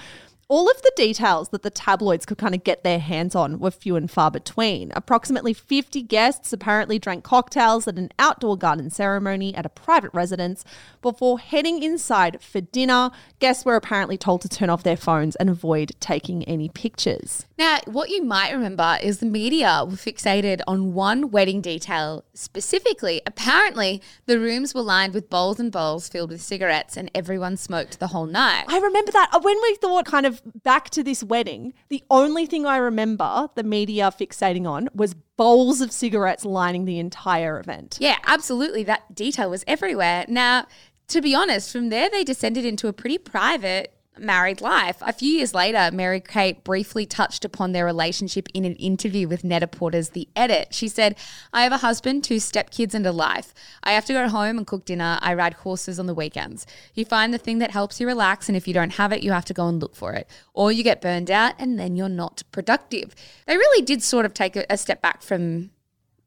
all 0.47 0.69
of 0.69 0.81
the 0.81 0.91
details 0.95 1.49
that 1.49 1.63
the 1.63 1.69
tabloids 1.69 2.25
could 2.25 2.37
kind 2.37 2.53
of 2.53 2.63
get 2.63 2.83
their 2.83 2.99
hands 2.99 3.35
on 3.35 3.59
were 3.59 3.71
few 3.71 3.95
and 3.95 4.09
far 4.09 4.29
between. 4.31 4.91
Approximately 4.95 5.53
50 5.53 6.01
guests 6.03 6.53
apparently 6.53 6.99
drank 6.99 7.23
cocktails 7.23 7.87
at 7.87 7.97
an 7.97 8.09
outdoor 8.19 8.57
garden 8.57 8.89
ceremony 8.89 9.55
at 9.55 9.65
a 9.65 9.69
private 9.69 10.13
residence 10.13 10.63
before 11.01 11.39
heading 11.39 11.81
inside 11.81 12.41
for 12.41 12.61
dinner. 12.61 13.11
Guests 13.39 13.65
were 13.65 13.75
apparently 13.75 14.17
told 14.17 14.41
to 14.41 14.49
turn 14.49 14.69
off 14.69 14.83
their 14.83 14.97
phones 14.97 15.35
and 15.37 15.49
avoid 15.49 15.91
taking 15.99 16.43
any 16.43 16.69
pictures. 16.69 17.45
Now, 17.57 17.79
what 17.85 18.09
you 18.09 18.23
might 18.23 18.51
remember 18.51 18.97
is 19.01 19.19
the 19.19 19.25
media 19.25 19.83
were 19.85 19.95
fixated 19.95 20.61
on 20.67 20.93
one 20.93 21.31
wedding 21.31 21.61
detail 21.61 22.23
specifically. 22.33 23.21
Apparently, 23.25 24.01
the 24.25 24.39
rooms 24.39 24.73
were 24.73 24.81
lined 24.81 25.13
with 25.13 25.29
bowls 25.29 25.59
and 25.59 25.71
bowls 25.71 26.09
filled 26.09 26.29
with 26.31 26.41
cigarettes, 26.41 26.97
and 26.97 27.09
everyone 27.13 27.57
smoked 27.57 27.99
the 27.99 28.07
whole 28.07 28.25
night. 28.25 28.65
I 28.67 28.77
remember 28.79 29.11
that 29.11 29.29
Uh, 29.33 29.39
when 29.41 29.57
we 29.61 29.75
thought 29.75 30.05
kind 30.05 30.25
of 30.25 30.32
back 30.41 30.89
to 30.91 31.03
this 31.03 31.23
wedding, 31.23 31.73
the 31.89 32.03
only 32.09 32.45
thing 32.45 32.65
I 32.65 32.77
remember 32.77 33.49
the 33.55 33.63
media 33.63 34.11
fixating 34.17 34.67
on 34.67 34.89
was 34.93 35.13
bowls 35.37 35.81
of 35.81 35.91
cigarettes 35.91 36.45
lining 36.45 36.85
the 36.85 36.99
entire 36.99 37.59
event. 37.59 37.97
Yeah, 37.99 38.17
absolutely. 38.25 38.83
That 38.83 39.13
detail 39.15 39.49
was 39.49 39.63
everywhere. 39.67 40.25
Now, 40.27 40.67
to 41.09 41.21
be 41.21 41.35
honest, 41.35 41.71
from 41.71 41.89
there 41.89 42.09
they 42.09 42.23
descended 42.23 42.65
into 42.65 42.87
a 42.87 42.93
pretty 42.93 43.17
private 43.17 43.93
married 44.17 44.61
life. 44.61 44.97
A 45.01 45.13
few 45.13 45.29
years 45.29 45.53
later, 45.53 45.89
Mary 45.93 46.19
Kate 46.19 46.63
briefly 46.63 47.05
touched 47.05 47.43
upon 47.43 47.71
their 47.71 47.85
relationship 47.85 48.47
in 48.53 48.65
an 48.65 48.75
interview 48.75 49.27
with 49.27 49.43
Net-a-Porter's 49.43 50.09
The 50.09 50.27
Edit. 50.35 50.69
She 50.71 50.87
said, 50.87 51.15
I 51.51 51.63
have 51.63 51.71
a 51.71 51.77
husband, 51.77 52.23
two 52.23 52.35
stepkids, 52.35 52.93
and 52.93 53.05
a 53.05 53.11
life. 53.11 53.53
I 53.83 53.93
have 53.93 54.05
to 54.05 54.13
go 54.13 54.27
home 54.27 54.57
and 54.57 54.67
cook 54.67 54.85
dinner. 54.85 55.17
I 55.21 55.33
ride 55.33 55.55
horses 55.55 55.99
on 55.99 56.05
the 56.05 56.13
weekends. 56.13 56.65
You 56.93 57.05
find 57.05 57.33
the 57.33 57.37
thing 57.37 57.59
that 57.59 57.71
helps 57.71 57.99
you 57.99 58.07
relax, 58.07 58.47
and 58.47 58.55
if 58.55 58.67
you 58.67 58.73
don't 58.73 58.93
have 58.93 59.11
it, 59.11 59.23
you 59.23 59.31
have 59.31 59.45
to 59.45 59.53
go 59.53 59.67
and 59.67 59.81
look 59.81 59.95
for 59.95 60.13
it. 60.13 60.27
Or 60.53 60.71
you 60.71 60.83
get 60.83 61.01
burned 61.01 61.31
out, 61.31 61.55
and 61.59 61.79
then 61.79 61.95
you're 61.95 62.09
not 62.09 62.43
productive. 62.51 63.15
They 63.47 63.57
really 63.57 63.83
did 63.83 64.03
sort 64.03 64.25
of 64.25 64.33
take 64.33 64.55
a, 64.55 64.65
a 64.69 64.77
step 64.77 65.01
back 65.01 65.21
from 65.21 65.71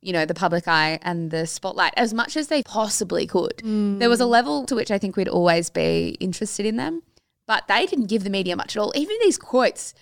you 0.03 0.13
know, 0.13 0.25
the 0.25 0.35
public 0.35 0.69
eye 0.69 1.01
and 1.03 1.33
the 1.33 1.47
spotlight 1.47 1.93
as 1.97 2.15
much 2.15 2.37
as 2.37 2.47
they 2.47 2.63
possibly 2.63 3.27
could. 3.27 3.57
Mm. 3.57 3.99
There 3.99 4.09
was 4.09 4.21
a 4.21 4.27
level 4.27 4.65
to 4.67 4.77
which 4.77 4.93
I 4.93 4.99
think 4.99 5.17
we'd 5.17 5.27
always 5.27 5.69
be 5.69 6.17
interested 6.21 6.65
in 6.65 6.77
them, 6.77 7.03
but 7.47 7.69
they 7.69 7.87
didn't 7.87 8.07
give 8.07 8.25
the 8.25 8.31
media 8.31 8.57
much 8.57 8.77
at 8.77 8.81
all. 8.81 8.93
Even 8.95 9.17
these 9.23 9.39
quotes, 9.39 9.95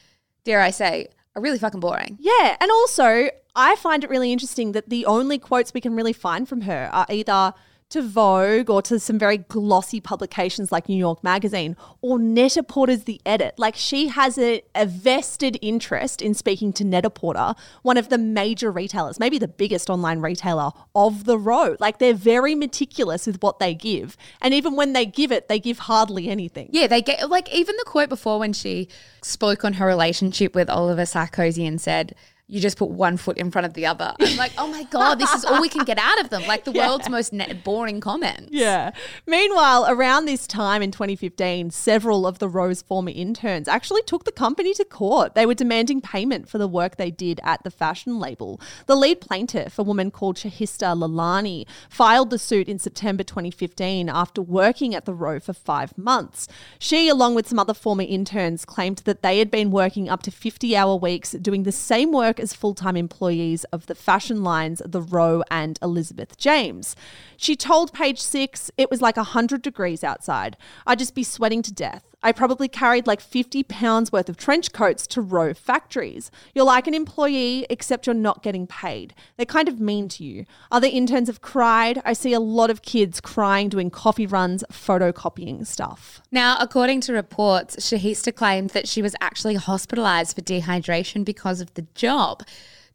dare 0.44 0.60
I 0.60 0.70
say, 0.70 1.08
are 1.36 1.42
really 1.42 1.58
fucking 1.58 1.80
boring. 1.80 2.18
Yeah, 2.20 2.56
and 2.60 2.70
also 2.70 3.28
I 3.56 3.76
find 3.76 4.04
it 4.04 4.10
really 4.10 4.32
interesting 4.32 4.72
that 4.72 4.88
the 4.88 5.06
only 5.06 5.38
quotes 5.38 5.74
we 5.74 5.80
can 5.80 5.94
really 5.94 6.12
find 6.12 6.48
from 6.48 6.62
her 6.62 6.88
are 6.92 7.06
either 7.08 7.54
to 7.90 8.02
Vogue 8.02 8.68
or 8.68 8.82
to 8.82 8.98
some 8.98 9.18
very 9.18 9.38
glossy 9.38 10.00
publications 10.00 10.72
like 10.72 10.88
New 10.88 10.96
York 10.96 11.22
Magazine 11.22 11.76
or 12.00 12.18
Net-a-Porter's 12.18 13.04
The 13.04 13.20
Edit. 13.24 13.54
Like 13.58 13.76
she 13.76 14.08
has 14.08 14.36
a, 14.38 14.62
a 14.74 14.86
vested 14.86 15.58
interest 15.62 16.20
in 16.20 16.34
speaking 16.34 16.72
to 16.74 16.84
Net-a-Porter, 16.84 17.54
one 17.82 17.96
of 17.96 18.08
the 18.08 18.18
major 18.18 18.72
retailers, 18.72 19.20
maybe 19.20 19.38
the 19.38 19.48
biggest 19.48 19.88
online 19.88 20.20
retailer 20.20 20.70
of 20.94 21.24
the 21.24 21.38
road. 21.38 21.78
Like 21.80 21.98
they're 21.98 22.14
very 22.14 22.54
meticulous 22.54 23.26
with 23.26 23.42
what 23.42 23.58
they 23.58 23.74
give. 23.74 24.16
And 24.40 24.52
even 24.54 24.74
when 24.74 24.92
they 24.92 25.06
give 25.06 25.30
it, 25.30 25.48
they 25.48 25.60
give 25.60 25.80
hardly 25.80 26.28
anything. 26.28 26.70
Yeah, 26.72 26.86
they 26.86 27.02
get 27.02 27.30
like 27.30 27.52
even 27.54 27.76
the 27.76 27.84
quote 27.84 28.08
before 28.08 28.38
when 28.38 28.52
she 28.52 28.88
spoke 29.22 29.64
on 29.64 29.74
her 29.74 29.86
relationship 29.86 30.54
with 30.54 30.68
Oliver 30.68 31.02
Sarkozy 31.02 31.66
and 31.66 31.80
said, 31.80 32.14
you 32.46 32.60
just 32.60 32.76
put 32.76 32.90
one 32.90 33.16
foot 33.16 33.38
in 33.38 33.50
front 33.50 33.66
of 33.66 33.72
the 33.72 33.86
other. 33.86 34.12
I'm 34.20 34.36
like, 34.36 34.52
oh 34.58 34.66
my 34.66 34.82
God, 34.84 35.18
this 35.18 35.32
is 35.32 35.44
all 35.44 35.62
we 35.62 35.70
can 35.70 35.84
get 35.84 35.98
out 35.98 36.20
of 36.20 36.28
them. 36.28 36.42
Like 36.46 36.64
the 36.64 36.72
world's 36.72 37.08
most 37.08 37.32
boring 37.64 38.00
comments. 38.00 38.48
Yeah. 38.50 38.90
Meanwhile, 39.26 39.86
around 39.88 40.26
this 40.26 40.46
time 40.46 40.82
in 40.82 40.90
2015, 40.90 41.70
several 41.70 42.26
of 42.26 42.40
the 42.40 42.48
Row's 42.48 42.82
former 42.82 43.12
interns 43.14 43.66
actually 43.66 44.02
took 44.02 44.24
the 44.24 44.32
company 44.32 44.74
to 44.74 44.84
court. 44.84 45.34
They 45.34 45.46
were 45.46 45.54
demanding 45.54 46.02
payment 46.02 46.48
for 46.48 46.58
the 46.58 46.68
work 46.68 46.96
they 46.96 47.10
did 47.10 47.40
at 47.42 47.62
the 47.64 47.70
fashion 47.70 48.18
label. 48.18 48.60
The 48.86 48.96
lead 48.96 49.22
plaintiff, 49.22 49.78
a 49.78 49.82
woman 49.82 50.10
called 50.10 50.36
Shahista 50.36 50.94
Lalani, 50.94 51.66
filed 51.88 52.28
the 52.28 52.38
suit 52.38 52.68
in 52.68 52.78
September 52.78 53.22
2015 53.22 54.10
after 54.10 54.42
working 54.42 54.94
at 54.94 55.06
the 55.06 55.14
Row 55.14 55.40
for 55.40 55.54
five 55.54 55.96
months. 55.96 56.46
She, 56.78 57.08
along 57.08 57.36
with 57.36 57.48
some 57.48 57.58
other 57.58 57.74
former 57.74 58.04
interns, 58.06 58.66
claimed 58.66 58.98
that 58.98 59.22
they 59.22 59.38
had 59.38 59.50
been 59.50 59.70
working 59.70 60.10
up 60.10 60.22
to 60.24 60.30
50 60.30 60.76
hour 60.76 60.94
weeks 60.96 61.32
doing 61.32 61.62
the 61.62 61.72
same 61.72 62.12
work 62.12 62.33
as 62.38 62.54
full 62.54 62.74
time 62.74 62.96
employees 62.96 63.64
of 63.64 63.86
the 63.86 63.94
fashion 63.94 64.42
lines 64.42 64.82
The 64.84 65.02
Row 65.02 65.42
and 65.50 65.78
Elizabeth 65.82 66.36
James. 66.36 66.96
She 67.36 67.56
told 67.56 67.92
Page 67.92 68.20
Six 68.20 68.70
it 68.76 68.90
was 68.90 69.02
like 69.02 69.16
100 69.16 69.62
degrees 69.62 70.04
outside. 70.04 70.56
I'd 70.86 70.98
just 70.98 71.14
be 71.14 71.24
sweating 71.24 71.62
to 71.62 71.72
death. 71.72 72.13
I 72.24 72.32
probably 72.32 72.68
carried 72.68 73.06
like 73.06 73.20
50 73.20 73.62
pounds 73.64 74.10
worth 74.10 74.30
of 74.30 74.38
trench 74.38 74.72
coats 74.72 75.06
to 75.08 75.20
Row 75.20 75.52
factories. 75.52 76.30
You're 76.54 76.64
like 76.64 76.86
an 76.86 76.94
employee, 76.94 77.66
except 77.68 78.06
you're 78.06 78.14
not 78.14 78.42
getting 78.42 78.66
paid. 78.66 79.14
They're 79.36 79.44
kind 79.44 79.68
of 79.68 79.78
mean 79.78 80.08
to 80.08 80.24
you. 80.24 80.46
Other 80.72 80.88
interns 80.90 81.28
have 81.28 81.42
cried. 81.42 82.00
I 82.02 82.14
see 82.14 82.32
a 82.32 82.40
lot 82.40 82.70
of 82.70 82.80
kids 82.80 83.20
crying 83.20 83.68
doing 83.68 83.90
coffee 83.90 84.26
runs, 84.26 84.64
photocopying 84.72 85.66
stuff. 85.66 86.22
Now, 86.32 86.56
according 86.58 87.02
to 87.02 87.12
reports, 87.12 87.76
Shahista 87.76 88.34
claimed 88.34 88.70
that 88.70 88.88
she 88.88 89.02
was 89.02 89.14
actually 89.20 89.56
hospitalized 89.56 90.34
for 90.34 90.40
dehydration 90.40 91.26
because 91.26 91.60
of 91.60 91.74
the 91.74 91.86
job. 91.94 92.42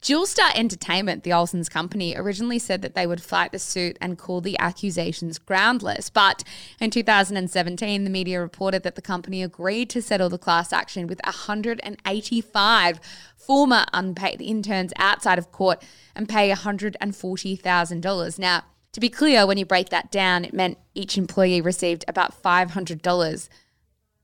Dualstar 0.02 0.56
Entertainment, 0.56 1.24
the 1.24 1.34
Olsen's 1.34 1.68
company, 1.68 2.16
originally 2.16 2.58
said 2.58 2.82
that 2.82 2.96
they 2.96 3.06
would 3.06 3.22
fight 3.22 3.52
the 3.52 3.60
suit 3.60 3.98
and 4.00 4.18
call 4.18 4.40
the 4.40 4.58
accusations 4.58 5.38
groundless. 5.38 6.10
But 6.10 6.44
in 6.80 6.90
2017, 6.90 8.06
the 8.06 8.10
media 8.10 8.40
reported 8.40 8.84
that 8.84 8.96
the 8.96 9.02
company 9.02 9.44
agreed 9.44 9.90
to 9.90 10.02
settle 10.02 10.30
the 10.30 10.38
class 10.38 10.72
action 10.72 11.06
with 11.06 11.20
185 11.26 13.00
former 13.36 13.86
unpaid 13.92 14.42
interns 14.42 14.94
outside 14.98 15.38
of 15.38 15.52
court 15.52 15.84
and 16.16 16.30
pay 16.30 16.50
$140,000. 16.50 18.40
Now, 18.40 18.64
To 18.94 19.00
be 19.00 19.10
clear, 19.10 19.46
when 19.46 19.58
you 19.58 19.66
break 19.66 19.90
that 19.90 20.12
down, 20.12 20.46
it 20.46 20.54
meant 20.54 20.78
each 20.96 21.18
employee 21.18 21.62
received 21.62 22.04
about 22.08 22.42
$500, 22.42 23.50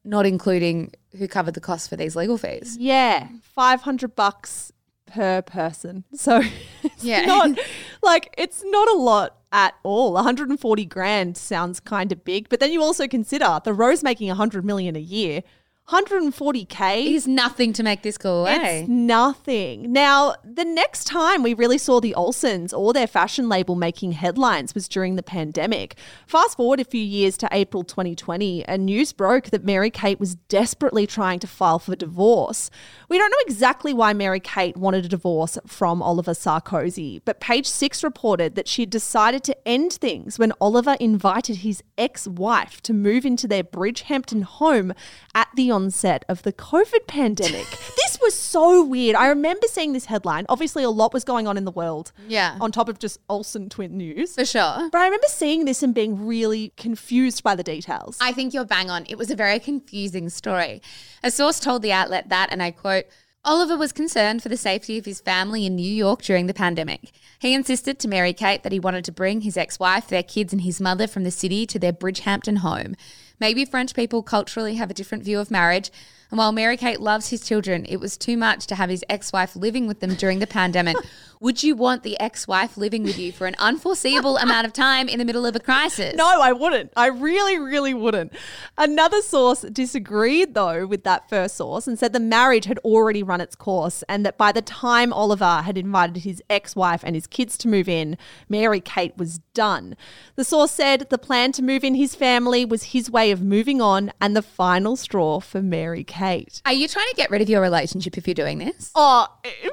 not 0.03 0.25
including 0.25 0.91
who 1.17 1.27
covered 1.27 1.53
the 1.53 1.61
cost 1.61 1.89
for 1.89 1.95
these 1.95 2.15
legal 2.15 2.37
fees. 2.37 2.75
Yeah, 2.77 3.27
500 3.41 4.15
bucks 4.15 4.71
per 5.15 5.41
person. 5.41 6.03
So 6.15 6.41
it's 6.83 7.03
Yeah. 7.03 7.25
not 7.25 7.57
like 8.03 8.33
it's 8.37 8.61
not 8.65 8.87
a 8.89 8.97
lot 8.97 9.37
at 9.51 9.73
all. 9.83 10.13
140 10.13 10.85
grand 10.85 11.37
sounds 11.37 11.79
kind 11.79 12.11
of 12.11 12.23
big, 12.25 12.49
but 12.49 12.59
then 12.59 12.71
you 12.71 12.81
also 12.81 13.07
consider 13.07 13.59
the 13.63 13.73
Row's 13.73 14.03
making 14.03 14.27
100 14.27 14.65
million 14.65 14.95
a 14.95 14.99
year. 14.99 15.41
140k 15.89 17.13
is 17.13 17.27
nothing 17.27 17.71
to 17.71 17.83
make 17.83 18.01
this 18.01 18.17
go 18.17 18.41
away. 18.41 18.79
It's 18.79 18.89
nothing. 18.89 19.93
Now, 19.93 20.33
the 20.43 20.65
next 20.65 21.05
time 21.05 21.43
we 21.43 21.53
really 21.53 21.77
saw 21.77 21.99
the 21.99 22.15
Olsens 22.17 22.75
or 22.75 22.91
their 22.91 23.05
fashion 23.05 23.47
label 23.47 23.75
making 23.75 24.13
headlines 24.13 24.73
was 24.73 24.87
during 24.87 25.15
the 25.15 25.21
pandemic. 25.21 25.95
Fast 26.25 26.57
forward 26.57 26.79
a 26.79 26.85
few 26.85 27.03
years 27.03 27.37
to 27.37 27.49
April 27.51 27.83
2020, 27.83 28.65
and 28.65 28.87
news 28.87 29.13
broke 29.13 29.51
that 29.51 29.63
Mary 29.63 29.91
Kate 29.91 30.19
was 30.19 30.33
desperately 30.49 31.05
trying 31.05 31.37
to 31.37 31.45
file 31.45 31.77
for 31.77 31.95
divorce. 31.95 32.71
We 33.07 33.19
don't 33.19 33.29
know 33.29 33.45
exactly 33.45 33.93
why 33.93 34.13
Mary 34.13 34.39
Kate 34.39 34.75
wanted 34.75 35.05
a 35.05 35.09
divorce 35.09 35.59
from 35.67 36.01
Oliver 36.01 36.33
Sarkozy, 36.33 37.21
but 37.25 37.39
Page 37.39 37.67
Six 37.67 38.03
reported 38.03 38.55
that 38.55 38.67
she 38.67 38.81
had 38.81 38.89
decided 38.89 39.43
to 39.43 39.67
end 39.67 39.93
things 39.93 40.39
when 40.39 40.51
Oliver 40.59 40.97
invited 40.99 41.57
his 41.57 41.83
ex 41.95 42.27
wife 42.27 42.81
to 42.81 42.91
move 42.91 43.23
into 43.23 43.47
their 43.47 43.63
Bridgehampton 43.63 44.41
home 44.41 44.91
at 45.35 45.47
the 45.55 45.74
onset 45.75 46.23
of 46.29 46.43
the 46.43 46.53
COVID 46.53 47.05
pandemic. 47.07 47.67
this 47.97 48.17
was 48.21 48.33
so 48.33 48.83
weird. 48.83 49.15
I 49.15 49.27
remember 49.27 49.67
seeing 49.67 49.93
this 49.93 50.05
headline. 50.05 50.45
Obviously, 50.47 50.83
a 50.83 50.89
lot 50.89 51.13
was 51.13 51.23
going 51.23 51.47
on 51.47 51.57
in 51.57 51.65
the 51.65 51.71
world. 51.71 52.11
Yeah. 52.27 52.57
On 52.61 52.71
top 52.71 52.87
of 52.87 52.97
just 52.97 53.19
Olsen 53.29 53.69
twin 53.69 53.97
news. 53.97 54.35
For 54.35 54.45
sure. 54.45 54.89
But 54.91 54.97
I 54.99 55.05
remember 55.05 55.27
seeing 55.27 55.65
this 55.65 55.83
and 55.83 55.93
being 55.93 56.25
really 56.25 56.73
confused 56.77 57.43
by 57.43 57.55
the 57.55 57.63
details. 57.63 58.17
I 58.21 58.31
think 58.31 58.53
you're 58.53 58.65
bang 58.65 58.89
on. 58.89 59.05
It 59.09 59.17
was 59.17 59.29
a 59.29 59.35
very 59.35 59.59
confusing 59.59 60.29
story. 60.29 60.81
A 61.21 61.29
source 61.29 61.59
told 61.59 61.81
the 61.81 61.91
outlet 61.91 62.29
that, 62.29 62.49
and 62.51 62.63
I 62.63 62.71
quote, 62.71 63.05
Oliver 63.45 63.77
was 63.77 63.91
concerned 63.91 64.41
for 64.41 64.49
the 64.49 64.57
safety 64.57 64.97
of 64.97 65.05
his 65.05 65.21
family 65.21 65.67
in 65.67 65.75
New 65.75 65.83
York 65.83 66.23
during 66.23 66.47
the 66.47 66.53
pandemic. 66.53 67.11
He 67.37 67.53
insisted 67.53 67.99
to 67.99 68.07
Mary 68.07 68.33
Kate 68.33 68.63
that 68.63 68.71
he 68.71 68.79
wanted 68.79 69.05
to 69.05 69.11
bring 69.11 69.41
his 69.41 69.55
ex 69.55 69.77
wife, 69.77 70.07
their 70.07 70.23
kids, 70.23 70.51
and 70.51 70.63
his 70.63 70.81
mother 70.81 71.05
from 71.05 71.23
the 71.25 71.31
city 71.31 71.67
to 71.67 71.77
their 71.77 71.93
Bridgehampton 71.93 72.57
home. 72.57 72.95
Maybe 73.39 73.65
French 73.65 73.93
people 73.93 74.23
culturally 74.23 74.75
have 74.75 74.89
a 74.89 74.93
different 74.93 75.23
view 75.23 75.39
of 75.39 75.51
marriage. 75.51 75.91
And 76.31 76.37
while 76.37 76.51
Mary 76.51 76.77
Kate 76.77 76.99
loves 76.99 77.29
his 77.29 77.45
children, 77.45 77.85
it 77.87 77.97
was 77.97 78.17
too 78.17 78.37
much 78.37 78.67
to 78.67 78.75
have 78.75 78.89
his 78.89 79.03
ex 79.09 79.31
wife 79.31 79.55
living 79.55 79.87
with 79.87 79.99
them 79.99 80.15
during 80.15 80.39
the 80.39 80.47
pandemic. 80.47 80.97
Would 81.41 81.63
you 81.63 81.75
want 81.75 82.03
the 82.03 82.19
ex 82.19 82.47
wife 82.47 82.77
living 82.77 83.03
with 83.03 83.19
you 83.19 83.31
for 83.31 83.45
an 83.45 83.55
unforeseeable 83.59 84.37
amount 84.37 84.65
of 84.65 84.73
time 84.73 85.07
in 85.07 85.19
the 85.19 85.25
middle 85.25 85.45
of 85.45 85.55
a 85.55 85.59
crisis? 85.59 86.15
No, 86.15 86.41
I 86.41 86.53
wouldn't. 86.53 86.91
I 86.95 87.07
really, 87.07 87.59
really 87.59 87.93
wouldn't. 87.93 88.33
Another 88.77 89.21
source 89.21 89.61
disagreed, 89.61 90.53
though, 90.53 90.87
with 90.87 91.03
that 91.03 91.29
first 91.29 91.57
source 91.57 91.87
and 91.87 91.99
said 91.99 92.13
the 92.13 92.19
marriage 92.19 92.65
had 92.65 92.79
already 92.79 93.21
run 93.21 93.41
its 93.41 93.55
course 93.55 94.03
and 94.09 94.25
that 94.25 94.37
by 94.37 94.51
the 94.51 94.61
time 94.61 95.11
Oliver 95.13 95.61
had 95.61 95.77
invited 95.77 96.23
his 96.23 96.41
ex 96.49 96.75
wife 96.75 97.03
and 97.03 97.15
his 97.15 97.27
kids 97.27 97.57
to 97.59 97.67
move 97.67 97.89
in, 97.89 98.17
Mary 98.49 98.79
Kate 98.79 99.15
was 99.17 99.39
done. 99.53 99.95
The 100.35 100.43
source 100.43 100.71
said 100.71 101.07
the 101.09 101.17
plan 101.17 101.51
to 101.53 101.63
move 101.63 101.83
in 101.83 101.95
his 101.95 102.15
family 102.15 102.65
was 102.65 102.83
his 102.85 103.11
way 103.11 103.31
of 103.31 103.41
moving 103.41 103.81
on 103.81 104.11
and 104.21 104.35
the 104.35 104.41
final 104.41 104.95
straw 104.95 105.39
for 105.39 105.61
Mary 105.61 106.03
Kate. 106.03 106.24
Are 106.65 106.73
you 106.73 106.87
trying 106.87 107.07
to 107.09 107.15
get 107.15 107.29
rid 107.31 107.41
of 107.41 107.49
your 107.49 107.61
relationship 107.61 108.17
if 108.17 108.27
you're 108.27 108.33
doing 108.33 108.57
this? 108.59 108.91
Oh, 108.95 109.27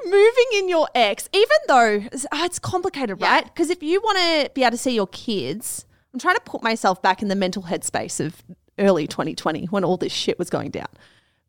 moving 0.04 0.46
in 0.54 0.68
your 0.68 0.88
ex, 0.94 1.28
even 1.32 1.56
though 1.68 1.90
it's- 1.94 2.26
ah, 2.32 2.44
it's 2.44 2.58
complicated, 2.58 3.18
Yeah. 3.20 3.30
right? 3.32 3.44
Because 3.44 3.70
if 3.70 3.82
you 3.82 4.00
want 4.00 4.18
to 4.18 4.50
be 4.54 4.62
able 4.62 4.72
to 4.72 4.76
see 4.78 4.94
your 4.94 5.06
kids, 5.08 5.84
I'm 6.12 6.20
trying 6.20 6.36
to 6.36 6.42
put 6.42 6.62
myself 6.62 7.00
back 7.02 7.22
in 7.22 7.28
the 7.28 7.34
mental 7.36 7.62
headspace 7.64 8.24
of 8.24 8.42
early 8.78 9.06
2020 9.06 9.66
when 9.66 9.84
all 9.84 9.96
this 9.96 10.12
shit 10.12 10.38
was 10.38 10.50
going 10.50 10.70
down. 10.70 10.88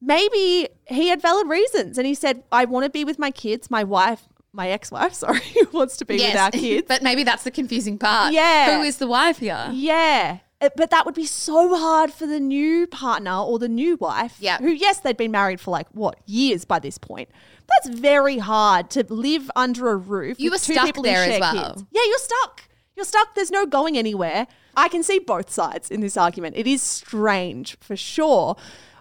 Maybe 0.01 0.67
he 0.87 1.07
had 1.07 1.21
valid 1.21 1.47
reasons 1.47 1.97
and 1.97 2.05
he 2.05 2.13
said, 2.13 2.43
I 2.51 2.65
want 2.65 2.83
to 2.85 2.89
be 2.89 3.05
with 3.05 3.17
my 3.19 3.31
kids, 3.31 3.71
my 3.71 3.83
wife, 3.83 4.21
my 4.51 4.69
ex 4.69 4.91
wife, 4.91 5.13
sorry, 5.23 5.39
wants 5.71 5.97
to 5.97 6.05
be 6.05 6.17
with 6.17 6.35
our 6.35 6.51
kids. 6.65 6.85
but 6.87 7.01
maybe 7.01 7.23
that's 7.23 7.43
the 7.43 7.51
confusing 7.51 7.97
part. 7.97 8.33
Yeah. 8.33 8.77
Who 8.77 8.83
is 8.83 8.97
the 8.97 9.07
wife 9.07 9.37
here? 9.39 9.69
Yeah. 9.71 10.39
Uh, 10.63 10.69
But 10.75 10.89
that 10.91 11.05
would 11.05 11.15
be 11.15 11.25
so 11.25 11.75
hard 11.75 12.11
for 12.11 12.25
the 12.25 12.39
new 12.39 12.87
partner 12.87 13.37
or 13.37 13.59
the 13.59 13.69
new 13.69 13.95
wife. 13.97 14.37
Yeah. 14.39 14.57
Who, 14.57 14.69
yes, 14.71 14.99
they'd 14.99 15.17
been 15.17 15.31
married 15.31 15.59
for 15.59 15.71
like 15.71 15.87
what 15.91 16.17
years 16.25 16.65
by 16.65 16.79
this 16.79 16.97
point. 16.97 17.29
That's 17.67 17.97
very 17.97 18.37
hard 18.37 18.89
to 18.91 19.05
live 19.09 19.49
under 19.55 19.89
a 19.89 19.95
roof. 19.95 20.39
You 20.39 20.51
were 20.51 20.57
stuck 20.57 20.95
there 21.01 21.23
as 21.23 21.39
well. 21.39 21.73
Kids. 21.73 21.85
Yeah, 21.91 22.01
you're 22.07 22.17
stuck. 22.17 22.63
You're 22.95 23.05
stuck. 23.05 23.35
There's 23.35 23.51
no 23.51 23.65
going 23.65 23.97
anywhere. 23.97 24.47
I 24.75 24.89
can 24.89 25.03
see 25.03 25.19
both 25.19 25.49
sides 25.51 25.89
in 25.91 26.01
this 26.01 26.17
argument. 26.17 26.55
It 26.57 26.67
is 26.67 26.81
strange 26.81 27.77
for 27.79 27.95
sure. 27.95 28.55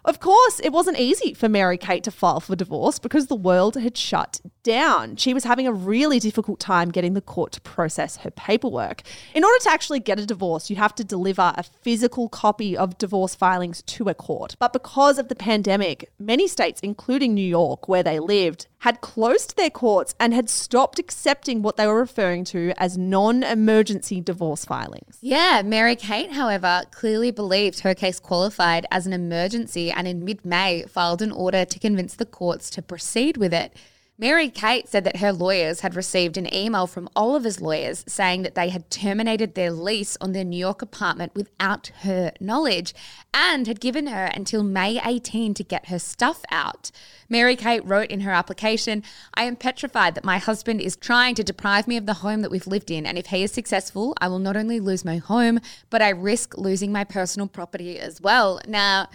Of 0.05 0.19
course, 0.19 0.61
it 0.65 0.73
wasn't 0.73 0.99
easy 0.99 1.33
for 1.33 1.49
Mary 1.49 1.79
Kate 1.79 2.03
to 2.05 2.11
file 2.11 2.41
for 2.41 2.57
divorce 2.57 2.99
because 2.99 3.29
the 3.29 3.37
world 3.37 3.77
had 3.77 3.97
shut 3.97 4.41
down. 4.65 5.15
She 5.15 5.33
was 5.33 5.45
having 5.45 5.67
a 5.67 5.73
really 5.73 6.19
difficult 6.19 6.59
time 6.59 6.91
getting 6.91 7.15
the 7.15 7.21
court 7.21 7.53
to 7.53 7.61
process 7.61 8.17
her 8.19 8.31
paperwork. 8.33 9.03
In 9.33 9.45
order 9.45 9.63
to 9.63 9.71
actually 9.71 10.01
get 10.01 10.19
a 10.19 10.27
divorce, 10.27 10.71
you 10.71 10.77
have 10.77 10.95
to 10.97 11.05
deliver 11.05 11.53
a 11.57 11.63
physical 11.63 12.29
copy 12.29 12.77
of 12.77 12.99
divorce 12.99 13.37
filings 13.37 13.83
to 13.83 14.09
a 14.09 14.15
court. 14.15 14.57
But 14.59 14.73
because 14.73 15.19
of 15.19 15.29
the 15.29 15.37
pandemic, 15.37 16.11
many 16.19 16.49
states, 16.49 16.81
including 16.83 17.33
New 17.35 17.41
York, 17.47 17.87
where 17.89 18.03
they 18.03 18.19
lived, 18.19 18.67
had 18.83 19.01
closed 19.01 19.57
their 19.57 19.71
courts 19.71 20.13
and 20.19 20.35
had 20.35 20.51
stopped 20.51 20.99
accepting 20.99 21.63
what 21.63 21.77
they 21.77 21.87
were 21.87 22.01
referring 22.01 22.43
to 22.43 22.73
as 22.77 22.99
non 22.99 23.45
emergency 23.45 24.21
divorce 24.21 24.65
filings. 24.65 25.19
Yeah, 25.21 25.63
Mary 25.65 25.95
Kate, 25.95 26.33
however, 26.33 26.83
clearly 26.91 27.31
believed 27.31 27.81
her 27.81 27.95
case 27.95 28.19
qualified 28.19 28.85
as 28.91 29.07
an 29.07 29.13
emergency 29.13 29.93
and 29.93 30.09
in 30.09 30.25
mid 30.25 30.45
May 30.45 30.83
filed 30.89 31.23
an 31.23 31.31
order 31.31 31.65
to 31.65 31.79
convince 31.79 32.17
the 32.17 32.27
courts 32.27 32.71
to 32.71 32.83
proceed 32.83 33.37
with 33.37 33.55
it. 33.55 33.73
Mary 34.19 34.51
Kate 34.51 34.87
said 34.89 35.05
that 35.05 35.17
her 35.17 35.33
lawyers 35.33 35.81
had 35.81 35.97
received 35.97 36.37
an 36.37 36.55
email 36.55 36.87
from 36.87 37.09
Oliver's 37.17 37.63
lawyers 37.63 38.05
saying 38.07 38.43
that 38.43 38.55
they 38.55 38.69
had 38.69 38.91
terminated 38.91 39.55
their 39.55 39.71
lease 39.71 40.19
on 40.21 40.33
their 40.33 40.45
New 40.45 40.59
York 40.59 40.83
apartment 40.83 41.35
without 41.35 41.91
her 42.03 42.31
knowledge 42.39 42.95
and 43.33 43.67
had 43.67 43.81
given 43.81 44.09
her 44.09 44.27
until 44.27 44.63
May 44.63 45.01
18 45.03 45.55
to 45.55 45.65
get 45.65 45.89
her 45.89 45.99
stuff 45.99 46.43
out. 46.51 46.91
Mary 47.31 47.57
Kate 47.57 47.85
wrote 47.87 48.11
in 48.11 48.21
her 48.21 48.33
application, 48.33 49.03
I 49.33 49.45
am 49.45 49.57
petrified 49.57 50.15
that 50.15 50.25
my 50.25 50.37
husband 50.37 50.83
is 50.83 50.95
trying 50.95 51.35
to 51.37 51.43
deprive 51.43 51.89
me 51.89 51.97
of 51.97 52.05
the 52.05 52.15
home 52.15 52.43
that 52.43 52.51
we've 52.51 52.67
lived 52.67 52.91
in, 52.91 53.07
and 53.07 53.17
if 53.17 53.27
he 53.27 53.43
is 53.43 53.53
successful, 53.53 54.15
I 54.21 54.29
will 54.29 54.39
not 54.39 54.59
only 54.59 54.79
lose 54.79 55.07
my 55.07 55.17
home, 55.17 55.59
but 55.89 56.03
I 56.03 56.11
risk 56.11 56.59
losing 56.59 56.93
my 56.93 57.05
personal 57.05 57.49
property 57.49 57.99
as 57.99 58.21
well. 58.21 58.61
Now, 58.69 59.09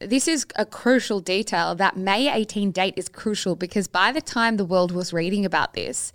this 0.00 0.28
is 0.28 0.46
a 0.56 0.66
crucial 0.66 1.20
detail. 1.20 1.74
That 1.74 1.96
May 1.96 2.32
18 2.32 2.72
date 2.72 2.94
is 2.96 3.08
crucial 3.08 3.56
because 3.56 3.88
by 3.88 4.12
the 4.12 4.20
time 4.20 4.56
the 4.56 4.64
world 4.64 4.92
was 4.92 5.12
reading 5.12 5.44
about 5.44 5.74
this, 5.74 6.12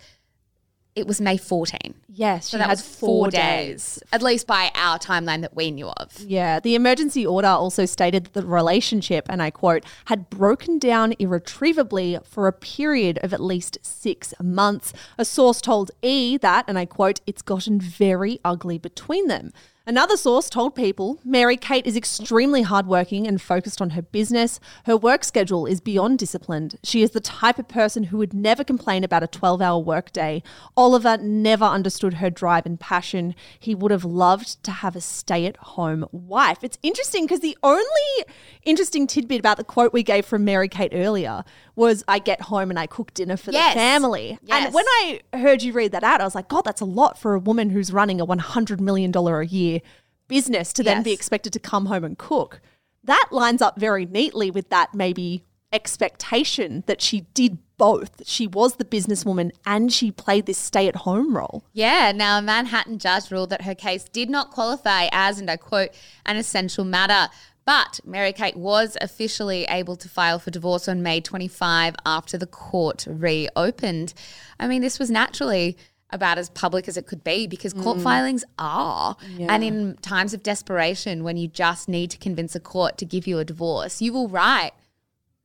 it 0.96 1.06
was 1.06 1.20
May 1.20 1.36
14. 1.36 1.94
Yes, 2.08 2.50
So 2.50 2.58
that 2.58 2.68
was 2.68 2.82
four 2.82 3.30
days, 3.30 4.02
at 4.12 4.22
least 4.22 4.46
by 4.46 4.70
our 4.74 4.98
timeline 4.98 5.40
that 5.42 5.54
we 5.54 5.70
knew 5.70 5.88
of. 5.88 6.18
Yeah, 6.18 6.58
the 6.58 6.74
emergency 6.74 7.24
order 7.24 7.48
also 7.48 7.86
stated 7.86 8.24
that 8.24 8.32
the 8.32 8.44
relationship, 8.44 9.26
and 9.28 9.40
I 9.40 9.50
quote, 9.50 9.84
had 10.06 10.28
broken 10.28 10.78
down 10.78 11.14
irretrievably 11.18 12.18
for 12.24 12.48
a 12.48 12.52
period 12.52 13.18
of 13.22 13.32
at 13.32 13.40
least 13.40 13.78
six 13.82 14.34
months. 14.42 14.92
A 15.16 15.24
source 15.24 15.60
told 15.60 15.92
E 16.02 16.36
that, 16.38 16.64
and 16.66 16.78
I 16.78 16.86
quote, 16.86 17.20
it's 17.26 17.42
gotten 17.42 17.80
very 17.80 18.40
ugly 18.44 18.76
between 18.76 19.28
them. 19.28 19.52
Another 19.90 20.16
source 20.16 20.48
told 20.48 20.76
people 20.76 21.18
Mary 21.24 21.56
Kate 21.56 21.84
is 21.84 21.96
extremely 21.96 22.62
hardworking 22.62 23.26
and 23.26 23.42
focused 23.42 23.82
on 23.82 23.90
her 23.90 24.02
business. 24.02 24.60
Her 24.84 24.96
work 24.96 25.24
schedule 25.24 25.66
is 25.66 25.80
beyond 25.80 26.20
disciplined. 26.20 26.78
She 26.84 27.02
is 27.02 27.10
the 27.10 27.18
type 27.18 27.58
of 27.58 27.66
person 27.66 28.04
who 28.04 28.18
would 28.18 28.32
never 28.32 28.62
complain 28.62 29.02
about 29.02 29.24
a 29.24 29.26
12 29.26 29.60
hour 29.60 29.80
workday. 29.80 30.44
Oliver 30.76 31.16
never 31.16 31.64
understood 31.64 32.14
her 32.14 32.30
drive 32.30 32.66
and 32.66 32.78
passion. 32.78 33.34
He 33.58 33.74
would 33.74 33.90
have 33.90 34.04
loved 34.04 34.62
to 34.62 34.70
have 34.70 34.94
a 34.94 35.00
stay 35.00 35.44
at 35.46 35.56
home 35.56 36.06
wife. 36.12 36.62
It's 36.62 36.78
interesting 36.84 37.24
because 37.24 37.40
the 37.40 37.58
only 37.64 38.24
interesting 38.64 39.06
tidbit 39.06 39.40
about 39.40 39.56
the 39.56 39.64
quote 39.64 39.92
we 39.92 40.02
gave 40.02 40.24
from 40.26 40.44
Mary 40.44 40.68
Kate 40.68 40.92
earlier 40.94 41.44
was 41.76 42.04
I 42.06 42.18
get 42.18 42.42
home 42.42 42.70
and 42.70 42.78
I 42.78 42.86
cook 42.86 43.14
dinner 43.14 43.36
for 43.36 43.50
Yes. 43.52 43.74
the 43.74 43.78
family. 43.80 44.38
Yes. 44.42 44.66
And 44.66 44.74
when 44.74 44.84
I 44.86 45.20
heard 45.34 45.62
you 45.62 45.72
read 45.72 45.92
that 45.92 46.04
out, 46.04 46.20
I 46.20 46.24
was 46.24 46.34
like, 46.34 46.48
God, 46.48 46.62
that's 46.62 46.80
a 46.80 46.84
lot 46.86 47.18
for 47.18 47.34
a 47.34 47.38
woman 47.38 47.70
who's 47.70 47.92
running 47.92 48.20
a 48.20 48.26
$100 48.26 48.80
million 48.80 49.14
a 49.16 49.42
year 49.44 49.80
business 50.28 50.72
to 50.74 50.82
then 50.82 51.02
be 51.02 51.12
expected 51.12 51.52
to 51.52 51.58
come 51.58 51.86
home 51.86 52.04
and 52.04 52.16
cook. 52.16 52.60
That 53.02 53.28
lines 53.30 53.62
up 53.62 53.78
very 53.80 54.04
neatly 54.06 54.50
with 54.50 54.68
that 54.68 54.94
maybe 54.94 55.44
expectation 55.72 56.84
that 56.86 57.00
she 57.00 57.22
did 57.34 57.58
both. 57.76 58.26
She 58.26 58.46
was 58.46 58.76
the 58.76 58.84
businesswoman 58.84 59.52
and 59.64 59.92
she 59.92 60.10
played 60.10 60.46
this 60.46 60.58
stay 60.58 60.86
at 60.86 60.96
home 60.96 61.34
role. 61.36 61.64
Yeah, 61.72 62.12
now 62.12 62.38
a 62.38 62.42
Manhattan 62.42 62.98
judge 62.98 63.30
ruled 63.30 63.50
that 63.50 63.62
her 63.62 63.74
case 63.74 64.04
did 64.04 64.28
not 64.28 64.50
qualify 64.50 65.08
as, 65.12 65.38
and 65.38 65.50
I 65.50 65.56
quote, 65.56 65.90
an 66.26 66.36
essential 66.36 66.84
matter. 66.84 67.32
But 67.70 68.00
Mary 68.04 68.32
Kate 68.32 68.56
was 68.56 68.96
officially 69.00 69.62
able 69.66 69.94
to 69.94 70.08
file 70.08 70.40
for 70.40 70.50
divorce 70.50 70.88
on 70.88 71.04
May 71.04 71.20
25 71.20 71.94
after 72.04 72.36
the 72.36 72.48
court 72.48 73.06
reopened. 73.08 74.12
I 74.58 74.66
mean, 74.66 74.82
this 74.82 74.98
was 74.98 75.08
naturally 75.08 75.76
about 76.10 76.36
as 76.36 76.50
public 76.50 76.88
as 76.88 76.96
it 76.96 77.06
could 77.06 77.22
be 77.22 77.46
because 77.46 77.72
court 77.72 77.98
mm. 77.98 78.02
filings 78.02 78.44
are. 78.58 79.16
And 79.38 79.62
in 79.62 79.96
times 80.02 80.34
of 80.34 80.42
desperation, 80.42 81.22
when 81.22 81.36
you 81.36 81.46
just 81.46 81.88
need 81.88 82.10
to 82.10 82.18
convince 82.18 82.56
a 82.56 82.60
court 82.60 82.98
to 82.98 83.04
give 83.04 83.28
you 83.28 83.38
a 83.38 83.44
divorce, 83.44 84.02
you 84.02 84.12
will 84.12 84.26
write 84.26 84.72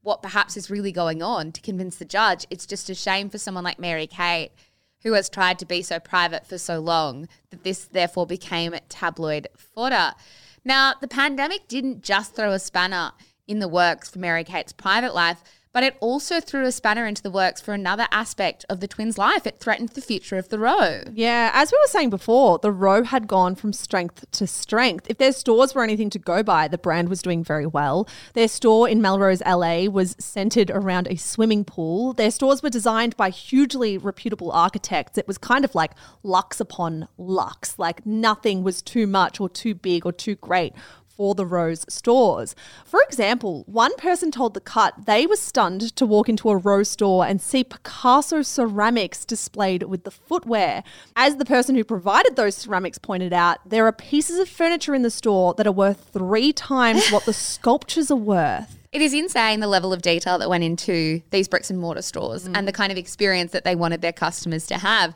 what 0.01 0.23
perhaps 0.23 0.57
is 0.57 0.71
really 0.71 0.91
going 0.91 1.21
on 1.21 1.51
to 1.51 1.61
convince 1.61 1.97
the 1.97 2.05
judge. 2.05 2.47
It's 2.49 2.65
just 2.65 2.89
a 2.89 2.95
shame 2.95 3.29
for 3.29 3.37
someone 3.37 3.63
like 3.63 3.77
Mary 3.77 4.07
Kate, 4.07 4.49
who 5.03 5.13
has 5.13 5.29
tried 5.29 5.59
to 5.59 5.65
be 5.67 5.83
so 5.83 5.99
private 5.99 6.47
for 6.47 6.57
so 6.57 6.79
long, 6.79 7.27
that 7.51 7.63
this 7.63 7.85
therefore 7.85 8.25
became 8.25 8.73
tabloid 8.89 9.47
fodder. 9.55 10.15
Now, 10.65 10.95
the 10.99 11.07
pandemic 11.07 11.67
didn't 11.67 12.01
just 12.01 12.35
throw 12.35 12.51
a 12.51 12.59
spanner 12.59 13.11
in 13.47 13.59
the 13.59 13.67
works 13.67 14.09
for 14.09 14.17
Mary 14.17 14.43
Kate's 14.43 14.73
private 14.73 15.13
life, 15.13 15.43
but 15.75 15.83
it 15.83 15.97
also 15.99 16.39
threw 16.39 16.65
a 16.65 16.71
spanner 16.71 17.05
into 17.05 17.21
the 17.21 17.29
works 17.29 17.59
for 17.59 17.73
another 17.73 18.07
aspect 18.09 18.63
of 18.69 18.79
the 18.79 18.87
twins' 18.87 19.17
life. 19.17 19.45
It 19.45 19.59
threatened 19.59 19.89
the 19.89 19.99
future 19.99 20.37
of 20.37 20.47
the 20.47 20.57
row. 20.57 21.01
Yeah, 21.11 21.51
as 21.53 21.69
we 21.69 21.77
were 21.77 21.89
saying 21.89 22.11
before, 22.11 22.59
the 22.59 22.71
row 22.71 23.03
had 23.03 23.27
gone 23.27 23.55
from 23.55 23.73
strength 23.73 24.23
to 24.31 24.47
strength. 24.47 25.05
If 25.09 25.17
their 25.17 25.33
stores 25.33 25.75
were 25.75 25.83
anything 25.83 26.09
to 26.11 26.17
go 26.17 26.43
by, 26.43 26.69
the 26.69 26.77
brand 26.77 27.09
was 27.09 27.21
doing 27.21 27.43
very 27.43 27.65
well. 27.65 28.07
Their 28.35 28.47
store 28.47 28.87
in 28.87 29.01
Melrose, 29.01 29.41
LA 29.45 29.87
was 29.87 30.15
centered 30.17 30.71
around 30.71 31.09
a 31.09 31.17
swimming 31.17 31.65
pool. 31.65 32.13
Their 32.13 32.31
stores 32.31 32.63
were 32.63 32.69
designed 32.69 33.17
by 33.17 33.29
hugely 33.29 33.97
reputable 33.97 34.53
architects. 34.53 35.17
It 35.17 35.27
was 35.27 35.37
kind 35.37 35.65
of 35.65 35.75
like 35.75 35.91
lux 36.23 36.61
upon 36.61 37.09
lux, 37.17 37.77
like 37.77 38.05
nothing 38.05 38.63
was 38.63 38.81
too 38.81 39.07
much 39.07 39.41
or 39.41 39.49
too 39.49 39.75
big 39.75 40.05
or 40.05 40.13
too 40.13 40.35
great 40.35 40.73
for 41.15 41.35
the 41.35 41.45
Row's 41.45 41.85
stores. 41.89 42.55
For 42.83 43.01
example, 43.03 43.63
one 43.67 43.95
person 43.95 44.31
told 44.31 44.53
The 44.53 44.59
Cut 44.61 45.05
they 45.05 45.25
were 45.25 45.35
stunned 45.35 45.95
to 45.95 46.05
walk 46.05 46.29
into 46.29 46.49
a 46.49 46.57
Rose 46.57 46.89
store 46.89 47.25
and 47.25 47.41
see 47.41 47.63
Picasso 47.63 48.41
ceramics 48.41 49.25
displayed 49.25 49.83
with 49.83 50.03
the 50.03 50.11
footwear. 50.11 50.83
As 51.15 51.37
the 51.37 51.45
person 51.45 51.75
who 51.75 51.83
provided 51.83 52.35
those 52.35 52.55
ceramics 52.55 52.97
pointed 52.97 53.33
out, 53.33 53.57
there 53.67 53.85
are 53.85 53.91
pieces 53.91 54.39
of 54.39 54.49
furniture 54.49 54.95
in 54.95 55.01
the 55.01 55.11
store 55.11 55.53
that 55.55 55.67
are 55.67 55.71
worth 55.71 56.09
three 56.11 56.51
times 56.53 57.09
what 57.09 57.25
the 57.25 57.33
sculptures 57.55 58.11
are 58.11 58.15
worth. 58.15 58.77
It 58.91 59.01
is 59.01 59.13
insane 59.13 59.59
the 59.59 59.67
level 59.67 59.91
of 59.91 60.01
detail 60.01 60.37
that 60.37 60.49
went 60.49 60.63
into 60.63 61.21
these 61.29 61.49
bricks 61.49 61.69
and 61.69 61.77
mortar 61.77 62.01
stores 62.01 62.45
and 62.45 62.65
the 62.65 62.71
mm. 62.71 62.75
kind 62.75 62.93
of 62.93 62.97
experience 62.97 63.51
that 63.51 63.65
they 63.65 63.75
wanted 63.75 64.01
their 64.01 64.13
customers 64.13 64.65
to 64.67 64.77
have. 64.77 65.13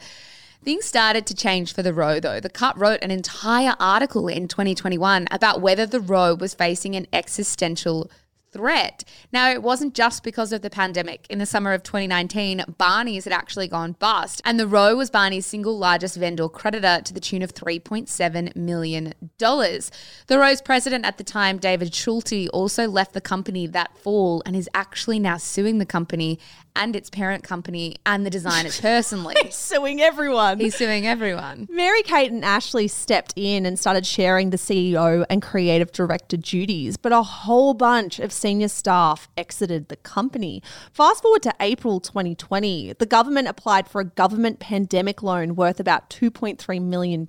Things 0.61 0.83
started 0.83 1.25
to 1.27 1.33
change 1.33 1.73
for 1.73 1.83
the 1.83 1.93
row, 1.93 2.19
though. 2.19 2.41
The 2.41 2.49
Cut 2.49 2.77
wrote 2.77 3.01
an 3.01 3.11
entire 3.11 3.75
article 3.79 4.27
in 4.27 4.49
2021 4.49 5.27
about 5.31 5.61
whether 5.61 5.85
the 5.85 6.01
row 6.01 6.35
was 6.35 6.53
facing 6.53 6.95
an 6.95 7.07
existential 7.13 8.11
threat. 8.51 9.03
Now, 9.31 9.49
it 9.51 9.61
wasn't 9.61 9.93
just 9.93 10.23
because 10.23 10.51
of 10.51 10.61
the 10.61 10.69
pandemic. 10.69 11.25
In 11.29 11.39
the 11.39 11.45
summer 11.45 11.73
of 11.73 11.83
2019, 11.83 12.65
Barney's 12.77 13.23
had 13.23 13.33
actually 13.33 13.67
gone 13.67 13.93
bust, 13.93 14.41
and 14.45 14.59
the 14.59 14.67
row 14.67 14.95
was 14.95 15.09
Barney's 15.09 15.45
single 15.45 15.77
largest 15.77 16.17
vendor 16.17 16.49
creditor 16.49 17.01
to 17.03 17.13
the 17.13 17.19
tune 17.19 17.41
of 17.41 17.53
$3.7 17.53 18.55
million. 18.55 19.13
The 19.37 20.39
row's 20.39 20.61
president 20.61 21.05
at 21.05 21.17
the 21.17 21.23
time, 21.23 21.57
David 21.57 21.93
Schulte, 21.93 22.47
also 22.49 22.87
left 22.87 23.13
the 23.13 23.21
company 23.21 23.67
that 23.67 23.97
fall 23.97 24.41
and 24.45 24.55
is 24.55 24.69
actually 24.73 25.19
now 25.19 25.37
suing 25.37 25.77
the 25.77 25.85
company 25.85 26.39
and 26.75 26.95
its 26.95 27.09
parent 27.09 27.43
company 27.43 27.97
and 28.05 28.25
the 28.25 28.29
designers 28.29 28.79
personally. 28.81 29.35
He's 29.43 29.55
suing 29.55 30.01
everyone. 30.01 30.59
He's 30.59 30.75
suing 30.75 31.05
everyone. 31.05 31.67
Mary 31.69 32.03
Kate 32.03 32.31
and 32.31 32.45
Ashley 32.45 32.87
stepped 32.87 33.33
in 33.35 33.65
and 33.65 33.77
started 33.77 34.05
sharing 34.05 34.49
the 34.49 34.57
CEO 34.57 35.25
and 35.29 35.41
creative 35.41 35.91
director 35.91 36.37
duties, 36.37 36.97
but 36.97 37.11
a 37.11 37.21
whole 37.21 37.73
bunch 37.73 38.19
of 38.19 38.31
senior 38.39 38.67
staff 38.67 39.27
exited 39.37 39.89
the 39.89 39.95
company. 39.97 40.63
Fast 40.91 41.21
forward 41.21 41.43
to 41.43 41.55
April 41.59 41.99
2020, 41.99 42.93
the 42.93 43.05
government 43.05 43.47
applied 43.47 43.87
for 43.87 44.01
a 44.01 44.05
government 44.05 44.59
pandemic 44.59 45.21
loan 45.21 45.55
worth 45.55 45.79
about 45.79 46.09
$2.3 46.09 46.81
million, 46.81 47.25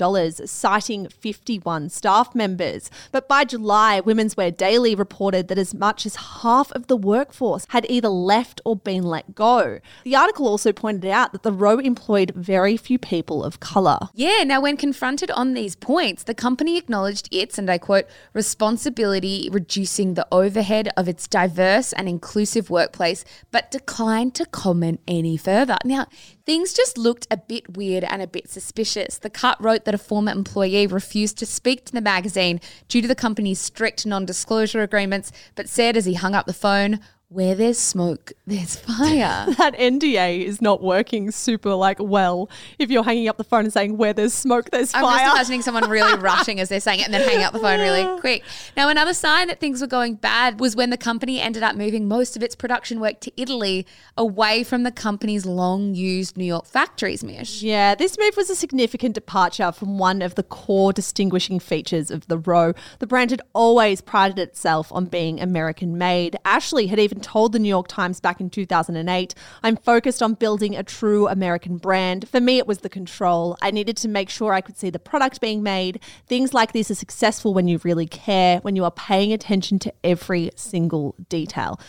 citing 0.46 1.08
51 1.08 1.88
staff 1.90 2.34
members. 2.34 2.90
But 3.12 3.28
by 3.28 3.44
July, 3.44 4.00
Women's 4.00 4.36
Wear 4.36 4.50
Daily 4.50 4.94
reported 4.94 5.48
that 5.48 5.58
as 5.58 5.74
much 5.74 6.06
as 6.06 6.16
half 6.16 6.70
of 6.72 6.86
the 6.86 6.96
workforce 6.96 7.66
had 7.70 7.86
either 7.88 8.08
left 8.08 8.60
or 8.64 8.76
been 8.76 9.02
let 9.02 9.34
go. 9.34 9.80
The 10.04 10.16
article 10.16 10.46
also 10.46 10.72
pointed 10.72 11.10
out 11.10 11.32
that 11.32 11.42
the 11.42 11.52
row 11.52 11.78
employed 11.78 12.32
very 12.34 12.76
few 12.76 12.98
people 12.98 13.42
of 13.42 13.60
colour. 13.60 13.98
Yeah, 14.14 14.44
now 14.44 14.60
when 14.60 14.76
confronted 14.76 15.30
on 15.30 15.54
these 15.54 15.74
points, 15.76 16.22
the 16.22 16.34
company 16.34 16.76
acknowledged 16.76 17.28
its, 17.32 17.58
and 17.58 17.68
I 17.70 17.78
quote, 17.78 18.06
responsibility 18.32 19.48
reducing 19.50 20.14
the 20.14 20.26
overhead 20.30 20.88
of 21.00 21.08
its 21.08 21.26
diverse 21.26 21.92
and 21.94 22.08
inclusive 22.08 22.68
workplace, 22.68 23.24
but 23.50 23.70
declined 23.70 24.34
to 24.34 24.44
comment 24.44 25.00
any 25.08 25.36
further. 25.36 25.78
Now, 25.84 26.06
things 26.44 26.74
just 26.74 26.98
looked 26.98 27.26
a 27.30 27.38
bit 27.38 27.76
weird 27.76 28.04
and 28.04 28.20
a 28.20 28.26
bit 28.26 28.50
suspicious. 28.50 29.18
The 29.18 29.30
cut 29.30 29.60
wrote 29.62 29.86
that 29.86 29.94
a 29.94 29.98
former 29.98 30.30
employee 30.30 30.86
refused 30.86 31.38
to 31.38 31.46
speak 31.46 31.86
to 31.86 31.92
the 31.92 32.02
magazine 32.02 32.60
due 32.88 33.00
to 33.00 33.08
the 33.08 33.14
company's 33.14 33.58
strict 33.58 34.04
non 34.04 34.26
disclosure 34.26 34.82
agreements, 34.82 35.32
but 35.54 35.68
said 35.68 35.96
as 35.96 36.04
he 36.04 36.14
hung 36.14 36.34
up 36.34 36.46
the 36.46 36.52
phone, 36.52 37.00
where 37.30 37.54
there's 37.54 37.78
smoke, 37.78 38.32
there's 38.44 38.74
fire. 38.74 39.46
that 39.58 39.74
NDA 39.78 40.44
is 40.44 40.60
not 40.60 40.82
working 40.82 41.30
super 41.30 41.74
like 41.74 41.98
well 42.00 42.50
if 42.76 42.90
you're 42.90 43.04
hanging 43.04 43.28
up 43.28 43.36
the 43.36 43.44
phone 43.44 43.64
and 43.64 43.72
saying 43.72 43.96
where 43.96 44.12
there's 44.12 44.34
smoke 44.34 44.70
there's 44.70 44.90
fire. 44.90 45.04
I'm 45.04 45.18
just 45.18 45.36
imagining 45.36 45.62
someone 45.62 45.88
really 45.88 46.18
rushing 46.20 46.58
as 46.58 46.68
they're 46.68 46.80
saying 46.80 47.00
it 47.00 47.04
and 47.04 47.14
then 47.14 47.22
hanging 47.22 47.44
up 47.44 47.52
the 47.52 47.60
phone 47.60 47.78
really 47.78 48.20
quick. 48.20 48.42
Now, 48.76 48.88
another 48.88 49.14
sign 49.14 49.46
that 49.46 49.60
things 49.60 49.80
were 49.80 49.86
going 49.86 50.16
bad 50.16 50.58
was 50.58 50.74
when 50.74 50.90
the 50.90 50.96
company 50.96 51.40
ended 51.40 51.62
up 51.62 51.76
moving 51.76 52.08
most 52.08 52.36
of 52.36 52.42
its 52.42 52.56
production 52.56 52.98
work 52.98 53.20
to 53.20 53.32
Italy 53.40 53.86
away 54.16 54.64
from 54.64 54.82
the 54.82 54.90
company's 54.90 55.46
long 55.46 55.94
used 55.94 56.36
New 56.36 56.44
York 56.44 56.66
factories, 56.66 57.22
Mish. 57.22 57.62
yeah, 57.62 57.94
this 57.94 58.18
move 58.18 58.36
was 58.36 58.50
a 58.50 58.56
significant 58.56 59.14
departure 59.14 59.70
from 59.70 59.98
one 59.98 60.20
of 60.20 60.34
the 60.34 60.42
core 60.42 60.92
distinguishing 60.92 61.60
features 61.60 62.10
of 62.10 62.26
the 62.26 62.38
row. 62.38 62.72
The 62.98 63.06
brand 63.06 63.30
had 63.30 63.42
always 63.52 64.00
prided 64.00 64.40
itself 64.40 64.90
on 64.90 65.04
being 65.04 65.40
American 65.40 65.96
made. 65.96 66.36
Ashley 66.44 66.88
had 66.88 66.98
even 66.98 67.19
told 67.20 67.52
the 67.52 67.58
New 67.58 67.68
York 67.68 67.88
Times 67.88 68.20
back 68.20 68.40
in 68.40 68.50
2008 68.50 69.34
I'm 69.62 69.76
focused 69.76 70.22
on 70.22 70.34
building 70.34 70.76
a 70.76 70.82
true 70.82 71.28
American 71.28 71.76
brand. 71.76 72.28
For 72.28 72.40
me, 72.40 72.58
it 72.58 72.66
was 72.66 72.78
the 72.78 72.88
control. 72.88 73.56
I 73.62 73.70
needed 73.70 73.96
to 73.98 74.08
make 74.08 74.30
sure 74.30 74.52
I 74.52 74.60
could 74.60 74.76
see 74.76 74.90
the 74.90 74.98
product 74.98 75.40
being 75.40 75.62
made. 75.62 76.00
Things 76.26 76.54
like 76.54 76.72
this 76.72 76.90
are 76.90 76.94
successful 76.94 77.54
when 77.54 77.68
you 77.68 77.80
really 77.84 78.06
care, 78.06 78.58
when 78.60 78.76
you 78.76 78.84
are 78.84 78.90
paying 78.90 79.32
attention 79.32 79.78
to 79.80 79.92
every 80.02 80.50
single 80.56 81.14
detail. 81.28 81.80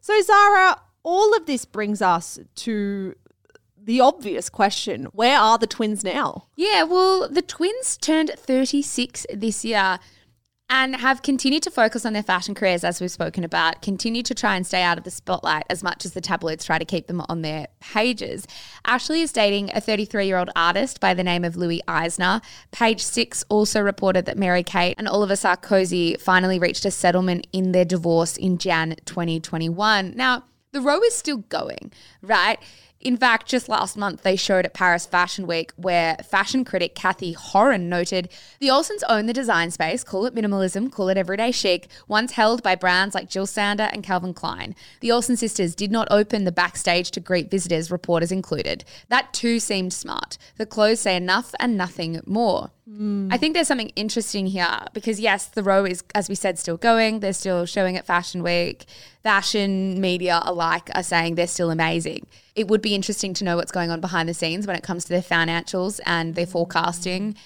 So, 0.00 0.20
Zara, 0.22 0.80
all 1.02 1.34
of 1.36 1.46
this 1.46 1.64
brings 1.64 2.02
us 2.02 2.38
to 2.56 3.14
the 3.84 4.00
obvious 4.00 4.48
question 4.48 5.04
where 5.12 5.38
are 5.38 5.58
the 5.58 5.66
twins 5.66 6.02
now? 6.02 6.46
Yeah, 6.56 6.84
well, 6.84 7.28
the 7.28 7.42
twins 7.42 7.96
turned 7.96 8.30
36 8.36 9.26
this 9.32 9.64
year 9.64 9.98
and 10.70 10.96
have 10.96 11.22
continued 11.22 11.62
to 11.62 11.70
focus 11.70 12.06
on 12.06 12.14
their 12.14 12.22
fashion 12.22 12.54
careers, 12.54 12.84
as 12.84 13.00
we've 13.00 13.10
spoken 13.10 13.44
about, 13.44 13.82
continue 13.82 14.22
to 14.22 14.34
try 14.34 14.56
and 14.56 14.66
stay 14.66 14.82
out 14.82 14.96
of 14.96 15.04
the 15.04 15.10
spotlight 15.10 15.64
as 15.68 15.82
much 15.82 16.04
as 16.04 16.12
the 16.12 16.20
tabloids 16.20 16.64
try 16.64 16.78
to 16.78 16.84
keep 16.84 17.06
them 17.06 17.22
on 17.28 17.42
their 17.42 17.68
pages. 17.80 18.46
Ashley 18.86 19.20
is 19.20 19.32
dating 19.32 19.70
a 19.74 19.80
33 19.80 20.26
year 20.26 20.38
old 20.38 20.50
artist 20.56 21.00
by 21.00 21.12
the 21.12 21.24
name 21.24 21.44
of 21.44 21.56
Louis 21.56 21.82
Eisner. 21.86 22.40
Page 22.72 23.02
Six 23.02 23.44
also 23.48 23.80
reported 23.80 24.24
that 24.24 24.38
Mary 24.38 24.62
Kate 24.62 24.94
and 24.96 25.06
Oliver 25.06 25.34
Sarkozy 25.34 26.18
finally 26.20 26.58
reached 26.58 26.84
a 26.86 26.90
settlement 26.90 27.46
in 27.52 27.72
their 27.72 27.84
divorce 27.84 28.36
in 28.36 28.56
Jan 28.56 28.96
2021. 29.04 30.14
Now, 30.16 30.44
the 30.72 30.80
row 30.80 31.00
is 31.02 31.14
still 31.14 31.38
going, 31.38 31.92
right? 32.20 32.58
In 33.04 33.18
fact, 33.18 33.46
just 33.46 33.68
last 33.68 33.98
month, 33.98 34.22
they 34.22 34.34
showed 34.34 34.64
at 34.64 34.72
Paris 34.72 35.04
Fashion 35.04 35.46
Week 35.46 35.72
where 35.76 36.16
fashion 36.26 36.64
critic 36.64 36.94
Cathy 36.94 37.34
Horyn 37.34 37.82
noted 37.82 38.30
the 38.60 38.68
Olsens 38.68 39.02
own 39.10 39.26
the 39.26 39.34
design 39.34 39.70
space, 39.70 40.02
call 40.02 40.24
it 40.24 40.34
minimalism, 40.34 40.90
call 40.90 41.10
it 41.10 41.18
everyday 41.18 41.52
chic, 41.52 41.88
once 42.08 42.32
held 42.32 42.62
by 42.62 42.74
brands 42.74 43.14
like 43.14 43.28
Jill 43.28 43.44
Sander 43.46 43.90
and 43.92 44.02
Calvin 44.02 44.32
Klein. 44.32 44.74
The 45.00 45.12
Olsen 45.12 45.36
sisters 45.36 45.74
did 45.74 45.92
not 45.92 46.08
open 46.10 46.44
the 46.44 46.50
backstage 46.50 47.10
to 47.10 47.20
greet 47.20 47.50
visitors, 47.50 47.90
reporters 47.90 48.32
included. 48.32 48.86
That 49.10 49.34
too 49.34 49.60
seemed 49.60 49.92
smart. 49.92 50.38
The 50.56 50.64
clothes 50.64 51.00
say 51.00 51.14
enough 51.14 51.54
and 51.60 51.76
nothing 51.76 52.22
more. 52.24 52.70
I 53.32 53.38
think 53.38 53.54
there's 53.54 53.66
something 53.66 53.90
interesting 53.96 54.46
here 54.46 54.78
because 54.92 55.18
yes, 55.18 55.46
the 55.46 55.62
row 55.62 55.84
is, 55.84 56.04
as 56.14 56.28
we 56.28 56.34
said, 56.34 56.58
still 56.58 56.76
going. 56.76 57.20
They're 57.20 57.32
still 57.32 57.66
showing 57.66 57.96
at 57.96 58.06
Fashion 58.06 58.42
Week. 58.42 58.84
Fashion 59.22 60.00
media 60.00 60.40
alike 60.44 60.90
are 60.94 61.02
saying 61.02 61.34
they're 61.34 61.46
still 61.46 61.70
amazing. 61.70 62.26
It 62.54 62.68
would 62.68 62.82
be 62.82 62.94
interesting 62.94 63.34
to 63.34 63.44
know 63.44 63.56
what's 63.56 63.72
going 63.72 63.90
on 63.90 64.00
behind 64.00 64.28
the 64.28 64.34
scenes 64.34 64.66
when 64.66 64.76
it 64.76 64.82
comes 64.82 65.04
to 65.04 65.10
their 65.10 65.22
financials 65.22 65.98
and 66.06 66.34
their 66.34 66.46
forecasting 66.46 67.36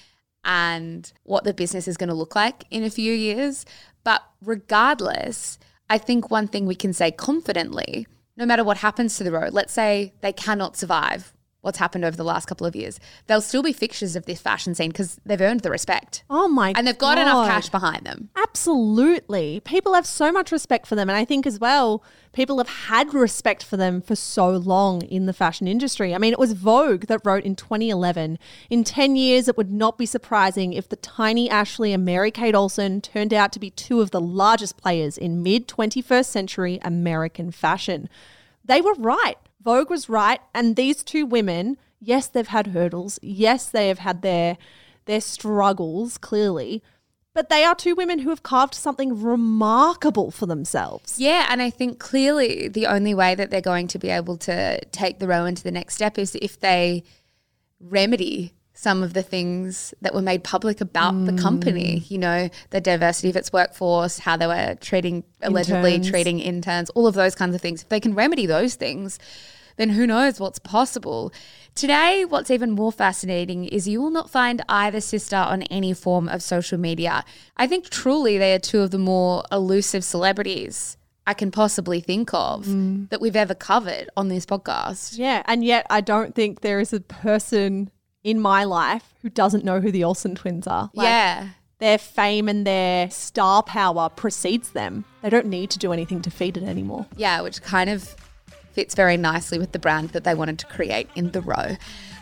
and 0.43 1.11
what 1.23 1.43
the 1.43 1.53
business 1.53 1.87
is 1.87 1.97
going 1.97 2.09
to 2.09 2.15
look 2.15 2.35
like 2.35 2.65
in 2.69 2.83
a 2.83 2.89
few 2.89 3.13
years. 3.13 3.65
But 4.03 4.21
regardless, 4.43 5.57
I 5.89 5.97
think 5.97 6.29
one 6.29 6.47
thing 6.47 6.65
we 6.65 6.75
can 6.75 6.93
say 6.93 7.11
confidently, 7.11 8.07
no 8.37 8.45
matter 8.45 8.63
what 8.63 8.77
happens 8.77 9.17
to 9.17 9.23
the 9.23 9.31
row, 9.31 9.49
let's 9.51 9.73
say 9.73 10.13
they 10.21 10.33
cannot 10.33 10.77
survive 10.77 11.33
what's 11.61 11.77
happened 11.77 12.05
over 12.05 12.15
the 12.15 12.23
last 12.23 12.45
couple 12.45 12.65
of 12.65 12.75
years, 12.75 12.99
they'll 13.27 13.41
still 13.41 13.63
be 13.63 13.73
fixtures 13.73 14.15
of 14.15 14.25
this 14.25 14.39
fashion 14.39 14.73
scene 14.73 14.89
because 14.89 15.19
they've 15.25 15.41
earned 15.41 15.61
the 15.61 15.69
respect. 15.69 16.23
Oh 16.29 16.47
my 16.47 16.71
god. 16.71 16.79
And 16.79 16.87
they've 16.87 16.97
got 16.97 17.17
enough 17.17 17.47
cash 17.47 17.69
behind 17.69 18.05
them. 18.05 18.29
Absolutely. 18.35 19.59
People 19.61 19.93
have 19.93 20.05
so 20.05 20.31
much 20.31 20.51
respect 20.51 20.87
for 20.87 20.95
them. 20.95 21.09
And 21.09 21.17
I 21.17 21.25
think 21.25 21.45
as 21.45 21.59
well, 21.59 22.03
people 22.31 22.57
have 22.59 22.69
had 22.69 23.13
respect 23.13 23.63
for 23.63 23.75
them 23.75 24.01
for 24.01 24.15
so 24.15 24.49
long 24.49 25.01
in 25.03 25.25
the 25.25 25.33
fashion 25.33 25.67
industry. 25.67 26.15
I 26.15 26.17
mean, 26.17 26.31
it 26.31 26.39
was 26.39 26.53
Vogue 26.53 27.05
that 27.05 27.21
wrote 27.25 27.43
in 27.43 27.55
2011 27.55 28.39
In 28.69 28.83
10 28.83 29.15
years, 29.15 29.47
it 29.47 29.57
would 29.57 29.71
not 29.71 29.97
be 29.97 30.05
surprising 30.05 30.73
if 30.73 30.87
the 30.87 30.95
tiny 30.95 31.49
Ashley 31.49 31.91
and 31.91 32.05
Mary 32.05 32.31
Kate 32.31 32.55
Olsen 32.55 33.01
turned 33.01 33.33
out 33.33 33.51
to 33.53 33.59
be 33.59 33.69
two 33.69 34.01
of 34.01 34.11
the 34.11 34.21
largest 34.21 34.77
players 34.77 35.17
in 35.17 35.43
mid 35.43 35.67
21st 35.67 36.25
century 36.25 36.79
American 36.83 37.51
fashion. 37.51 38.07
They 38.63 38.81
were 38.81 38.93
right. 38.93 39.37
Vogue 39.61 39.89
was 39.89 40.09
right. 40.09 40.39
And 40.53 40.75
these 40.75 41.03
two 41.03 41.25
women, 41.25 41.77
yes, 41.99 42.27
they've 42.27 42.47
had 42.47 42.67
hurdles. 42.67 43.19
Yes, 43.21 43.69
they 43.69 43.87
have 43.87 43.99
had 43.99 44.21
their 44.21 44.57
their 45.05 45.21
struggles, 45.21 46.17
clearly. 46.17 46.83
But 47.33 47.49
they 47.49 47.63
are 47.63 47.75
two 47.75 47.95
women 47.95 48.19
who 48.19 48.29
have 48.29 48.43
carved 48.43 48.75
something 48.75 49.21
remarkable 49.21 50.29
for 50.31 50.45
themselves. 50.45 51.19
Yeah, 51.19 51.47
and 51.49 51.61
I 51.61 51.69
think 51.69 51.99
clearly 51.99 52.67
the 52.67 52.87
only 52.87 53.13
way 53.13 53.35
that 53.35 53.49
they're 53.49 53.61
going 53.61 53.87
to 53.89 53.99
be 53.99 54.09
able 54.09 54.37
to 54.37 54.83
take 54.85 55.19
the 55.19 55.27
row 55.27 55.45
into 55.45 55.63
the 55.63 55.71
next 55.71 55.95
step 55.95 56.17
is 56.17 56.35
if 56.41 56.59
they 56.59 57.03
remedy 57.79 58.53
some 58.79 59.03
of 59.03 59.11
the 59.11 59.21
things 59.21 59.93
that 59.99 60.13
were 60.13 60.21
made 60.21 60.41
public 60.41 60.79
about 60.79 61.11
the 61.25 61.33
mm. 61.33 61.41
company. 61.41 62.05
You 62.07 62.17
know, 62.17 62.49
the 62.69 62.79
diversity 62.79 63.29
of 63.29 63.35
its 63.35 63.51
workforce, 63.51 64.19
how 64.19 64.37
they 64.37 64.47
were 64.47 64.75
treating 64.79 65.25
allegedly 65.41 65.95
Interns. 65.95 66.09
treating 66.09 66.39
interns, 66.39 66.89
all 66.91 67.05
of 67.05 67.13
those 67.13 67.35
kinds 67.35 67.53
of 67.53 67.59
things. 67.59 67.81
If 67.81 67.89
they 67.89 67.99
can 67.99 68.15
remedy 68.15 68.45
those 68.45 68.75
things, 68.75 69.19
then 69.75 69.89
who 69.89 70.07
knows 70.07 70.39
what's 70.39 70.59
possible. 70.59 71.33
Today, 71.75 72.23
what's 72.23 72.49
even 72.49 72.71
more 72.71 72.93
fascinating 72.93 73.65
is 73.65 73.85
you 73.85 74.01
will 74.01 74.11
not 74.11 74.29
find 74.29 74.61
either 74.69 75.01
sister 75.01 75.35
on 75.35 75.63
any 75.63 75.93
form 75.93 76.29
of 76.29 76.41
social 76.41 76.77
media. 76.77 77.25
I 77.57 77.67
think 77.67 77.89
truly 77.89 78.37
they 78.37 78.53
are 78.53 78.59
two 78.59 78.79
of 78.79 78.91
the 78.91 78.97
more 78.97 79.43
elusive 79.51 80.05
celebrities 80.05 80.95
I 81.27 81.33
can 81.33 81.51
possibly 81.51 81.99
think 81.99 82.33
of 82.33 82.65
mm. 82.65 83.09
that 83.09 83.19
we've 83.19 83.35
ever 83.35 83.55
covered 83.55 84.09
on 84.15 84.29
this 84.29 84.45
podcast. 84.45 85.17
Yeah, 85.17 85.43
and 85.47 85.65
yet 85.65 85.85
I 85.89 85.99
don't 85.99 86.33
think 86.33 86.61
there 86.61 86.79
is 86.79 86.93
a 86.93 87.01
person 87.01 87.91
in 88.23 88.39
my 88.39 88.63
life 88.63 89.13
who 89.21 89.29
doesn't 89.29 89.63
know 89.63 89.79
who 89.79 89.91
the 89.91 90.03
Olsen 90.03 90.35
twins 90.35 90.67
are. 90.67 90.89
Like, 90.93 91.05
yeah. 91.05 91.49
Their 91.79 91.97
fame 91.97 92.49
and 92.49 92.67
their 92.67 93.09
star 93.09 93.63
power 93.63 94.09
precedes 94.09 94.71
them. 94.71 95.05
They 95.21 95.29
don't 95.29 95.45
need 95.45 95.69
to 95.69 95.79
do 95.79 95.93
anything 95.93 96.21
to 96.23 96.29
feed 96.29 96.57
it 96.57 96.63
anymore. 96.63 97.05
Yeah, 97.15 97.39
which 97.41 97.61
kind 97.61 97.89
of 97.89 98.15
fits 98.73 98.95
very 98.95 99.15
nicely 99.15 99.57
with 99.57 99.71
the 99.71 99.79
brand 99.79 100.09
that 100.09 100.25
they 100.25 100.35
wanted 100.35 100.59
to 100.59 100.65
create 100.65 101.09
in 101.15 101.31
the 101.31 101.41
row. 101.41 101.77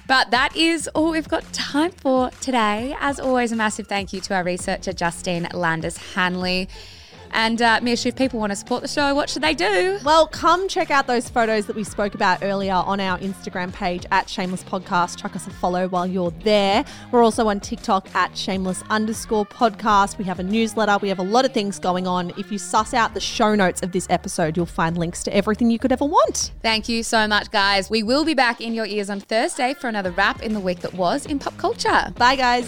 But 0.08 0.32
that 0.32 0.56
is 0.56 0.88
all 0.90 1.12
we've 1.12 1.28
got 1.28 1.52
time 1.54 1.92
for 1.92 2.30
today. 2.40 2.96
As 3.00 3.20
always, 3.20 3.52
a 3.52 3.56
massive 3.56 3.88
thank 3.88 4.14
you 4.14 4.22
to 4.22 4.36
our 4.36 4.44
researcher, 4.44 4.94
Justine 4.94 5.48
Landis 5.54 5.98
Hanley. 6.14 6.70
And 7.32 7.62
uh, 7.62 7.80
Mish, 7.82 8.06
if 8.06 8.16
people 8.16 8.40
want 8.40 8.52
to 8.52 8.56
support 8.56 8.82
the 8.82 8.88
show, 8.88 9.14
what 9.14 9.30
should 9.30 9.44
they 9.44 9.54
do? 9.54 10.00
Well, 10.04 10.28
come 10.28 10.68
check 10.68 10.92
out 10.92 11.08
those 11.08 11.30
photos 11.30 11.66
that 11.68 11.76
we 11.76 11.84
spoke 11.84 12.16
about 12.16 12.44
earlier 12.44 12.74
on 12.74 13.00
our 13.00 13.18
Instagram 13.20 13.74
page 13.74 14.06
at 14.12 14.30
Shameless 14.30 14.64
Podcast. 14.64 15.18
Chuck 15.20 15.36
us 15.36 15.48
a 15.48 15.50
follow 15.50 15.88
while 15.88 16.08
you're 16.08 16.32
there. 16.44 16.86
We're 17.12 17.24
also 17.24 17.48
on 17.48 17.60
TikTok 17.60 18.14
at 18.16 18.38
Shameless 18.38 18.84
underscore 18.90 19.46
podcast. 19.46 20.18
We 20.18 20.26
have 20.26 20.40
a 20.40 20.44
newsletter. 20.44 20.98
We 21.02 21.10
have 21.10 21.20
a 21.20 21.24
lot 21.24 21.46
of 21.46 21.54
things 21.54 21.80
going 21.80 22.08
on. 22.08 22.32
If 22.38 22.52
you 22.52 22.58
suss 22.58 22.94
out 22.94 23.14
the 23.14 23.20
show 23.20 23.56
notes 23.56 23.82
of 23.82 23.92
this 23.92 24.08
episode, 24.10 24.58
you'll 24.58 24.66
find 24.66 24.98
links 24.98 25.24
to 25.24 25.36
everything 25.36 25.70
you 25.70 25.80
could 25.80 25.92
ever 25.92 26.06
want. 26.06 26.52
Thank 26.62 26.90
you 26.90 27.04
so 27.04 27.28
much, 27.28 27.52
guys. 27.52 27.90
We 27.90 28.04
will 28.04 28.26
be 28.26 28.34
back 28.34 28.62
in 28.62 28.74
your 28.74 28.86
ears 28.86 29.10
on 29.10 29.20
Thursday 29.20 29.74
for 29.74 29.88
another 29.88 30.12
wrap 30.12 30.42
in 30.42 30.54
the 30.54 30.60
week 30.60 30.80
that 30.82 30.94
was 30.94 31.26
in 31.26 31.40
pop 31.40 31.58
culture. 31.58 32.14
Bye, 32.18 32.36
guys. 32.36 32.68